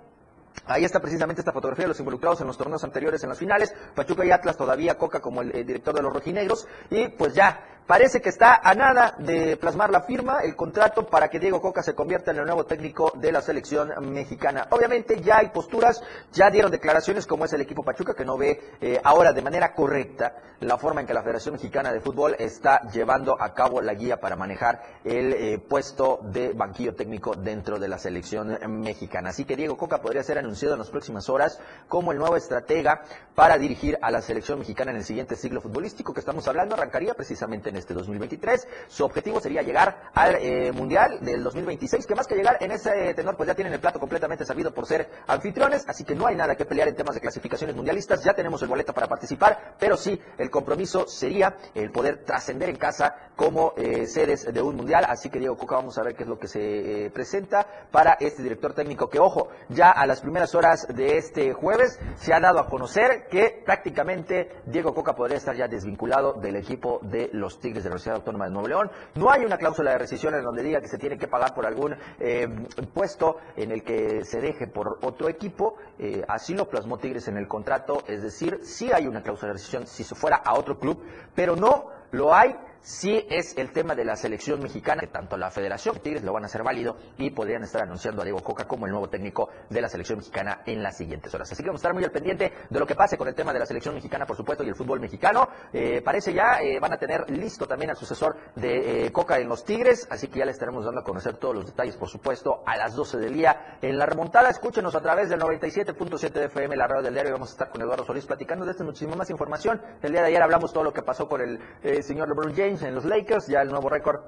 Ahí 0.65 0.83
está 0.83 0.99
precisamente 0.99 1.41
esta 1.41 1.53
fotografía 1.53 1.85
de 1.85 1.89
los 1.89 1.99
involucrados 1.99 2.41
en 2.41 2.47
los 2.47 2.57
torneos 2.57 2.83
anteriores 2.83 3.23
en 3.23 3.29
las 3.29 3.39
finales. 3.39 3.73
Pachuca 3.95 4.25
y 4.25 4.31
Atlas 4.31 4.57
todavía 4.57 4.97
Coca 4.97 5.21
como 5.21 5.41
el, 5.41 5.55
el 5.55 5.65
director 5.65 5.93
de 5.93 6.01
los 6.01 6.13
rojinegros. 6.13 6.67
Y 6.89 7.07
pues 7.09 7.33
ya 7.33 7.63
Parece 7.91 8.21
que 8.21 8.30
está 8.30 8.62
a 8.63 8.73
nada 8.73 9.15
de 9.17 9.58
plasmar 9.58 9.89
la 9.89 10.04
firma, 10.04 10.39
el 10.39 10.56
contrato 10.56 11.06
para 11.08 11.27
que 11.27 11.39
Diego 11.39 11.62
Coca 11.62 11.84
se 11.84 11.93
convierta 11.93 12.32
en 12.32 12.38
el 12.38 12.45
nuevo 12.45 12.63
técnico 12.63 13.12
de 13.17 13.34
la 13.34 13.41
selección 13.41 13.91
mexicana. 14.13 14.65
Obviamente 14.69 15.19
ya 15.19 15.39
hay 15.39 15.49
posturas, 15.49 16.01
ya 16.32 16.49
dieron 16.49 16.71
declaraciones 16.71 17.27
como 17.27 17.43
es 17.43 17.51
el 17.51 17.60
equipo 17.60 17.84
Pachuca 17.84 18.13
que 18.13 18.23
no 18.23 18.38
ve 18.38 18.62
eh, 18.80 19.01
ahora 19.04 19.34
de 19.34 19.41
manera 19.41 19.73
correcta 19.73 20.38
la 20.62 20.77
forma 20.77 21.01
en 21.01 21.08
que 21.08 21.13
la 21.13 21.23
Federación 21.23 21.56
Mexicana 21.56 21.91
de 21.91 21.99
Fútbol 21.99 22.36
está 22.38 22.88
llevando 22.91 23.36
a 23.41 23.54
cabo 23.54 23.82
la 23.82 23.95
guía 23.95 24.21
para 24.21 24.36
manejar 24.36 24.82
el 25.04 25.34
eh, 25.34 25.58
puesto 25.58 26.19
de 26.21 26.54
banquillo 26.54 26.93
técnico 26.93 27.34
dentro 27.36 27.80
de 27.80 27.88
la 27.88 27.97
selección 27.97 28.58
mexicana. 28.80 29.30
Así 29.30 29.43
que 29.43 29.56
Diego 29.56 29.75
Coca 29.75 30.01
podría 30.01 30.21
ser 30.21 30.38
anunciado 30.38 30.75
en 30.75 30.80
las 30.80 30.91
próximas 30.91 31.27
horas 31.30 31.60
como 31.89 32.12
el 32.12 32.19
nuevo 32.19 32.38
estratega 32.38 33.01
para 33.34 33.58
dirigir 33.58 33.97
a 34.04 34.12
la 34.12 34.21
selección 34.21 34.60
mexicana 34.60 34.91
en 34.91 34.97
el 34.97 35.04
siguiente 35.04 35.36
siglo 35.36 35.62
futbolístico 35.62 36.13
que 36.13 36.19
estamos 36.19 36.47
hablando. 36.47 36.75
Arrancaría 36.75 37.15
precisamente 37.15 37.69
en 37.69 37.80
este 37.81 37.93
2023. 37.93 38.67
Su 38.87 39.05
objetivo 39.05 39.39
sería 39.39 39.61
llegar 39.61 40.09
al 40.13 40.35
eh, 40.35 40.71
Mundial 40.71 41.19
del 41.21 41.43
2026, 41.43 42.07
que 42.07 42.15
más 42.15 42.27
que 42.27 42.35
llegar 42.35 42.57
en 42.61 42.71
ese 42.71 43.13
tenor, 43.13 43.35
pues 43.35 43.47
ya 43.47 43.55
tienen 43.55 43.73
el 43.73 43.79
plato 43.79 43.99
completamente 43.99 44.45
servido 44.45 44.73
por 44.73 44.85
ser 44.85 45.09
anfitriones, 45.27 45.83
así 45.87 46.03
que 46.03 46.15
no 46.15 46.27
hay 46.27 46.35
nada 46.35 46.55
que 46.55 46.65
pelear 46.65 46.87
en 46.87 46.95
temas 46.95 47.15
de 47.15 47.21
clasificaciones 47.21 47.75
mundialistas, 47.75 48.23
ya 48.23 48.33
tenemos 48.33 48.61
el 48.61 48.69
boleto 48.69 48.93
para 48.93 49.07
participar, 49.07 49.75
pero 49.79 49.97
sí, 49.97 50.19
el 50.37 50.49
compromiso 50.49 51.07
sería 51.07 51.55
el 51.75 51.91
poder 51.91 52.23
trascender 52.23 52.69
en 52.69 52.77
casa 52.77 53.15
como 53.35 53.73
eh, 53.77 54.07
sedes 54.07 54.51
de 54.51 54.61
un 54.61 54.71
Mundial, 54.81 55.05
así 55.07 55.29
que 55.29 55.37
Diego 55.37 55.57
Coca, 55.57 55.75
vamos 55.75 55.97
a 55.97 56.03
ver 56.03 56.15
qué 56.15 56.23
es 56.23 56.29
lo 56.29 56.39
que 56.39 56.47
se 56.47 57.05
eh, 57.05 57.09
presenta 57.11 57.67
para 57.91 58.13
este 58.19 58.41
director 58.41 58.73
técnico, 58.73 59.09
que 59.09 59.19
ojo, 59.19 59.49
ya 59.69 59.91
a 59.91 60.07
las 60.07 60.21
primeras 60.21 60.55
horas 60.55 60.87
de 60.87 61.17
este 61.17 61.53
jueves 61.53 61.99
se 62.15 62.33
ha 62.33 62.39
dado 62.39 62.59
a 62.59 62.67
conocer 62.67 63.27
que 63.29 63.61
prácticamente 63.65 64.61
Diego 64.65 64.93
Coca 64.93 65.13
podría 65.13 65.37
estar 65.37 65.55
ya 65.55 65.67
desvinculado 65.67 66.33
del 66.33 66.55
equipo 66.55 66.99
de 67.03 67.29
los 67.33 67.59
Tigres 67.62 67.84
de 67.84 67.89
la 67.89 67.93
Universidad 67.93 68.17
Autónoma 68.17 68.45
de 68.45 68.52
Nuevo 68.52 68.67
León. 68.67 68.91
No 69.15 69.32
hay 69.32 69.45
una 69.45 69.58
cláusula 69.58 69.91
de 69.91 70.00
rescisión 70.00 70.36
en 70.36 70.43
donde 70.43 70.63
diga 70.63 70.82
que 70.82 70.88
se 70.88 70.97
tiene 70.97 71.17
que 71.17 71.28
pagar 71.28 71.54
por 71.54 71.65
algún 71.65 71.95
eh, 72.19 72.47
puesto 72.93 73.38
en 73.56 73.71
el 73.71 73.84
que 73.84 74.26
se 74.26 74.41
deje 74.41 74.67
por 74.67 75.00
otro 75.02 75.30
equipo. 75.30 75.76
Eh, 75.97 76.24
así 76.28 76.54
lo 76.54 76.67
plasmó 76.67 76.97
Tigres 76.97 77.28
en 77.28 77.38
el 77.38 77.47
contrato. 77.47 78.04
Es 78.08 78.24
decir, 78.24 78.60
sí 78.63 78.91
hay 78.91 79.08
una 79.08 79.21
cláusula 79.21 79.50
de 79.50 79.54
rescisión 79.54 79.88
si 79.88 80.04
se 80.04 80.15
fuera 80.15 80.38
a 80.38 80.56
otro 80.56 80.78
club, 80.78 81.02
pero 81.36 81.56
no 81.56 81.86
lo 82.12 82.34
hay 82.36 82.56
sí 82.81 83.25
es 83.29 83.57
el 83.57 83.71
tema 83.71 83.95
de 83.95 84.05
la 84.05 84.15
selección 84.15 84.59
mexicana, 84.61 85.01
que 85.01 85.07
tanto 85.07 85.37
la 85.37 85.51
Federación 85.51 85.99
Tigres 85.99 86.23
lo 86.23 86.33
van 86.33 86.43
a 86.43 86.45
hacer 86.47 86.63
válido 86.63 86.97
y 87.17 87.29
podrían 87.29 87.63
estar 87.63 87.83
anunciando 87.83 88.21
a 88.21 88.25
Diego 88.25 88.41
Coca 88.41 88.65
como 88.65 88.85
el 88.85 88.91
nuevo 88.91 89.09
técnico 89.09 89.49
de 89.69 89.81
la 89.81 89.89
selección 89.89 90.19
mexicana 90.19 90.61
en 90.65 90.81
las 90.81 90.97
siguientes 90.97 91.33
horas. 91.33 91.51
Así 91.51 91.61
que 91.61 91.69
vamos 91.69 91.79
a 91.79 91.83
estar 91.83 91.93
muy 91.93 92.03
al 92.03 92.11
pendiente 92.11 92.51
de 92.69 92.79
lo 92.79 92.85
que 92.85 92.95
pase 92.95 93.17
con 93.17 93.27
el 93.27 93.35
tema 93.35 93.53
de 93.53 93.59
la 93.59 93.65
selección 93.65 93.95
mexicana, 93.95 94.25
por 94.25 94.35
supuesto, 94.35 94.63
y 94.63 94.69
el 94.69 94.75
fútbol 94.75 94.99
mexicano. 94.99 95.47
Eh, 95.71 96.01
parece 96.03 96.33
ya, 96.33 96.59
eh, 96.61 96.79
van 96.79 96.93
a 96.93 96.97
tener 96.97 97.29
listo 97.29 97.67
también 97.67 97.91
al 97.91 97.97
sucesor 97.97 98.35
de 98.55 99.05
eh, 99.05 99.11
Coca 99.11 99.37
en 99.37 99.47
los 99.47 99.63
Tigres, 99.63 100.07
así 100.09 100.27
que 100.27 100.39
ya 100.39 100.45
le 100.45 100.51
estaremos 100.51 100.85
dando 100.85 101.01
a 101.01 101.03
conocer 101.03 101.37
todos 101.37 101.55
los 101.55 101.65
detalles, 101.67 101.97
por 101.97 102.09
supuesto, 102.09 102.63
a 102.65 102.77
las 102.77 102.95
12 102.95 103.17
del 103.17 103.33
día 103.33 103.77
en 103.81 103.97
la 103.97 104.05
remontada. 104.05 104.49
Escúchenos 104.49 104.95
a 104.95 105.01
través 105.01 105.29
del 105.29 105.39
97.7 105.39 106.31
de 106.31 106.45
FM, 106.45 106.75
la 106.75 106.87
radio 106.87 107.03
del 107.03 107.13
diario, 107.13 107.29
y 107.29 107.33
vamos 107.33 107.49
a 107.49 107.51
estar 107.53 107.69
con 107.69 107.81
Eduardo 107.81 108.05
Solís 108.05 108.25
platicando 108.25 108.65
de 108.65 108.71
esta 108.71 108.83
muchísima 108.83 109.15
más 109.15 109.29
información. 109.29 109.81
El 110.01 110.11
día 110.11 110.21
de 110.21 110.27
ayer 110.27 110.41
hablamos 110.41 110.73
todo 110.73 110.83
lo 110.83 110.93
que 110.93 111.01
pasó 111.01 111.27
con 111.27 111.41
el 111.41 112.03
señor 112.03 112.27
LeBron 112.27 112.53
James 112.55 112.70
en 112.81 112.95
los 112.95 113.03
Lakers, 113.03 113.47
ya 113.47 113.62
el 113.62 113.69
nuevo 113.69 113.89
récord 113.89 114.21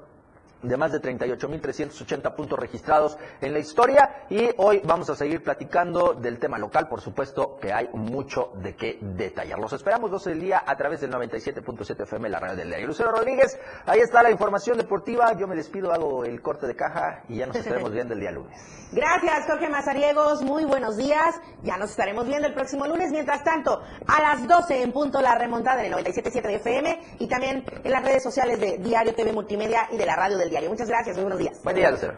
de 0.63 0.77
más 0.77 0.91
de 0.91 1.01
38.380 1.01 2.35
puntos 2.35 2.57
registrados 2.57 3.17
en 3.41 3.53
la 3.53 3.59
historia 3.59 4.25
y 4.29 4.49
hoy 4.57 4.81
vamos 4.83 5.09
a 5.09 5.15
seguir 5.15 5.43
platicando 5.43 6.13
del 6.13 6.39
tema 6.39 6.57
local, 6.57 6.87
por 6.87 7.01
supuesto 7.01 7.57
que 7.61 7.71
hay 7.71 7.89
mucho 7.93 8.51
de 8.55 8.75
qué 8.75 8.97
detallar. 9.01 9.59
Los 9.59 9.73
esperamos 9.73 10.09
12 10.09 10.31
del 10.31 10.39
día 10.39 10.63
a 10.65 10.75
través 10.75 11.01
del 11.01 11.11
97.7 11.11 12.03
FM, 12.03 12.29
la 12.29 12.39
radio 12.39 12.55
del 12.55 12.69
diario. 12.69 12.87
Lucero 12.87 13.11
Rodríguez, 13.11 13.59
ahí 13.85 13.99
está 13.99 14.23
la 14.23 14.31
información 14.31 14.77
deportiva, 14.77 15.33
yo 15.37 15.47
me 15.47 15.55
despido, 15.55 15.93
hago 15.93 16.23
el 16.23 16.41
corte 16.41 16.67
de 16.67 16.75
caja 16.75 17.23
y 17.27 17.37
ya 17.37 17.47
nos 17.47 17.55
estaremos 17.55 17.91
viendo 17.93 18.13
el 18.13 18.19
día 18.19 18.31
lunes. 18.31 18.57
Gracias, 18.91 19.47
Jorge 19.47 19.69
Mazariegos, 19.69 20.43
muy 20.43 20.65
buenos 20.65 20.97
días, 20.97 21.35
ya 21.63 21.77
nos 21.77 21.91
estaremos 21.91 22.27
viendo 22.27 22.47
el 22.47 22.53
próximo 22.53 22.87
lunes, 22.87 23.11
mientras 23.11 23.43
tanto, 23.43 23.81
a 24.07 24.21
las 24.21 24.47
12 24.47 24.83
en 24.83 24.91
punto 24.91 25.21
la 25.21 25.35
remontada 25.35 25.83
en 25.83 25.91
el 25.91 26.05
97.7 26.05 26.41
de 26.43 26.55
FM 26.55 27.01
y 27.19 27.27
también 27.27 27.65
en 27.83 27.91
las 27.91 28.03
redes 28.03 28.23
sociales 28.23 28.59
de 28.59 28.77
Diario 28.77 29.15
TV 29.15 29.33
Multimedia 29.33 29.89
y 29.91 29.97
de 29.97 30.05
la 30.05 30.15
radio 30.15 30.37
del 30.37 30.49
Muchas 30.61 30.87
gracias, 30.87 31.15
muy 31.15 31.23
buenos 31.23 31.39
días. 31.39 31.61
Buen 31.63 31.75
día, 31.75 31.91
Lucero. 31.91 32.17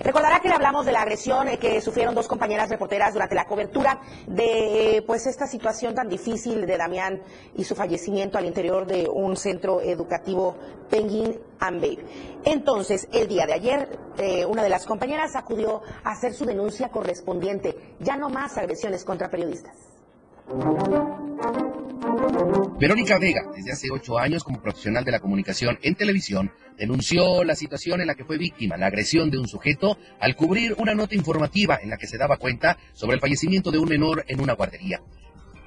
Recordará 0.00 0.40
que 0.40 0.48
le 0.48 0.54
hablamos 0.54 0.84
de 0.84 0.92
la 0.92 1.02
agresión 1.02 1.48
eh, 1.48 1.58
que 1.58 1.80
sufrieron 1.80 2.14
dos 2.14 2.26
compañeras 2.26 2.68
reporteras 2.68 3.12
durante 3.12 3.34
la 3.34 3.46
cobertura 3.46 4.00
de 4.26 4.96
eh, 4.96 5.02
pues 5.02 5.26
esta 5.26 5.46
situación 5.46 5.94
tan 5.94 6.08
difícil 6.08 6.66
de 6.66 6.76
Damián 6.76 7.22
y 7.54 7.64
su 7.64 7.74
fallecimiento 7.74 8.38
al 8.38 8.46
interior 8.46 8.86
de 8.86 9.08
un 9.08 9.36
centro 9.36 9.80
educativo 9.80 10.56
Penguin 10.90 11.38
and 11.60 11.80
Babe. 11.80 12.04
Entonces, 12.44 13.08
el 13.12 13.28
día 13.28 13.46
de 13.46 13.52
ayer, 13.52 13.98
eh, 14.18 14.44
una 14.44 14.62
de 14.62 14.68
las 14.68 14.86
compañeras 14.86 15.36
acudió 15.36 15.82
a 16.04 16.10
hacer 16.10 16.34
su 16.34 16.44
denuncia 16.44 16.88
correspondiente. 16.88 17.94
Ya 18.00 18.16
no 18.16 18.28
más 18.28 18.58
agresiones 18.58 19.04
contra 19.04 19.30
periodistas. 19.30 19.91
Verónica 22.78 23.18
Vega, 23.18 23.42
desde 23.54 23.72
hace 23.72 23.90
ocho 23.92 24.18
años 24.18 24.42
como 24.42 24.60
profesional 24.60 25.04
de 25.04 25.12
la 25.12 25.20
comunicación 25.20 25.78
en 25.82 25.94
televisión, 25.94 26.52
denunció 26.76 27.44
la 27.44 27.54
situación 27.54 28.00
en 28.00 28.08
la 28.08 28.14
que 28.14 28.24
fue 28.24 28.38
víctima, 28.38 28.76
la 28.76 28.86
agresión 28.86 29.30
de 29.30 29.38
un 29.38 29.46
sujeto, 29.46 29.98
al 30.20 30.34
cubrir 30.34 30.74
una 30.78 30.94
nota 30.94 31.14
informativa 31.14 31.78
en 31.80 31.90
la 31.90 31.96
que 31.96 32.08
se 32.08 32.18
daba 32.18 32.38
cuenta 32.38 32.76
sobre 32.92 33.14
el 33.14 33.20
fallecimiento 33.20 33.70
de 33.70 33.78
un 33.78 33.88
menor 33.88 34.24
en 34.26 34.40
una 34.40 34.54
guardería. 34.54 35.00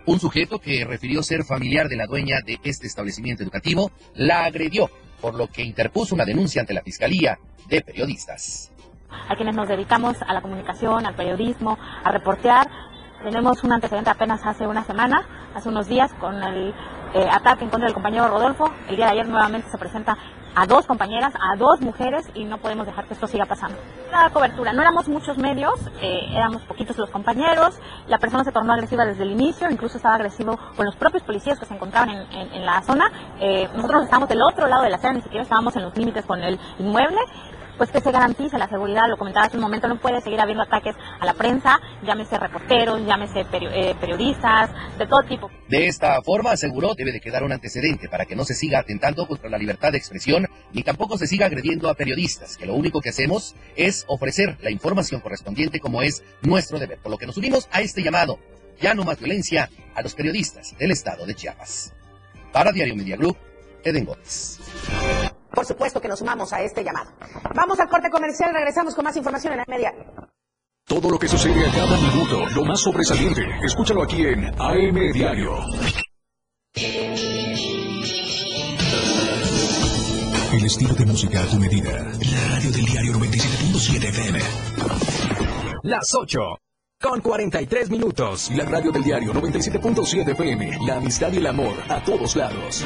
Un 0.05 0.19
sujeto 0.19 0.59
que 0.59 0.83
refirió 0.85 1.23
ser 1.23 1.43
familiar 1.43 1.87
de 1.87 1.95
la 1.95 2.05
dueña 2.05 2.41
de 2.45 2.59
este 2.63 2.85
establecimiento 2.85 3.43
educativo 3.43 3.91
la 4.13 4.43
agredió 4.43 4.89
por 5.21 5.35
lo 5.35 5.47
que 5.47 5.63
interpuso 5.63 6.13
una 6.13 6.25
denuncia 6.25 6.61
ante 6.61 6.73
la 6.73 6.83
Fiscalía 6.83 7.39
de 7.67 7.81
Periodistas. 7.81 8.71
A 9.29 9.35
quienes 9.35 9.55
nos 9.55 9.67
dedicamos 9.67 10.17
a 10.21 10.33
la 10.33 10.41
comunicación, 10.41 11.05
al 11.05 11.15
periodismo, 11.15 11.77
a 11.79 12.11
reportear, 12.11 12.67
tenemos 13.25 13.63
un 13.63 13.73
antecedente 13.73 14.11
apenas 14.11 14.45
hace 14.45 14.67
una 14.67 14.83
semana, 14.83 15.25
hace 15.55 15.67
unos 15.69 15.87
días, 15.87 16.13
con 16.19 16.43
el 16.43 16.75
eh, 17.15 17.27
ataque 17.27 17.63
en 17.63 17.71
contra 17.71 17.87
del 17.87 17.93
compañero 17.95 18.27
Rodolfo. 18.27 18.71
El 18.87 18.97
día 18.97 19.05
de 19.05 19.13
ayer 19.13 19.27
nuevamente 19.27 19.67
se 19.71 19.79
presenta 19.79 20.15
a 20.53 20.67
dos 20.67 20.85
compañeras, 20.85 21.33
a 21.33 21.57
dos 21.57 21.81
mujeres 21.81 22.29
y 22.35 22.45
no 22.45 22.59
podemos 22.59 22.85
dejar 22.85 23.05
que 23.05 23.15
esto 23.15 23.25
siga 23.25 23.45
pasando. 23.45 23.79
La 24.11 24.29
cobertura, 24.29 24.73
no 24.73 24.81
éramos 24.81 25.07
muchos 25.07 25.39
medios, 25.39 25.73
eh, 26.01 26.27
éramos 26.33 26.61
poquitos 26.61 26.97
los 26.99 27.09
compañeros, 27.09 27.79
la 28.07 28.19
persona 28.19 28.43
se 28.43 28.51
tornó 28.51 28.73
agresiva 28.73 29.05
desde 29.05 29.23
el 29.23 29.31
inicio, 29.31 29.71
incluso 29.71 29.97
estaba 29.97 30.15
agresivo 30.15 30.59
con 30.77 30.85
los 30.85 30.95
propios 30.95 31.23
policías 31.23 31.59
que 31.59 31.65
se 31.65 31.73
encontraban 31.73 32.27
en, 32.31 32.63
la 32.63 32.83
zona. 32.83 33.11
Eh, 33.39 33.67
nosotros 33.75 34.03
estábamos 34.03 34.29
del 34.29 34.43
otro 34.43 34.67
lado 34.67 34.83
de 34.83 34.91
la 34.91 34.97
acera, 34.97 35.13
ni 35.13 35.21
siquiera 35.21 35.41
estábamos 35.41 35.75
en 35.75 35.81
los 35.81 35.97
límites 35.97 36.25
con 36.25 36.43
el 36.43 36.59
inmueble. 36.77 37.19
Pues 37.77 37.89
que 37.91 37.99
se 37.99 38.11
garantice 38.11 38.57
la 38.57 38.69
seguridad, 38.69 39.09
lo 39.09 39.17
comentaba 39.17 39.47
hace 39.47 39.57
un 39.57 39.63
momento, 39.63 39.87
no 39.87 39.99
puede 39.99 40.21
seguir 40.21 40.39
habiendo 40.39 40.63
ataques 40.63 40.95
a 41.19 41.25
la 41.25 41.33
prensa, 41.33 41.79
llámese 42.03 42.37
reporteros, 42.37 43.05
llámese 43.05 43.45
eh, 43.51 43.95
periodistas, 43.99 44.69
de 44.97 45.05
todo 45.07 45.23
tipo. 45.23 45.49
De 45.67 45.87
esta 45.87 46.21
forma, 46.21 46.51
aseguró, 46.51 46.95
debe 46.95 47.11
de 47.11 47.19
quedar 47.19 47.43
un 47.43 47.51
antecedente 47.51 48.07
para 48.09 48.25
que 48.25 48.35
no 48.35 48.45
se 48.45 48.53
siga 48.53 48.79
atentando 48.79 49.27
contra 49.27 49.49
la 49.49 49.57
libertad 49.57 49.91
de 49.91 49.97
expresión 49.97 50.47
ni 50.73 50.83
tampoco 50.83 51.17
se 51.17 51.27
siga 51.27 51.45
agrediendo 51.45 51.89
a 51.89 51.95
periodistas, 51.95 52.57
que 52.57 52.65
lo 52.65 52.75
único 52.75 53.01
que 53.01 53.09
hacemos 53.09 53.55
es 53.75 54.05
ofrecer 54.07 54.57
la 54.61 54.71
información 54.71 55.21
correspondiente 55.21 55.79
como 55.79 56.01
es 56.01 56.23
nuestro 56.41 56.79
deber, 56.79 56.99
por 56.99 57.11
lo 57.11 57.17
que 57.17 57.27
nos 57.27 57.37
unimos 57.37 57.67
a 57.71 57.81
este 57.81 58.03
llamado, 58.03 58.39
ya 58.79 58.93
no 58.93 59.03
más 59.03 59.19
violencia, 59.19 59.69
a 59.93 60.01
los 60.01 60.13
periodistas 60.15 60.75
del 60.77 60.91
estado 60.91 61.25
de 61.25 61.35
Chiapas. 61.35 61.93
Para 62.51 62.71
Diario 62.71 62.95
Media 62.95 63.17
Group, 63.17 63.37
Eden 63.83 64.05
Gómez. 64.05 64.59
Por 65.55 65.65
supuesto 65.65 66.01
que 66.01 66.09
nos 66.09 66.19
sumamos 66.19 66.51
a 66.51 66.61
este 66.61 66.83
llamado. 66.83 67.11
Vamos 67.55 67.79
al 67.79 67.87
corte 67.87 68.09
comercial, 68.09 68.53
regresamos 68.53 68.93
con 68.93 69.05
más 69.05 69.15
información 69.15 69.53
en 69.53 69.59
la 69.59 69.65
media. 69.67 69.93
Todo 70.85 71.09
lo 71.09 71.17
que 71.17 71.27
sucede 71.27 71.67
a 71.67 71.73
cada 71.73 71.97
minuto, 71.97 72.45
lo 72.53 72.65
más 72.65 72.79
sobresaliente, 72.81 73.41
escúchalo 73.63 74.03
aquí 74.03 74.23
en 74.23 74.45
AM 74.61 75.13
Diario. 75.13 75.57
El 80.53 80.65
estilo 80.65 80.93
de 80.93 81.05
música 81.05 81.41
a 81.41 81.45
tu 81.47 81.57
medida. 81.57 81.91
La 81.91 82.55
radio 82.55 82.71
del 82.71 82.85
diario 82.85 83.13
97.7 83.13 84.09
FM. 84.09 84.39
Las 85.83 86.13
8 86.13 86.39
con 87.01 87.21
43 87.21 87.89
minutos. 87.89 88.51
La 88.51 88.65
radio 88.65 88.91
del 88.91 89.03
diario 89.03 89.33
97.7 89.33 90.31
FM. 90.31 90.79
La 90.87 90.97
amistad 90.97 91.31
y 91.31 91.37
el 91.37 91.47
amor 91.47 91.75
a 91.89 92.03
todos 92.03 92.35
lados. 92.35 92.85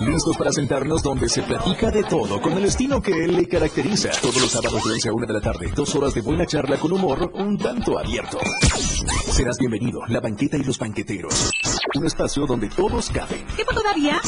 Listos 0.00 0.36
para 0.36 0.52
sentarnos 0.52 1.02
donde 1.02 1.28
se 1.28 1.42
platica 1.42 1.90
de 1.90 2.02
todo 2.04 2.40
con 2.40 2.52
el 2.54 2.64
estilo 2.64 3.02
que 3.02 3.12
él 3.24 3.36
le 3.36 3.46
caracteriza. 3.46 4.10
Todos 4.22 4.40
los 4.40 4.50
sábados 4.50 4.82
de 4.84 4.92
11 4.92 5.08
a 5.08 5.12
1 5.12 5.26
de 5.26 5.32
la 5.32 5.40
tarde, 5.40 5.72
dos 5.74 5.94
horas 5.94 6.14
de 6.14 6.22
buena 6.22 6.46
charla 6.46 6.78
con 6.78 6.92
humor 6.92 7.30
un 7.34 7.58
tanto 7.58 7.98
abierto. 7.98 8.38
Serás 9.30 9.58
bienvenido, 9.58 10.00
la 10.08 10.20
banqueta 10.20 10.56
y 10.56 10.62
los 10.62 10.78
banqueteros. 10.78 11.50
Un 11.94 12.06
espacio 12.06 12.46
donde 12.46 12.68
todos 12.68 13.10
caben. 13.10 13.44
¿Tiempo 13.54 13.74
todavía? 13.74 14.20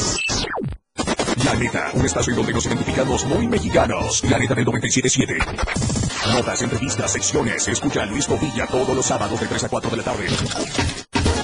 La 1.45 1.53
neta, 1.55 1.91
un 1.93 2.05
espacio 2.05 2.35
donde 2.35 2.53
nos 2.53 2.65
identificamos 2.67 3.25
muy 3.25 3.47
mexicanos. 3.47 4.23
La 4.29 4.37
neta 4.37 4.53
del 4.53 4.65
97.7. 4.65 6.33
Notas, 6.33 6.61
entrevistas, 6.61 7.11
secciones. 7.11 7.67
Escucha 7.67 8.03
a 8.03 8.05
Luis 8.05 8.27
Covilla 8.27 8.67
todos 8.67 8.95
los 8.95 9.05
sábados 9.05 9.39
de 9.39 9.47
3 9.47 9.63
a 9.63 9.69
4 9.69 9.89
de 9.89 9.97
la 9.97 10.03
tarde. 10.03 10.27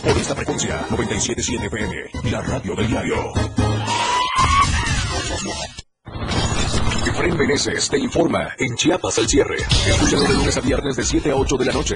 Por 0.04 0.18
esta 0.18 0.36
frecuencia, 0.36 0.86
97.7 0.90 1.66
FM, 1.66 2.32
la 2.32 2.42
radio 2.42 2.76
del 2.76 2.88
diario. 2.88 3.65
Efraín 7.08 7.38
Meneses 7.38 7.90
te 7.90 8.00
informa 8.00 8.50
en 8.58 8.76
Chiapas 8.76 9.20
al 9.20 9.28
cierre. 9.28 9.58
Escúchalo 9.88 10.24
de 10.24 10.34
lunes 10.34 10.58
a 10.58 10.62
viernes 10.62 10.96
de 10.96 11.04
7 11.04 11.32
a 11.32 11.36
8 11.36 11.58
de 11.58 11.66
la 11.66 11.74
noche. 11.74 11.96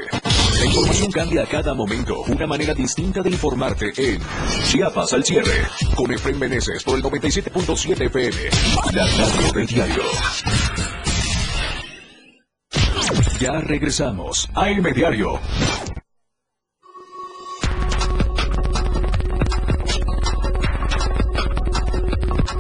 La 0.60 0.66
información 0.66 1.12
cambia 1.12 1.43
a 1.43 1.45
cada 1.45 1.74
momento. 1.74 2.22
Una 2.28 2.47
manera 2.47 2.74
distinta 2.74 3.22
de 3.22 3.30
informarte 3.30 3.91
en 3.97 4.22
Chiapas 4.66 5.14
al 5.14 5.24
cierre. 5.24 5.68
Con 5.95 6.12
Efraín 6.12 6.39
Meneses 6.39 6.84
por 6.84 6.95
el 6.95 7.04
97.7 7.04 8.06
FM. 8.06 8.38
La 8.93 9.06
radio 9.06 9.52
del 9.54 9.68
diario. 9.68 10.04
Ya 13.39 13.60
regresamos. 13.62 14.50
AM 14.54 14.93
Diario. 14.93 15.39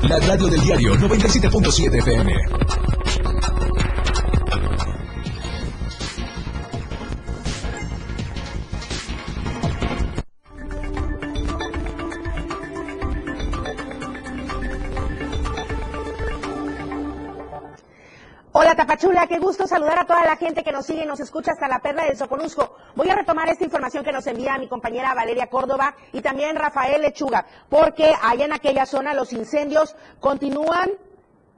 La 0.03 0.19
radio 0.19 0.47
del 0.47 0.61
diario 0.61 0.95
97.7 0.95 1.97
FM. 1.97 2.88
Tapachula, 18.99 19.27
qué 19.27 19.39
gusto 19.39 19.65
saludar 19.65 19.97
a 19.99 20.05
toda 20.05 20.25
la 20.25 20.35
gente 20.35 20.61
que 20.61 20.73
nos 20.73 20.85
sigue 20.85 21.03
y 21.03 21.05
nos 21.05 21.21
escucha 21.21 21.53
hasta 21.53 21.69
la 21.69 21.79
perla 21.79 22.03
del 22.03 22.17
Soconusco. 22.17 22.75
Voy 22.95 23.09
a 23.09 23.15
retomar 23.15 23.47
esta 23.47 23.63
información 23.63 24.03
que 24.03 24.11
nos 24.11 24.27
envía 24.27 24.57
mi 24.57 24.67
compañera 24.67 25.13
Valeria 25.13 25.47
Córdoba 25.47 25.95
y 26.11 26.19
también 26.19 26.57
Rafael 26.57 27.01
Lechuga, 27.01 27.45
porque 27.69 28.13
allá 28.21 28.43
en 28.43 28.51
aquella 28.51 28.85
zona 28.85 29.13
los 29.13 29.31
incendios 29.31 29.95
continúan 30.19 30.91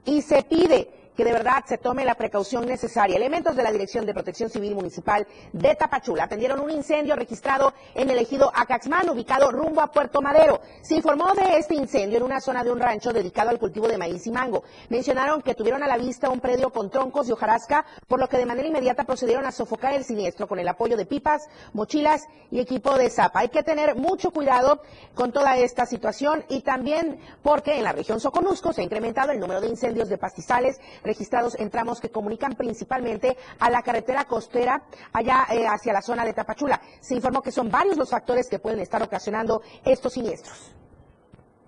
y 0.04 0.22
se 0.22 0.44
pide 0.44 0.88
que 1.16 1.24
de 1.24 1.32
verdad 1.32 1.64
se 1.66 1.78
tome 1.78 2.04
la 2.04 2.14
precaución 2.14 2.66
necesaria. 2.66 3.16
Elementos 3.16 3.54
de 3.54 3.62
la 3.62 3.72
Dirección 3.72 4.06
de 4.06 4.14
Protección 4.14 4.50
Civil 4.50 4.74
Municipal 4.74 5.26
de 5.52 5.74
Tapachula 5.74 6.24
atendieron 6.24 6.60
un 6.60 6.70
incendio 6.70 7.16
registrado 7.16 7.72
en 7.94 8.10
el 8.10 8.18
ejido 8.18 8.50
Acaxmán, 8.54 9.08
ubicado 9.10 9.50
rumbo 9.50 9.80
a 9.80 9.90
Puerto 9.90 10.22
Madero. 10.22 10.60
Se 10.82 10.94
informó 10.94 11.32
de 11.34 11.58
este 11.58 11.74
incendio 11.74 12.18
en 12.18 12.24
una 12.24 12.40
zona 12.40 12.64
de 12.64 12.70
un 12.70 12.80
rancho 12.80 13.12
dedicado 13.12 13.50
al 13.50 13.58
cultivo 13.58 13.88
de 13.88 13.98
maíz 13.98 14.26
y 14.26 14.30
mango. 14.30 14.64
Mencionaron 14.88 15.42
que 15.42 15.54
tuvieron 15.54 15.82
a 15.82 15.86
la 15.86 15.96
vista 15.96 16.30
un 16.30 16.40
predio 16.40 16.70
con 16.70 16.90
troncos 16.90 17.28
y 17.28 17.32
hojarasca, 17.32 17.84
por 18.08 18.20
lo 18.20 18.28
que 18.28 18.38
de 18.38 18.46
manera 18.46 18.68
inmediata 18.68 19.04
procedieron 19.04 19.46
a 19.46 19.52
sofocar 19.52 19.94
el 19.94 20.04
siniestro 20.04 20.48
con 20.48 20.58
el 20.58 20.68
apoyo 20.68 20.96
de 20.96 21.06
pipas, 21.06 21.48
mochilas 21.72 22.26
y 22.50 22.60
equipo 22.60 22.96
de 22.96 23.10
zapa. 23.10 23.40
Hay 23.40 23.48
que 23.48 23.62
tener 23.62 23.96
mucho 23.96 24.30
cuidado 24.30 24.82
con 25.14 25.32
toda 25.32 25.56
esta 25.56 25.86
situación 25.86 26.44
y 26.48 26.62
también 26.62 27.18
porque 27.42 27.76
en 27.76 27.84
la 27.84 27.92
región 27.92 28.20
Soconusco 28.20 28.72
se 28.72 28.80
ha 28.80 28.84
incrementado 28.84 29.32
el 29.32 29.40
número 29.40 29.60
de 29.60 29.68
incendios 29.68 30.08
de 30.08 30.18
pastizales 30.18 30.80
registrados 31.04 31.58
en 31.58 31.70
tramos 31.70 32.00
que 32.00 32.10
comunican 32.10 32.54
principalmente 32.54 33.36
a 33.60 33.70
la 33.70 33.82
carretera 33.82 34.24
costera 34.24 34.82
allá 35.12 35.46
eh, 35.50 35.64
hacia 35.66 35.92
la 35.92 36.02
zona 36.02 36.24
de 36.24 36.32
Tapachula. 36.32 36.80
Se 37.00 37.14
informó 37.14 37.42
que 37.42 37.52
son 37.52 37.70
varios 37.70 37.96
los 37.96 38.10
factores 38.10 38.48
que 38.48 38.58
pueden 38.58 38.80
estar 38.80 39.02
ocasionando 39.02 39.62
estos 39.84 40.12
siniestros. 40.14 40.72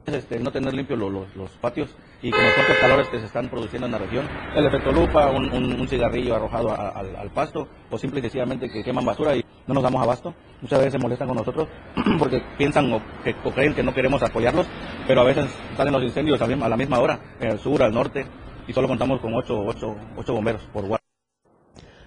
Este, 0.07 0.39
no 0.39 0.53
tener 0.53 0.74
limpios 0.74 0.99
los, 0.99 1.11
los, 1.11 1.35
los 1.35 1.51
patios 1.53 1.89
y 2.20 2.30
con 2.30 2.43
los 2.43 2.53
fuertes 2.53 2.76
calores 2.78 3.09
que 3.09 3.18
se 3.20 3.24
están 3.24 3.49
produciendo 3.49 3.87
en 3.87 3.93
la 3.93 3.97
región. 3.99 4.28
El 4.55 4.66
efecto 4.66 4.93
lupa, 4.93 5.30
un, 5.30 5.51
un- 5.51 5.80
un 5.80 5.89
cigarrillo 5.89 6.35
arrojado 6.37 6.70
a- 6.72 6.91
al, 6.91 7.16
al 7.16 7.30
pasto 7.30 7.66
o 7.91 7.97
simple 7.97 8.18
y 8.20 8.22
sencillamente 8.22 8.68
que 8.68 8.85
queman 8.85 9.07
basura 9.07 9.35
y 9.35 9.43
no 9.66 9.72
nos 9.72 9.82
damos 9.82 10.03
abasto. 10.03 10.35
Muchas 10.61 10.78
veces 10.78 10.93
se 10.93 10.99
molestan 10.99 11.26
con 11.28 11.39
nosotros 11.39 11.68
porque 12.18 12.43
piensan 12.59 12.93
o, 12.93 13.01
que, 13.24 13.35
o 13.45 13.51
creen 13.51 13.74
que 13.74 13.82
no 13.82 13.95
queremos 13.95 14.22
apoyarlos, 14.22 14.66
pero 15.07 15.22
a 15.22 15.24
veces 15.24 15.47
salen 15.74 15.95
los 15.95 16.03
incendios 16.03 16.43
a, 16.43 16.47
la 16.47 16.76
misma 16.76 16.99
hora, 16.99 17.18
en 17.41 17.53
el 17.53 17.59
sur, 17.59 17.82
al 17.82 17.95
norte, 17.95 18.26
y 18.67 18.73
solo 18.73 18.89
contamos 18.89 19.21
con 19.21 19.35
ocho, 19.35 19.97
bomberos 20.29 20.62
por 20.73 20.87
guardia. 20.87 21.05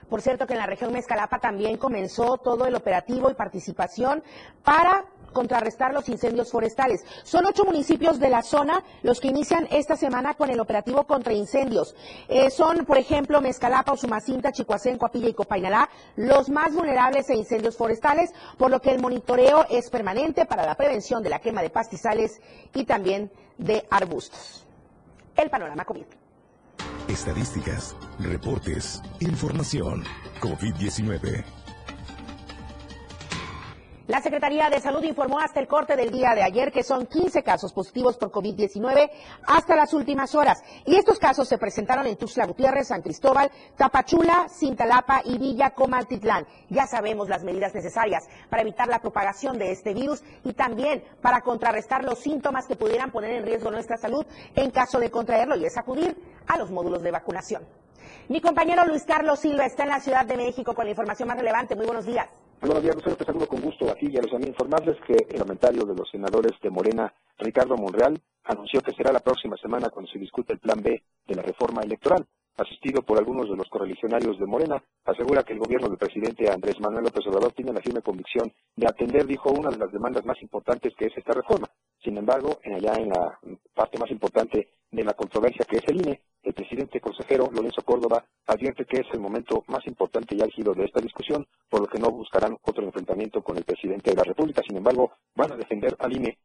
Por 0.10 0.22
cierto 0.22 0.48
que 0.48 0.54
en 0.54 0.60
la 0.60 0.66
región 0.66 0.94
Mezcalapa 0.94 1.40
también 1.40 1.78
comenzó 1.78 2.38
todo 2.38 2.66
el 2.66 2.76
operativo 2.76 3.30
y 3.30 3.34
participación 3.34 4.24
para 4.64 5.06
contrarrestar 5.34 5.94
los 5.94 6.08
incendios 6.08 6.50
forestales. 6.50 7.04
Son 7.24 7.46
ocho 7.46 7.66
municipios 7.66 8.18
de 8.18 8.30
la 8.30 8.42
zona 8.42 8.84
los 9.04 9.20
que 9.20 9.28
inician 9.28 9.68
esta 9.70 9.98
semana 9.98 10.34
con 10.36 10.50
el 10.50 10.62
operativo 10.62 11.04
contra 11.06 11.34
incendios. 11.34 11.94
Eh, 12.30 12.50
son, 12.50 12.86
por 12.86 12.98
ejemplo, 12.98 13.42
Mezcalapa, 13.42 13.92
Usumacinta, 13.92 14.54
Chicoacén, 14.54 14.98
Coapilla 14.98 15.28
y 15.28 15.34
Copainalá, 15.34 15.90
los 16.16 16.50
más 16.50 16.74
vulnerables 16.74 17.30
a 17.30 17.36
incendios 17.36 17.76
forestales, 17.76 18.34
por 18.58 18.72
lo 18.72 18.80
que 18.80 18.92
el 18.92 19.02
monitoreo 19.02 19.66
es 19.70 19.90
permanente 19.90 20.46
para 20.46 20.66
la 20.66 20.76
prevención 20.76 21.22
de 21.22 21.30
la 21.30 21.40
quema 21.40 21.62
de 21.62 21.70
pastizales 21.70 22.42
y 22.74 22.86
también 22.86 23.30
de 23.58 23.86
arbustos. 23.92 24.66
El 25.36 25.50
panorama 25.50 25.84
COVID. 25.84 26.06
Estadísticas, 27.18 27.96
reportes, 28.20 29.02
información. 29.20 30.04
COVID-19. 30.40 31.67
La 34.08 34.22
Secretaría 34.22 34.70
de 34.70 34.80
Salud 34.80 35.04
informó 35.04 35.38
hasta 35.38 35.60
el 35.60 35.68
corte 35.68 35.98
del 35.98 36.12
día 36.12 36.34
de 36.34 36.42
ayer 36.42 36.72
que 36.72 36.82
son 36.82 37.08
15 37.08 37.44
casos 37.44 37.74
positivos 37.74 38.18
por 38.18 38.32
COVID-19 38.32 39.12
hasta 39.46 39.76
las 39.76 39.94
últimas 39.94 40.34
horas. 40.34 40.64
Y 40.86 40.96
estos 40.96 41.20
casos 41.20 41.50
se 41.50 41.58
presentaron 41.58 42.08
en 42.08 42.16
Tuxtla 42.16 42.46
Gutiérrez, 42.46 42.88
San 42.88 43.02
Cristóbal, 43.02 43.52
Tapachula, 43.76 44.48
Cintalapa 44.48 45.24
y 45.26 45.38
Villa 45.38 45.72
Comaltitlán. 45.72 46.48
Ya 46.70 46.88
sabemos 46.88 47.28
las 47.28 47.44
medidas 47.44 47.76
necesarias 47.76 48.30
para 48.50 48.62
evitar 48.62 48.88
la 48.88 49.02
propagación 49.02 49.58
de 49.58 49.74
este 49.74 49.94
virus 49.94 50.24
y 50.46 50.54
también 50.54 51.04
para 51.22 51.42
contrarrestar 51.42 52.06
los 52.06 52.20
síntomas 52.20 52.66
que 52.66 52.78
pudieran 52.78 53.12
poner 53.12 53.32
en 53.32 53.44
riesgo 53.44 53.72
nuestra 53.72 53.98
salud 53.98 54.26
en 54.56 54.72
caso 54.72 55.00
de 55.00 55.12
contraerlo 55.12 55.58
y 55.58 55.66
es 55.66 55.78
acudir 55.78 56.18
a 56.48 56.58
los 56.58 56.72
módulos 56.72 57.04
de 57.04 57.12
vacunación. 57.12 57.68
Mi 58.30 58.40
compañero 58.40 58.86
Luis 58.86 59.04
Carlos 59.04 59.40
Silva 59.40 59.66
está 59.66 59.84
en 59.84 59.90
la 59.90 60.00
Ciudad 60.00 60.26
de 60.26 60.38
México 60.38 60.74
con 60.74 60.86
la 60.86 60.92
información 60.92 61.28
más 61.28 61.38
relevante. 61.38 61.76
Muy 61.76 61.86
buenos 61.86 62.06
días. 62.06 62.47
Buenos 62.60 62.82
días, 62.82 62.96
Lucero. 62.96 63.16
Te 63.16 63.24
saludo 63.24 63.48
con 63.48 63.62
gusto 63.62 63.88
a 63.88 63.94
ti 63.94 64.08
y 64.10 64.18
a 64.18 64.22
los 64.22 64.34
amigos. 64.34 64.56
Informarles 64.58 64.98
que 65.06 65.14
el 65.14 65.28
parlamentario 65.28 65.86
de 65.86 65.94
los 65.94 66.10
senadores 66.10 66.54
de 66.60 66.72
Morena, 66.72 67.14
Ricardo 67.38 67.78
Monreal, 67.78 68.20
anunció 68.46 68.82
que 68.82 68.94
será 68.94 69.12
la 69.12 69.20
próxima 69.20 69.56
semana 69.58 69.90
cuando 69.90 70.12
se 70.12 70.18
discute 70.18 70.54
el 70.54 70.60
plan 70.60 70.82
B 70.82 71.04
de 71.28 71.36
la 71.36 71.44
reforma 71.44 71.84
electoral. 71.84 72.26
Asistido 72.58 73.04
por 73.04 73.20
algunos 73.20 73.48
de 73.48 73.56
los 73.56 73.70
correligionarios 73.70 74.40
de 74.40 74.48
Morena, 74.48 74.84
asegura 75.06 75.44
que 75.44 75.54
el 75.54 75.60
gobierno 75.60 75.88
del 75.88 76.00
presidente 76.00 76.50
Andrés 76.52 76.80
Manuel 76.80 77.04
López 77.04 77.28
Obrador 77.28 77.54
tiene 77.54 77.74
la 77.74 77.82
firme 77.82 78.02
convicción 78.02 78.52
de 78.76 78.88
atender, 78.88 79.28
dijo, 79.28 79.52
una 79.52 79.70
de 79.70 79.78
las 79.78 79.92
demandas 79.92 80.26
más 80.26 80.42
importantes 80.42 80.96
que 80.98 81.06
es 81.06 81.16
esta 81.16 81.34
reforma. 81.34 81.70
Sin 82.04 82.18
embargo, 82.18 82.60
en 82.64 82.76
allá 82.76 82.94
en 82.96 83.10
la 83.10 83.40
parte 83.74 83.98
más 83.98 84.10
importante 84.12 84.70
de 84.92 85.04
la 85.04 85.14
controversia 85.14 85.66
que 85.66 85.78
es 85.78 85.84
el 85.88 85.98
INE, 85.98 86.22
el 86.44 86.54
presidente 86.54 87.02
consejero 87.02 87.50
Lorenzo 87.52 87.82
Córdoba 87.82 88.24
advierte 88.46 88.86
que 88.86 89.02
es 89.02 89.08
el 89.12 89.20
momento 89.20 89.64
más 89.68 89.86
importante 89.86 90.36
y 90.36 90.42
álgido 90.42 90.74
de 90.74 90.86
esta 90.86 91.02
discusión, 91.02 91.46
por 91.70 91.82
lo 91.82 91.88
que 91.88 92.00
no 92.00 92.10
buscarán 92.10 92.58
otro 92.62 92.84
enfrentamiento 92.84 93.42
con 93.42 93.58
el 93.58 93.66
presidente 93.66 94.12
de 94.12 94.16
la 94.16 94.24
República. 94.24 94.62
Sin 94.66 94.78
embargo, 94.78 95.12
van 95.36 95.52
a 95.52 95.58
defender 95.58 95.96
al 96.00 96.16
INE 96.16 96.38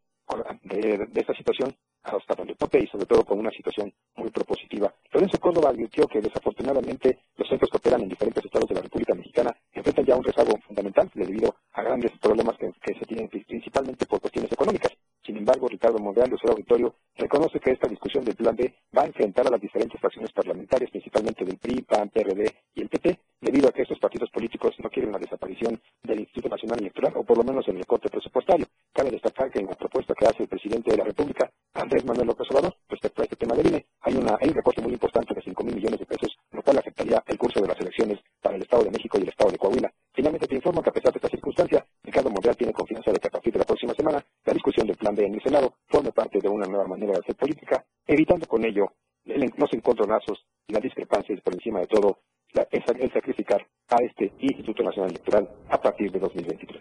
de, 0.64 1.08
esta 1.14 1.34
situación 1.34 1.74
hasta 2.02 2.34
donde 2.34 2.54
tope 2.54 2.80
y 2.80 2.86
sobre 2.86 3.06
todo 3.06 3.24
con 3.24 3.38
una 3.38 3.50
situación 3.50 3.92
muy 4.16 4.30
propositiva. 4.30 4.92
Lorenzo 5.12 5.38
Córdoba 5.38 5.70
advirtió 5.70 6.06
que 6.08 6.20
desafortunadamente 6.20 7.20
los 7.36 7.48
centros 7.48 7.70
que 7.70 7.76
operan 7.76 8.02
en 8.02 8.08
diferentes 8.08 8.44
estados 8.44 8.68
de 8.68 8.74
la 8.74 8.82
República 8.82 9.14
Mexicana 9.14 9.54
enfrentan 9.72 10.06
ya 10.06 10.16
un 10.16 10.24
rezago 10.24 10.58
fundamental 10.66 11.10
debido 11.14 11.54
a 11.72 11.82
grandes 11.82 12.10
problemas 12.18 12.56
que 12.58 12.94
se 12.94 13.04
tienen 13.06 13.28
principalmente 13.28 14.06
por 14.06 14.20
cuestiones 14.20 14.50
económicas. 14.50 14.92
Sin 15.32 15.38
embargo, 15.38 15.66
Ricardo 15.66 15.98
Monreal, 15.98 16.28
de 16.28 16.36
su 16.36 16.46
auditorio, 16.46 16.94
reconoce 17.16 17.58
que 17.58 17.70
esta 17.70 17.88
discusión 17.88 18.22
del 18.22 18.36
Plan 18.36 18.54
B 18.54 18.70
va 18.94 19.04
a 19.04 19.06
enfrentar 19.06 19.46
a 19.46 19.50
las 19.50 19.62
diferentes 19.62 19.98
fracciones 19.98 20.30
parlamentarias, 20.30 20.90
principalmente 20.90 21.42
del 21.42 21.56
PRI, 21.56 21.80
PAN, 21.88 22.10
PRD 22.10 22.52
y 22.74 22.82
el 22.82 22.90
PP, 22.90 23.18
debido 23.40 23.70
a 23.70 23.72
que 23.72 23.80
estos 23.80 23.98
partidos 23.98 24.28
políticos 24.28 24.74
no 24.84 24.90
quieren 24.90 25.10
la 25.10 25.18
desaparición 25.18 25.80
del 26.02 26.20
Instituto 26.20 26.50
Nacional 26.50 26.80
Electoral, 26.80 27.14
o 27.16 27.24
por 27.24 27.38
lo 27.38 27.44
menos 27.44 27.66
el 27.66 27.78
recorte 27.78 28.10
presupuestario. 28.10 28.66
Cabe 28.92 29.10
destacar 29.10 29.50
que 29.50 29.60
en 29.60 29.68
la 29.68 29.74
propuesta 29.74 30.12
que 30.12 30.26
hace 30.26 30.42
el 30.42 30.50
presidente 30.50 30.90
de 30.90 30.98
la 30.98 31.04
República, 31.04 31.50
Andrés 31.72 32.04
Manuel 32.04 32.26
López 32.26 32.50
Obrador, 32.50 32.76
respecto 32.90 33.22
a 33.22 33.24
este 33.24 33.36
tema 33.36 33.54
del 33.54 33.68
INE, 33.68 33.86
hay 34.02 34.14
un 34.14 34.54
recorte 34.54 34.82
muy 34.82 34.92
importante 34.92 35.32
de 35.32 35.40
5 35.40 35.64
mil 35.64 35.76
millones 35.76 35.98
de 35.98 36.04
pesos, 36.04 36.36
lo 36.50 36.62
cual 36.62 36.76
afectaría 36.76 37.24
el 37.26 37.38
curso 37.38 37.58
de 37.62 37.68
las 37.68 37.80
elecciones 37.80 38.18
para 38.42 38.56
el 38.56 38.62
Estado 38.62 38.84
de 38.84 38.90
México 38.90 39.16
y 39.18 39.22
el 39.22 39.30
Estado 39.30 39.50
de 39.50 39.56
Coahuila. 39.56 39.90
Finalmente 40.12 40.46
te 40.46 40.56
informo 40.56 40.82
que 40.82 40.90
a 40.90 40.92
pesar 40.92 41.10
de 41.10 41.16
esta 41.16 41.28
circunstancia, 41.28 41.86
Ricardo 42.02 42.28
Monreal 42.28 42.56
tiene 42.56 42.74
confianza 42.74 43.10
de 43.10 43.18
que 43.18 43.28
a 43.28 43.30
partir 43.30 43.52
de 43.54 43.60
la 43.60 43.64
próxima 43.64 43.94
semana, 43.94 44.22
la 44.44 44.52
discusión 44.52 44.86
del 44.86 44.91
Plan 45.02 45.16
B 45.16 45.24
en 45.26 45.34
el 45.34 45.42
Senado 45.42 45.74
forme 45.88 46.12
parte 46.12 46.38
de 46.38 46.48
una 46.48 46.64
nueva 46.66 46.86
manera 46.86 47.12
de 47.14 47.18
hacer 47.18 47.34
política, 47.34 47.84
evitando 48.06 48.46
con 48.46 48.64
ello 48.64 48.86
el- 49.24 49.52
los 49.56 49.72
encontronazos 49.72 50.46
y 50.68 50.72
las 50.74 50.82
discrepancias 50.82 51.40
por 51.40 51.54
encima 51.54 51.80
de 51.80 51.88
todo 51.88 52.20
la- 52.52 52.68
el, 52.70 52.84
el 53.00 53.12
sacrificar 53.12 53.66
a 53.90 53.96
este 54.00 54.32
Instituto 54.38 54.84
Nacional 54.84 55.10
Electoral 55.10 55.48
a 55.70 55.80
partir 55.80 56.12
de 56.12 56.20
2023. 56.20 56.80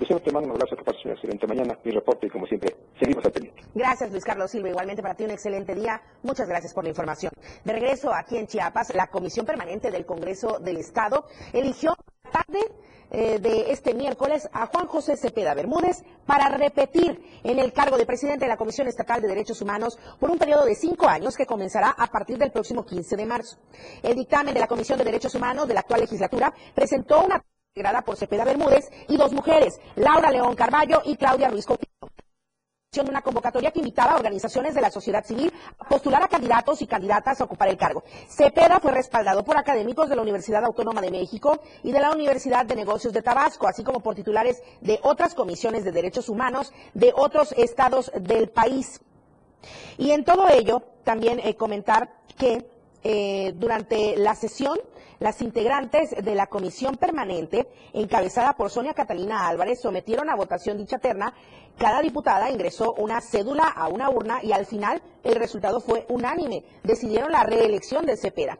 Lucero, 0.00 0.20
te 0.20 0.30
mando 0.32 0.48
un 0.48 0.54
abrazo, 0.54 0.76
que 0.76 0.84
pases 0.84 1.04
una 1.04 1.14
excelente 1.14 1.46
mañana. 1.48 1.76
Mi 1.84 1.90
reporte, 1.90 2.28
y 2.28 2.30
como 2.30 2.46
siempre, 2.46 2.74
seguimos 3.00 3.24
al 3.24 3.32
pendiente. 3.32 3.62
Gracias, 3.74 4.10
Luis 4.12 4.24
Carlos 4.24 4.50
Silva. 4.50 4.68
Igualmente 4.70 5.02
para 5.02 5.14
ti 5.16 5.24
un 5.24 5.32
excelente 5.32 5.74
día. 5.74 6.00
Muchas 6.22 6.48
gracias 6.48 6.72
por 6.72 6.84
la 6.84 6.90
información. 6.90 7.32
De 7.64 7.72
regreso 7.72 8.14
aquí 8.14 8.36
en 8.38 8.46
Chiapas, 8.46 8.94
la 8.94 9.08
Comisión 9.08 9.44
Permanente 9.44 9.90
del 9.90 10.06
Congreso 10.06 10.58
del 10.60 10.76
Estado 10.78 11.24
eligió 11.52 11.94
tarde 12.30 12.60
eh, 13.10 13.38
de 13.38 13.72
este 13.72 13.94
miércoles 13.94 14.48
a 14.52 14.66
Juan 14.66 14.86
José 14.86 15.16
Cepeda 15.16 15.54
Bermúdez 15.54 16.04
para 16.26 16.48
repetir 16.50 17.40
en 17.42 17.58
el 17.58 17.72
cargo 17.72 17.96
de 17.96 18.04
presidente 18.04 18.44
de 18.44 18.50
la 18.50 18.56
Comisión 18.58 18.86
Estatal 18.86 19.22
de 19.22 19.28
Derechos 19.28 19.62
Humanos 19.62 19.98
por 20.20 20.30
un 20.30 20.38
periodo 20.38 20.66
de 20.66 20.74
cinco 20.74 21.08
años 21.08 21.34
que 21.36 21.46
comenzará 21.46 21.90
a 21.90 22.06
partir 22.08 22.36
del 22.36 22.50
próximo 22.50 22.84
15 22.84 23.16
de 23.16 23.26
marzo. 23.26 23.56
El 24.02 24.14
dictamen 24.14 24.52
de 24.52 24.60
la 24.60 24.66
Comisión 24.66 24.98
de 24.98 25.04
Derechos 25.04 25.34
Humanos 25.34 25.66
de 25.66 25.74
la 25.74 25.80
actual 25.80 26.02
legislatura 26.02 26.52
presentó 26.74 27.24
una 27.24 27.42
integrada 27.74 28.02
por 28.02 28.16
Cepeda 28.16 28.44
Bermúdez 28.44 28.90
y 29.08 29.16
dos 29.16 29.32
mujeres, 29.32 29.80
Laura 29.96 30.30
León 30.30 30.54
Carballo 30.54 31.00
y 31.04 31.16
Claudia 31.16 31.48
Ruiz 31.48 31.64
Coutinho 31.64 31.97
de 32.90 33.02
una 33.02 33.20
convocatoria 33.20 33.70
que 33.70 33.80
invitaba 33.80 34.12
a 34.12 34.16
organizaciones 34.16 34.74
de 34.74 34.80
la 34.80 34.90
sociedad 34.90 35.22
civil 35.22 35.52
a 35.78 35.86
postular 35.86 36.22
a 36.22 36.28
candidatos 36.28 36.80
y 36.80 36.86
candidatas 36.86 37.38
a 37.38 37.44
ocupar 37.44 37.68
el 37.68 37.76
cargo. 37.76 38.02
Cepeda 38.28 38.80
fue 38.80 38.92
respaldado 38.92 39.44
por 39.44 39.58
académicos 39.58 40.08
de 40.08 40.16
la 40.16 40.22
Universidad 40.22 40.64
Autónoma 40.64 41.02
de 41.02 41.10
México 41.10 41.60
y 41.82 41.92
de 41.92 42.00
la 42.00 42.10
Universidad 42.10 42.64
de 42.64 42.74
Negocios 42.74 43.12
de 43.12 43.20
Tabasco, 43.20 43.68
así 43.68 43.84
como 43.84 44.00
por 44.00 44.14
titulares 44.14 44.62
de 44.80 44.98
otras 45.02 45.34
comisiones 45.34 45.84
de 45.84 45.92
derechos 45.92 46.30
humanos 46.30 46.72
de 46.94 47.12
otros 47.14 47.52
estados 47.58 48.10
del 48.18 48.48
país. 48.48 49.02
Y 49.98 50.12
en 50.12 50.24
todo 50.24 50.48
ello, 50.48 50.82
también 51.04 51.40
eh, 51.40 51.56
comentar 51.56 52.10
que 52.38 52.70
eh, 53.04 53.52
durante 53.56 54.16
la 54.16 54.34
sesión, 54.34 54.78
las 55.18 55.42
integrantes 55.42 56.10
de 56.24 56.34
la 56.34 56.46
comisión 56.46 56.96
permanente, 56.96 57.68
encabezada 57.92 58.54
por 58.54 58.70
Sonia 58.70 58.94
Catalina 58.94 59.46
Álvarez, 59.46 59.80
sometieron 59.80 60.30
a 60.30 60.36
votación 60.36 60.78
dicha 60.78 60.98
terna. 60.98 61.34
Cada 61.78 62.00
diputada 62.00 62.50
ingresó 62.50 62.92
una 62.94 63.20
cédula 63.20 63.68
a 63.68 63.86
una 63.86 64.10
urna 64.10 64.40
y 64.42 64.50
al 64.50 64.66
final 64.66 65.00
el 65.22 65.36
resultado 65.36 65.80
fue 65.80 66.06
unánime. 66.08 66.64
Decidieron 66.82 67.30
la 67.30 67.44
reelección 67.44 68.04
de 68.04 68.16
Cepeda. 68.16 68.58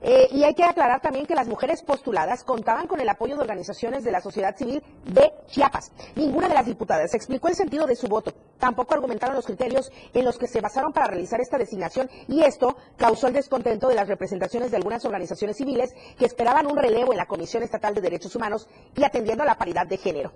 Eh, 0.00 0.28
y 0.30 0.44
hay 0.44 0.54
que 0.54 0.62
aclarar 0.62 1.00
también 1.00 1.26
que 1.26 1.34
las 1.34 1.48
mujeres 1.48 1.82
postuladas 1.82 2.44
contaban 2.44 2.86
con 2.86 3.00
el 3.00 3.08
apoyo 3.08 3.34
de 3.34 3.42
organizaciones 3.42 4.04
de 4.04 4.12
la 4.12 4.20
sociedad 4.20 4.56
civil 4.56 4.84
de 5.04 5.32
Chiapas. 5.48 5.90
Ninguna 6.14 6.48
de 6.48 6.54
las 6.54 6.64
diputadas 6.64 7.12
explicó 7.12 7.48
el 7.48 7.56
sentido 7.56 7.88
de 7.88 7.96
su 7.96 8.06
voto. 8.06 8.32
Tampoco 8.58 8.94
argumentaron 8.94 9.34
los 9.34 9.46
criterios 9.46 9.90
en 10.14 10.24
los 10.24 10.38
que 10.38 10.46
se 10.46 10.60
basaron 10.60 10.92
para 10.92 11.08
realizar 11.08 11.40
esta 11.40 11.58
designación 11.58 12.08
y 12.28 12.44
esto 12.44 12.76
causó 12.96 13.26
el 13.26 13.32
descontento 13.32 13.88
de 13.88 13.96
las 13.96 14.06
representaciones 14.06 14.70
de 14.70 14.76
algunas 14.76 15.04
organizaciones 15.04 15.56
civiles 15.56 15.92
que 16.16 16.26
esperaban 16.26 16.68
un 16.68 16.76
relevo 16.76 17.10
en 17.10 17.18
la 17.18 17.26
Comisión 17.26 17.64
Estatal 17.64 17.96
de 17.96 18.00
Derechos 18.00 18.36
Humanos 18.36 18.68
y 18.96 19.02
atendiendo 19.02 19.42
a 19.42 19.46
la 19.46 19.58
paridad 19.58 19.88
de 19.88 19.96
género. 19.96 20.32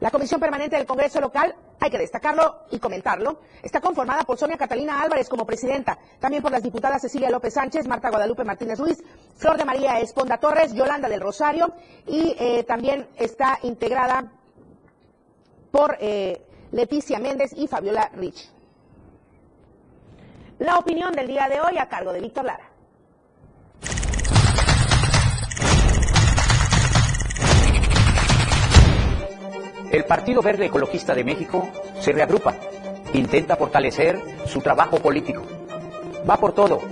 La 0.00 0.10
Comisión 0.10 0.38
Permanente 0.38 0.76
del 0.76 0.86
Congreso 0.86 1.20
Local, 1.20 1.54
hay 1.80 1.90
que 1.90 1.96
destacarlo 1.96 2.64
y 2.70 2.78
comentarlo, 2.78 3.40
está 3.62 3.80
conformada 3.80 4.24
por 4.24 4.36
Sonia 4.36 4.58
Catalina 4.58 5.00
Álvarez 5.00 5.26
como 5.28 5.46
presidenta, 5.46 5.98
también 6.20 6.42
por 6.42 6.52
las 6.52 6.62
diputadas 6.62 7.00
Cecilia 7.00 7.30
López 7.30 7.54
Sánchez, 7.54 7.86
Marta 7.86 8.10
Guadalupe 8.10 8.44
Martínez 8.44 8.78
Ruiz, 8.78 9.02
Flor 9.36 9.56
de 9.56 9.64
María 9.64 9.98
Esponda 10.00 10.36
Torres, 10.36 10.74
Yolanda 10.74 11.08
del 11.08 11.20
Rosario 11.22 11.72
y 12.06 12.36
eh, 12.38 12.64
también 12.64 13.08
está 13.16 13.58
integrada 13.62 14.30
por 15.70 15.96
eh, 15.98 16.42
Leticia 16.72 17.18
Méndez 17.18 17.52
y 17.56 17.66
Fabiola 17.66 18.10
Rich. 18.14 18.50
La 20.58 20.78
opinión 20.78 21.12
del 21.12 21.26
día 21.26 21.48
de 21.48 21.60
hoy 21.60 21.78
a 21.78 21.88
cargo 21.88 22.12
de 22.12 22.20
Víctor 22.20 22.44
Lara. 22.44 22.65
El 29.90 30.04
Partido 30.04 30.42
Verde 30.42 30.66
Ecologista 30.66 31.14
de 31.14 31.24
México 31.24 31.68
se 32.00 32.12
reagrupa 32.12 32.54
intenta 33.12 33.56
fortalecer 33.56 34.20
su 34.46 34.60
trabajo 34.60 34.98
político. 34.98 35.42
Va 36.28 36.36
por 36.36 36.52
todo, 36.52 36.82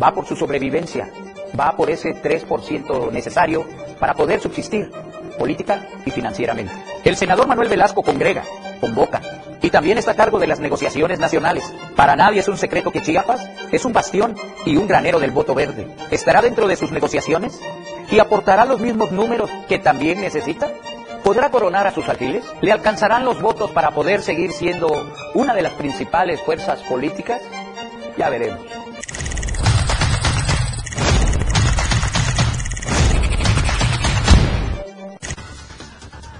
va 0.00 0.12
por 0.12 0.26
su 0.26 0.36
sobrevivencia, 0.36 1.10
va 1.58 1.76
por 1.76 1.90
ese 1.90 2.14
3% 2.14 3.10
necesario 3.10 3.64
para 3.98 4.14
poder 4.14 4.40
subsistir 4.40 4.90
política 5.38 5.88
y 6.04 6.10
financieramente. 6.10 6.72
El 7.04 7.16
senador 7.16 7.46
Manuel 7.46 7.68
Velasco 7.68 8.02
congrega, 8.02 8.44
convoca 8.80 9.20
y 9.62 9.70
también 9.70 9.98
está 9.98 10.12
a 10.12 10.16
cargo 10.16 10.38
de 10.38 10.46
las 10.46 10.60
negociaciones 10.60 11.18
nacionales. 11.18 11.72
Para 11.96 12.16
nadie 12.16 12.40
es 12.40 12.48
un 12.48 12.58
secreto 12.58 12.90
que 12.90 13.02
Chiapas 13.02 13.48
es 13.72 13.84
un 13.84 13.92
bastión 13.92 14.36
y 14.66 14.76
un 14.76 14.86
granero 14.86 15.18
del 15.18 15.30
voto 15.30 15.54
verde. 15.54 15.88
¿Estará 16.10 16.42
dentro 16.42 16.68
de 16.68 16.76
sus 16.76 16.92
negociaciones? 16.92 17.60
¿Y 18.10 18.18
aportará 18.18 18.64
los 18.64 18.80
mismos 18.80 19.10
números 19.10 19.50
que 19.68 19.78
también 19.78 20.20
necesita? 20.20 20.70
¿Podrá 21.24 21.50
coronar 21.50 21.86
a 21.86 21.90
sus 21.90 22.06
alfiles? 22.06 22.44
¿Le 22.60 22.70
alcanzarán 22.70 23.24
los 23.24 23.40
votos 23.40 23.70
para 23.70 23.92
poder 23.92 24.20
seguir 24.20 24.52
siendo 24.52 25.10
una 25.32 25.54
de 25.54 25.62
las 25.62 25.72
principales 25.72 26.38
fuerzas 26.42 26.82
políticas? 26.82 27.40
Ya 28.18 28.28
veremos. 28.28 28.60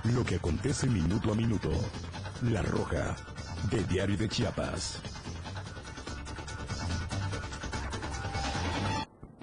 Lo 0.04 0.22
que 0.22 0.34
acontece 0.34 0.86
minuto 0.86 1.32
a 1.32 1.34
minuto. 1.34 1.70
La 2.42 2.60
Roja, 2.60 3.16
de 3.70 3.82
Diario 3.84 4.18
de 4.18 4.28
Chiapas. 4.28 5.00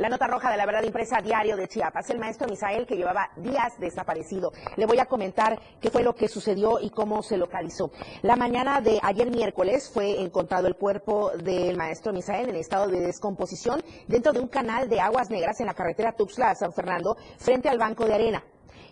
La 0.02 0.10
nota 0.10 0.26
roja 0.26 0.50
de 0.50 0.58
la 0.58 0.66
verdad 0.66 0.82
impresa 0.82 1.22
diario 1.22 1.56
de 1.56 1.68
Chiapas. 1.68 2.10
El 2.10 2.18
maestro 2.18 2.48
Misael 2.48 2.88
que 2.88 2.96
llevaba 2.96 3.30
días 3.36 3.80
desaparecido. 3.80 4.52
Le 4.76 4.88
voy 4.88 4.98
a 4.98 5.06
comentar 5.06 5.60
qué 5.80 5.92
fue 5.92 6.02
lo 6.02 6.16
que 6.16 6.28
sucedió 6.28 6.80
y 6.82 6.90
cómo 6.90 7.22
se 7.22 7.38
localizó. 7.38 7.92
La 8.24 8.36
mañana 8.36 8.82
de 8.82 9.00
ayer 9.04 9.30
miércoles 9.30 9.92
fue 9.94 10.20
encontrado 10.20 10.66
el 10.66 10.76
cuerpo 10.76 11.30
del 11.38 11.78
maestro 11.78 12.14
Misael 12.14 12.50
en 12.50 12.56
estado 12.56 12.88
de 12.88 13.00
descomposición 13.00 13.84
dentro 14.08 14.34
de 14.34 14.40
un 14.40 14.48
canal 14.48 14.90
de 14.90 15.00
aguas 15.00 15.30
negras 15.30 15.60
en 15.60 15.68
la 15.68 15.76
carretera 15.76 16.14
Tuxtla 16.14 16.50
a 16.50 16.56
San 16.56 16.74
Fernando 16.74 17.16
frente 17.38 17.70
al 17.70 17.78
banco 17.78 18.06
de 18.06 18.16
arena. 18.16 18.44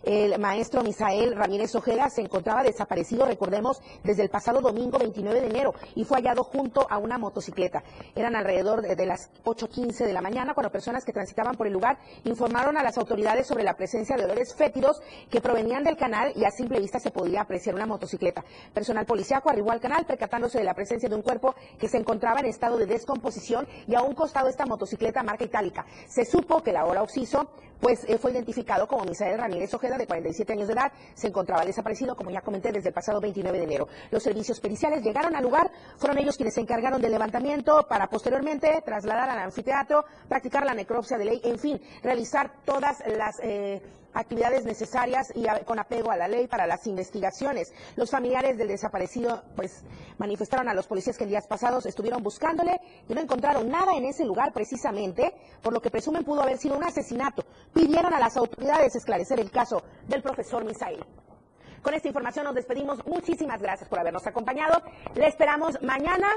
El 0.04 0.40
maestro 0.40 0.82
Misael 0.82 1.36
Ramírez 1.36 1.76
Ojeda 1.76 2.10
se 2.10 2.22
encontraba 2.22 2.64
desaparecido, 2.64 3.26
recordemos, 3.26 3.82
desde 4.04 4.24
el 4.24 4.30
pasado 4.30 4.62
domingo 4.62 4.98
29 4.98 5.42
de 5.42 5.48
enero 5.48 5.74
y 5.96 6.06
fue 6.06 6.18
hallado 6.18 6.44
junto 6.44 6.88
a 6.90 6.98
una 6.98 7.18
motocicleta. 7.18 7.84
Eran 8.16 8.36
alrededor 8.36 8.82
de, 8.82 8.96
de 8.96 9.06
las 9.06 9.30
8.15 9.44 10.06
de 10.06 10.14
la 10.14 10.22
mañana 10.22 10.54
cuando 10.54 10.72
personas 10.72 11.04
que 11.04 11.12
transitaban 11.12 11.56
por 11.56 11.68
el 11.68 11.74
lugar 11.74 12.00
informaron 12.24 12.78
a 12.78 12.84
las 12.84 12.98
autoridades 12.98 13.48
sobre 13.48 13.64
la 13.64 13.76
presencia 13.76 14.16
de 14.16 14.26
olores 14.26 14.54
fétidos 14.56 15.02
que 15.30 15.42
provenían 15.42 15.84
del 15.84 15.98
canal 15.98 16.32
y 16.36 16.46
a 16.46 16.52
simple 16.52 16.80
vista 16.80 17.00
se 17.00 17.12
podía 17.12 17.42
apreciar 17.42 17.76
una 17.76 17.86
motocicleta. 17.86 18.44
Personal 18.74 19.06
policíaco 19.06 19.50
arribó 19.50 19.72
al 19.72 19.82
canal 19.82 20.06
percatándose 20.06 20.60
de 20.60 20.64
la 20.64 20.74
presencia 20.74 21.10
de 21.10 21.16
un 21.16 21.22
cuerpo 21.22 21.56
que 21.78 21.90
se 21.90 21.98
encontraba 21.98 22.40
en 22.40 22.46
estado 22.46 22.78
de 22.78 22.86
descomposición 22.86 23.68
y 23.88 23.96
a 23.96 24.02
un 24.02 24.16
costado 24.16 24.48
esta 24.48 24.66
motocicleta 24.66 25.24
marca 25.24 25.44
itálica. 25.44 25.86
Se 26.08 26.26
supo 26.26 26.64
que 26.64 26.72
la 26.72 26.86
hora 26.86 27.04
occiso 27.04 27.50
pues 27.80 28.04
eh, 28.08 28.18
fue 28.18 28.32
identificado 28.32 28.88
como 28.88 29.06
Misael 29.06 29.38
Ramírez 29.38 29.74
Ojeda, 29.74 29.98
de 29.98 30.06
47 30.06 30.54
años 30.54 30.68
de 30.68 30.74
edad. 30.74 30.92
Se 31.14 31.28
encontraba 31.28 31.66
desaparecido, 31.66 32.16
como 32.16 32.30
ya 32.30 32.42
comenté, 32.42 32.72
desde 32.72 32.90
el 32.90 32.94
pasado 32.94 33.22
29 33.22 33.58
de 33.58 33.64
enero. 33.64 33.88
Los 34.12 34.24
servicios 34.24 34.60
periciales 34.60 35.04
llegaron 35.04 35.36
al 35.36 35.44
lugar, 35.44 35.72
fueron 35.98 36.18
ellos 36.18 36.36
quienes 36.36 36.54
se 36.54 36.62
encargaron 36.62 37.02
del 37.02 37.12
levantamiento 37.12 37.88
para 37.88 38.08
posteriormente 38.08 38.82
trasladar 38.86 39.30
al 39.30 39.40
anfiteatro, 39.40 40.06
practicar 40.28 40.66
la 40.66 40.74
necropsia 40.74 41.18
de 41.18 41.26
ley, 41.26 41.42
en 41.44 41.60
fin, 41.60 41.82
realizar 42.04 42.52
todas 42.66 43.04
las... 43.08 43.40
Eh, 43.42 43.82
actividades 44.14 44.66
necesarias 44.66 45.32
y 45.36 45.46
con 45.66 45.80
apego 45.80 46.12
a 46.12 46.18
la 46.18 46.28
ley 46.28 46.48
para 46.48 46.68
las 46.68 46.88
investigaciones. 46.88 47.74
Los 47.96 48.12
familiares 48.12 48.58
del 48.58 48.68
desaparecido 48.68 49.44
pues 49.56 49.84
manifestaron 50.18 50.68
a 50.70 50.74
los 50.74 50.88
policías 50.88 51.18
que 51.18 51.24
en 51.24 51.30
días 51.30 51.48
pasados 51.48 51.86
estuvieron 51.86 52.24
buscándole 52.24 52.80
y 53.08 53.14
no 53.14 53.22
encontraron 53.22 53.70
nada 53.70 53.94
en 53.96 54.06
ese 54.06 54.26
lugar 54.26 54.54
precisamente, 54.54 55.34
por 55.62 55.74
lo 55.74 55.82
que 55.82 55.92
presumen 55.92 56.24
pudo 56.24 56.42
haber 56.42 56.58
sido 56.58 56.78
un 56.78 56.84
asesinato. 56.84 57.46
Pidieron 57.74 58.14
a 58.14 58.20
las 58.20 58.38
autoridades 58.38 58.96
esclarecer 58.96 59.40
el 59.40 59.52
caso 59.52 59.84
del 60.08 60.22
profesor 60.22 60.64
Misael. 60.66 61.04
Con 61.82 61.94
esta 61.94 62.10
información 62.10 62.46
nos 62.46 62.56
despedimos. 62.56 63.06
Muchísimas 63.06 63.62
gracias 63.62 63.88
por 63.88 64.00
habernos 64.00 64.26
acompañado. 64.28 64.82
Le 65.16 65.28
esperamos 65.28 65.82
mañana 65.82 66.28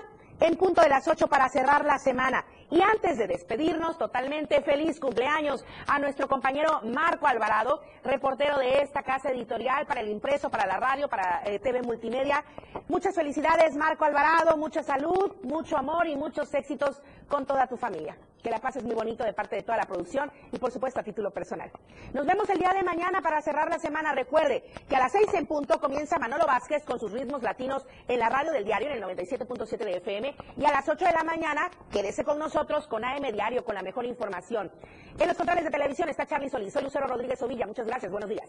en 0.42 0.56
punto 0.56 0.82
de 0.82 0.88
las 0.88 1.06
8 1.06 1.28
para 1.28 1.48
cerrar 1.48 1.84
la 1.84 1.98
semana. 1.98 2.44
Y 2.68 2.80
antes 2.82 3.16
de 3.16 3.28
despedirnos, 3.28 3.96
totalmente 3.96 4.60
feliz 4.62 4.98
cumpleaños 4.98 5.64
a 5.86 6.00
nuestro 6.00 6.26
compañero 6.26 6.80
Marco 6.82 7.28
Alvarado, 7.28 7.80
reportero 8.02 8.58
de 8.58 8.82
esta 8.82 9.02
casa 9.02 9.30
editorial 9.30 9.86
para 9.86 10.00
el 10.00 10.08
impreso, 10.08 10.50
para 10.50 10.66
la 10.66 10.78
radio, 10.78 11.08
para 11.08 11.42
eh, 11.44 11.60
TV 11.60 11.82
Multimedia. 11.82 12.44
Muchas 12.88 13.14
felicidades, 13.14 13.76
Marco 13.76 14.04
Alvarado, 14.04 14.56
mucha 14.56 14.82
salud, 14.82 15.36
mucho 15.44 15.76
amor 15.76 16.08
y 16.08 16.16
muchos 16.16 16.52
éxitos 16.54 17.00
con 17.28 17.46
toda 17.46 17.68
tu 17.68 17.76
familia. 17.76 18.16
Que 18.42 18.50
la 18.50 18.58
pases 18.58 18.82
muy 18.84 18.94
bonito 18.94 19.24
de 19.24 19.32
parte 19.32 19.56
de 19.56 19.62
toda 19.62 19.78
la 19.78 19.84
producción 19.84 20.30
y 20.50 20.58
por 20.58 20.70
supuesto 20.70 21.00
a 21.00 21.02
título 21.02 21.30
personal. 21.30 21.70
Nos 22.12 22.26
vemos 22.26 22.48
el 22.50 22.58
día 22.58 22.72
de 22.72 22.82
mañana 22.82 23.22
para 23.22 23.40
cerrar 23.40 23.68
la 23.68 23.78
semana. 23.78 24.12
Recuerde 24.14 24.64
que 24.88 24.96
a 24.96 25.00
las 25.00 25.12
6 25.12 25.34
en 25.34 25.46
punto 25.46 25.78
comienza 25.80 26.18
Manolo 26.18 26.46
Vázquez 26.46 26.84
con 26.84 26.98
sus 26.98 27.12
ritmos 27.12 27.42
latinos 27.42 27.86
en 28.08 28.18
la 28.18 28.28
radio 28.28 28.52
del 28.52 28.64
diario 28.64 28.90
en 28.90 29.02
el 29.02 29.16
97.7 29.16 29.76
de 29.78 29.96
FM 29.98 30.36
y 30.56 30.64
a 30.64 30.72
las 30.72 30.88
8 30.88 31.04
de 31.04 31.12
la 31.12 31.24
mañana 31.24 31.70
quédese 31.90 32.24
con 32.24 32.38
nosotros 32.38 32.86
con 32.88 33.04
AM 33.04 33.22
Diario 33.32 33.64
con 33.64 33.74
la 33.74 33.82
mejor 33.82 34.04
información. 34.04 34.70
En 35.18 35.28
los 35.28 35.36
controles 35.36 35.64
de 35.64 35.70
televisión 35.70 36.08
está 36.08 36.26
Charlie 36.26 36.50
Solís. 36.50 36.72
Soy 36.72 36.82
Lucero 36.82 37.06
Rodríguez 37.06 37.40
Ovilla. 37.42 37.66
Muchas 37.66 37.86
gracias. 37.86 38.10
Buenos 38.10 38.28
días. 38.28 38.48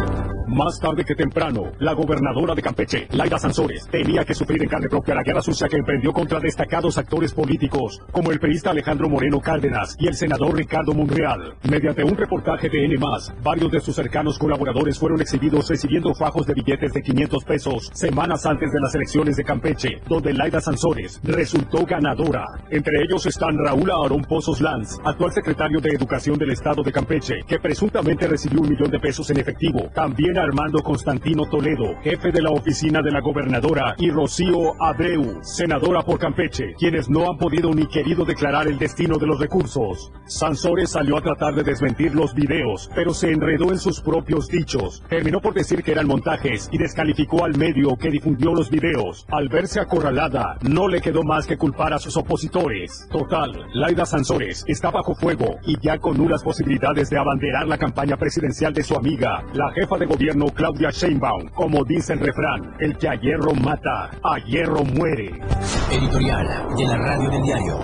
Más 0.51 0.77
tarde 0.81 1.05
que 1.05 1.15
temprano, 1.15 1.71
la 1.79 1.93
gobernadora 1.93 2.53
de 2.53 2.61
Campeche, 2.61 3.07
Laida 3.11 3.37
Sansores, 3.37 3.87
tenía 3.89 4.25
que 4.25 4.33
sufrir 4.33 4.61
en 4.61 4.67
carne 4.67 4.89
propia 4.89 5.15
la 5.15 5.23
guerra 5.23 5.41
sucia 5.41 5.69
que 5.69 5.77
emprendió 5.77 6.11
contra 6.11 6.41
destacados 6.41 6.97
actores 6.97 7.33
políticos, 7.33 8.01
como 8.11 8.31
el 8.31 8.39
periodista 8.39 8.71
Alejandro 8.71 9.07
Moreno 9.07 9.39
Cárdenas 9.39 9.95
y 9.97 10.07
el 10.07 10.13
senador 10.13 10.53
Ricardo 10.53 10.93
Monreal. 10.93 11.55
Mediante 11.69 12.03
un 12.03 12.17
reportaje 12.17 12.67
de 12.67 12.83
N+, 12.83 12.97
varios 13.41 13.71
de 13.71 13.79
sus 13.79 13.95
cercanos 13.95 14.37
colaboradores 14.37 14.99
fueron 14.99 15.21
exhibidos 15.21 15.69
recibiendo 15.69 16.13
fajos 16.13 16.45
de 16.45 16.53
billetes 16.53 16.91
de 16.91 17.01
500 17.01 17.45
pesos 17.45 17.89
semanas 17.93 18.45
antes 18.45 18.73
de 18.73 18.81
las 18.81 18.93
elecciones 18.93 19.37
de 19.37 19.45
Campeche, 19.45 20.01
donde 20.09 20.33
Laida 20.33 20.59
Sansores 20.59 21.21
resultó 21.23 21.85
ganadora. 21.85 22.43
Entre 22.69 23.01
ellos 23.01 23.25
están 23.25 23.57
Raúl 23.57 23.89
Aarón 23.89 24.23
Pozos 24.23 24.59
Lanz, 24.59 24.99
actual 25.05 25.31
secretario 25.31 25.79
de 25.79 25.91
Educación 25.91 26.37
del 26.37 26.51
Estado 26.51 26.83
de 26.83 26.91
Campeche, 26.91 27.35
que 27.47 27.57
presuntamente 27.57 28.27
recibió 28.27 28.59
un 28.59 28.69
millón 28.69 28.91
de 28.91 28.99
pesos 28.99 29.29
en 29.29 29.39
efectivo. 29.39 29.89
También 29.95 30.40
Armando 30.41 30.81
Constantino 30.81 31.45
Toledo, 31.45 31.95
jefe 32.03 32.31
de 32.31 32.41
la 32.41 32.49
oficina 32.49 33.01
de 33.01 33.11
la 33.11 33.21
gobernadora, 33.21 33.95
y 33.99 34.09
Rocío 34.09 34.73
Abreu, 34.81 35.39
senadora 35.43 36.01
por 36.01 36.17
Campeche, 36.17 36.73
quienes 36.77 37.09
no 37.09 37.29
han 37.29 37.37
podido 37.37 37.73
ni 37.73 37.85
querido 37.87 38.25
declarar 38.25 38.67
el 38.67 38.79
destino 38.79 39.17
de 39.17 39.27
los 39.27 39.39
recursos. 39.39 40.11
Sansores 40.25 40.91
salió 40.91 41.17
a 41.17 41.21
tratar 41.21 41.53
de 41.53 41.63
desmentir 41.63 42.15
los 42.15 42.33
videos, 42.33 42.89
pero 42.95 43.13
se 43.13 43.31
enredó 43.31 43.71
en 43.71 43.77
sus 43.77 44.01
propios 44.01 44.47
dichos. 44.47 45.03
Terminó 45.07 45.41
por 45.41 45.53
decir 45.53 45.83
que 45.83 45.91
eran 45.91 46.07
montajes 46.07 46.69
y 46.71 46.77
descalificó 46.77 47.45
al 47.45 47.57
medio 47.57 47.95
que 47.95 48.09
difundió 48.09 48.53
los 48.53 48.69
videos. 48.69 49.25
Al 49.29 49.47
verse 49.47 49.79
acorralada, 49.79 50.57
no 50.63 50.87
le 50.87 51.01
quedó 51.01 51.23
más 51.23 51.45
que 51.45 51.57
culpar 51.57 51.93
a 51.93 51.99
sus 51.99 52.17
opositores. 52.17 53.07
Total, 53.11 53.51
Laida 53.73 54.05
Sansores 54.05 54.63
está 54.67 54.89
bajo 54.89 55.13
fuego 55.13 55.59
y 55.65 55.79
ya 55.79 55.99
con 55.99 56.17
nulas 56.17 56.43
posibilidades 56.43 57.09
de 57.09 57.19
abanderar 57.19 57.67
la 57.67 57.77
campaña 57.77 58.17
presidencial 58.17 58.73
de 58.73 58.83
su 58.83 58.95
amiga, 58.95 59.43
la 59.53 59.71
jefa 59.73 59.97
de 59.97 60.07
gobierno 60.21 60.45
Claudia 60.53 60.91
Sheinbaum. 60.91 61.49
Como 61.49 61.83
dice 61.83 62.13
el 62.13 62.19
refrán, 62.19 62.75
el 62.79 62.95
que 62.95 63.09
a 63.09 63.15
hierro 63.15 63.55
mata, 63.55 64.11
a 64.23 64.37
hierro 64.45 64.83
muere. 64.83 65.31
Editorial 65.91 66.75
de 66.77 66.85
la 66.85 66.97
Radio 66.97 67.29
del 67.31 67.41
Diario. 67.41 67.79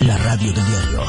La 0.00 0.18
Radio 0.18 0.52
del 0.52 0.66
Diario. 0.66 1.00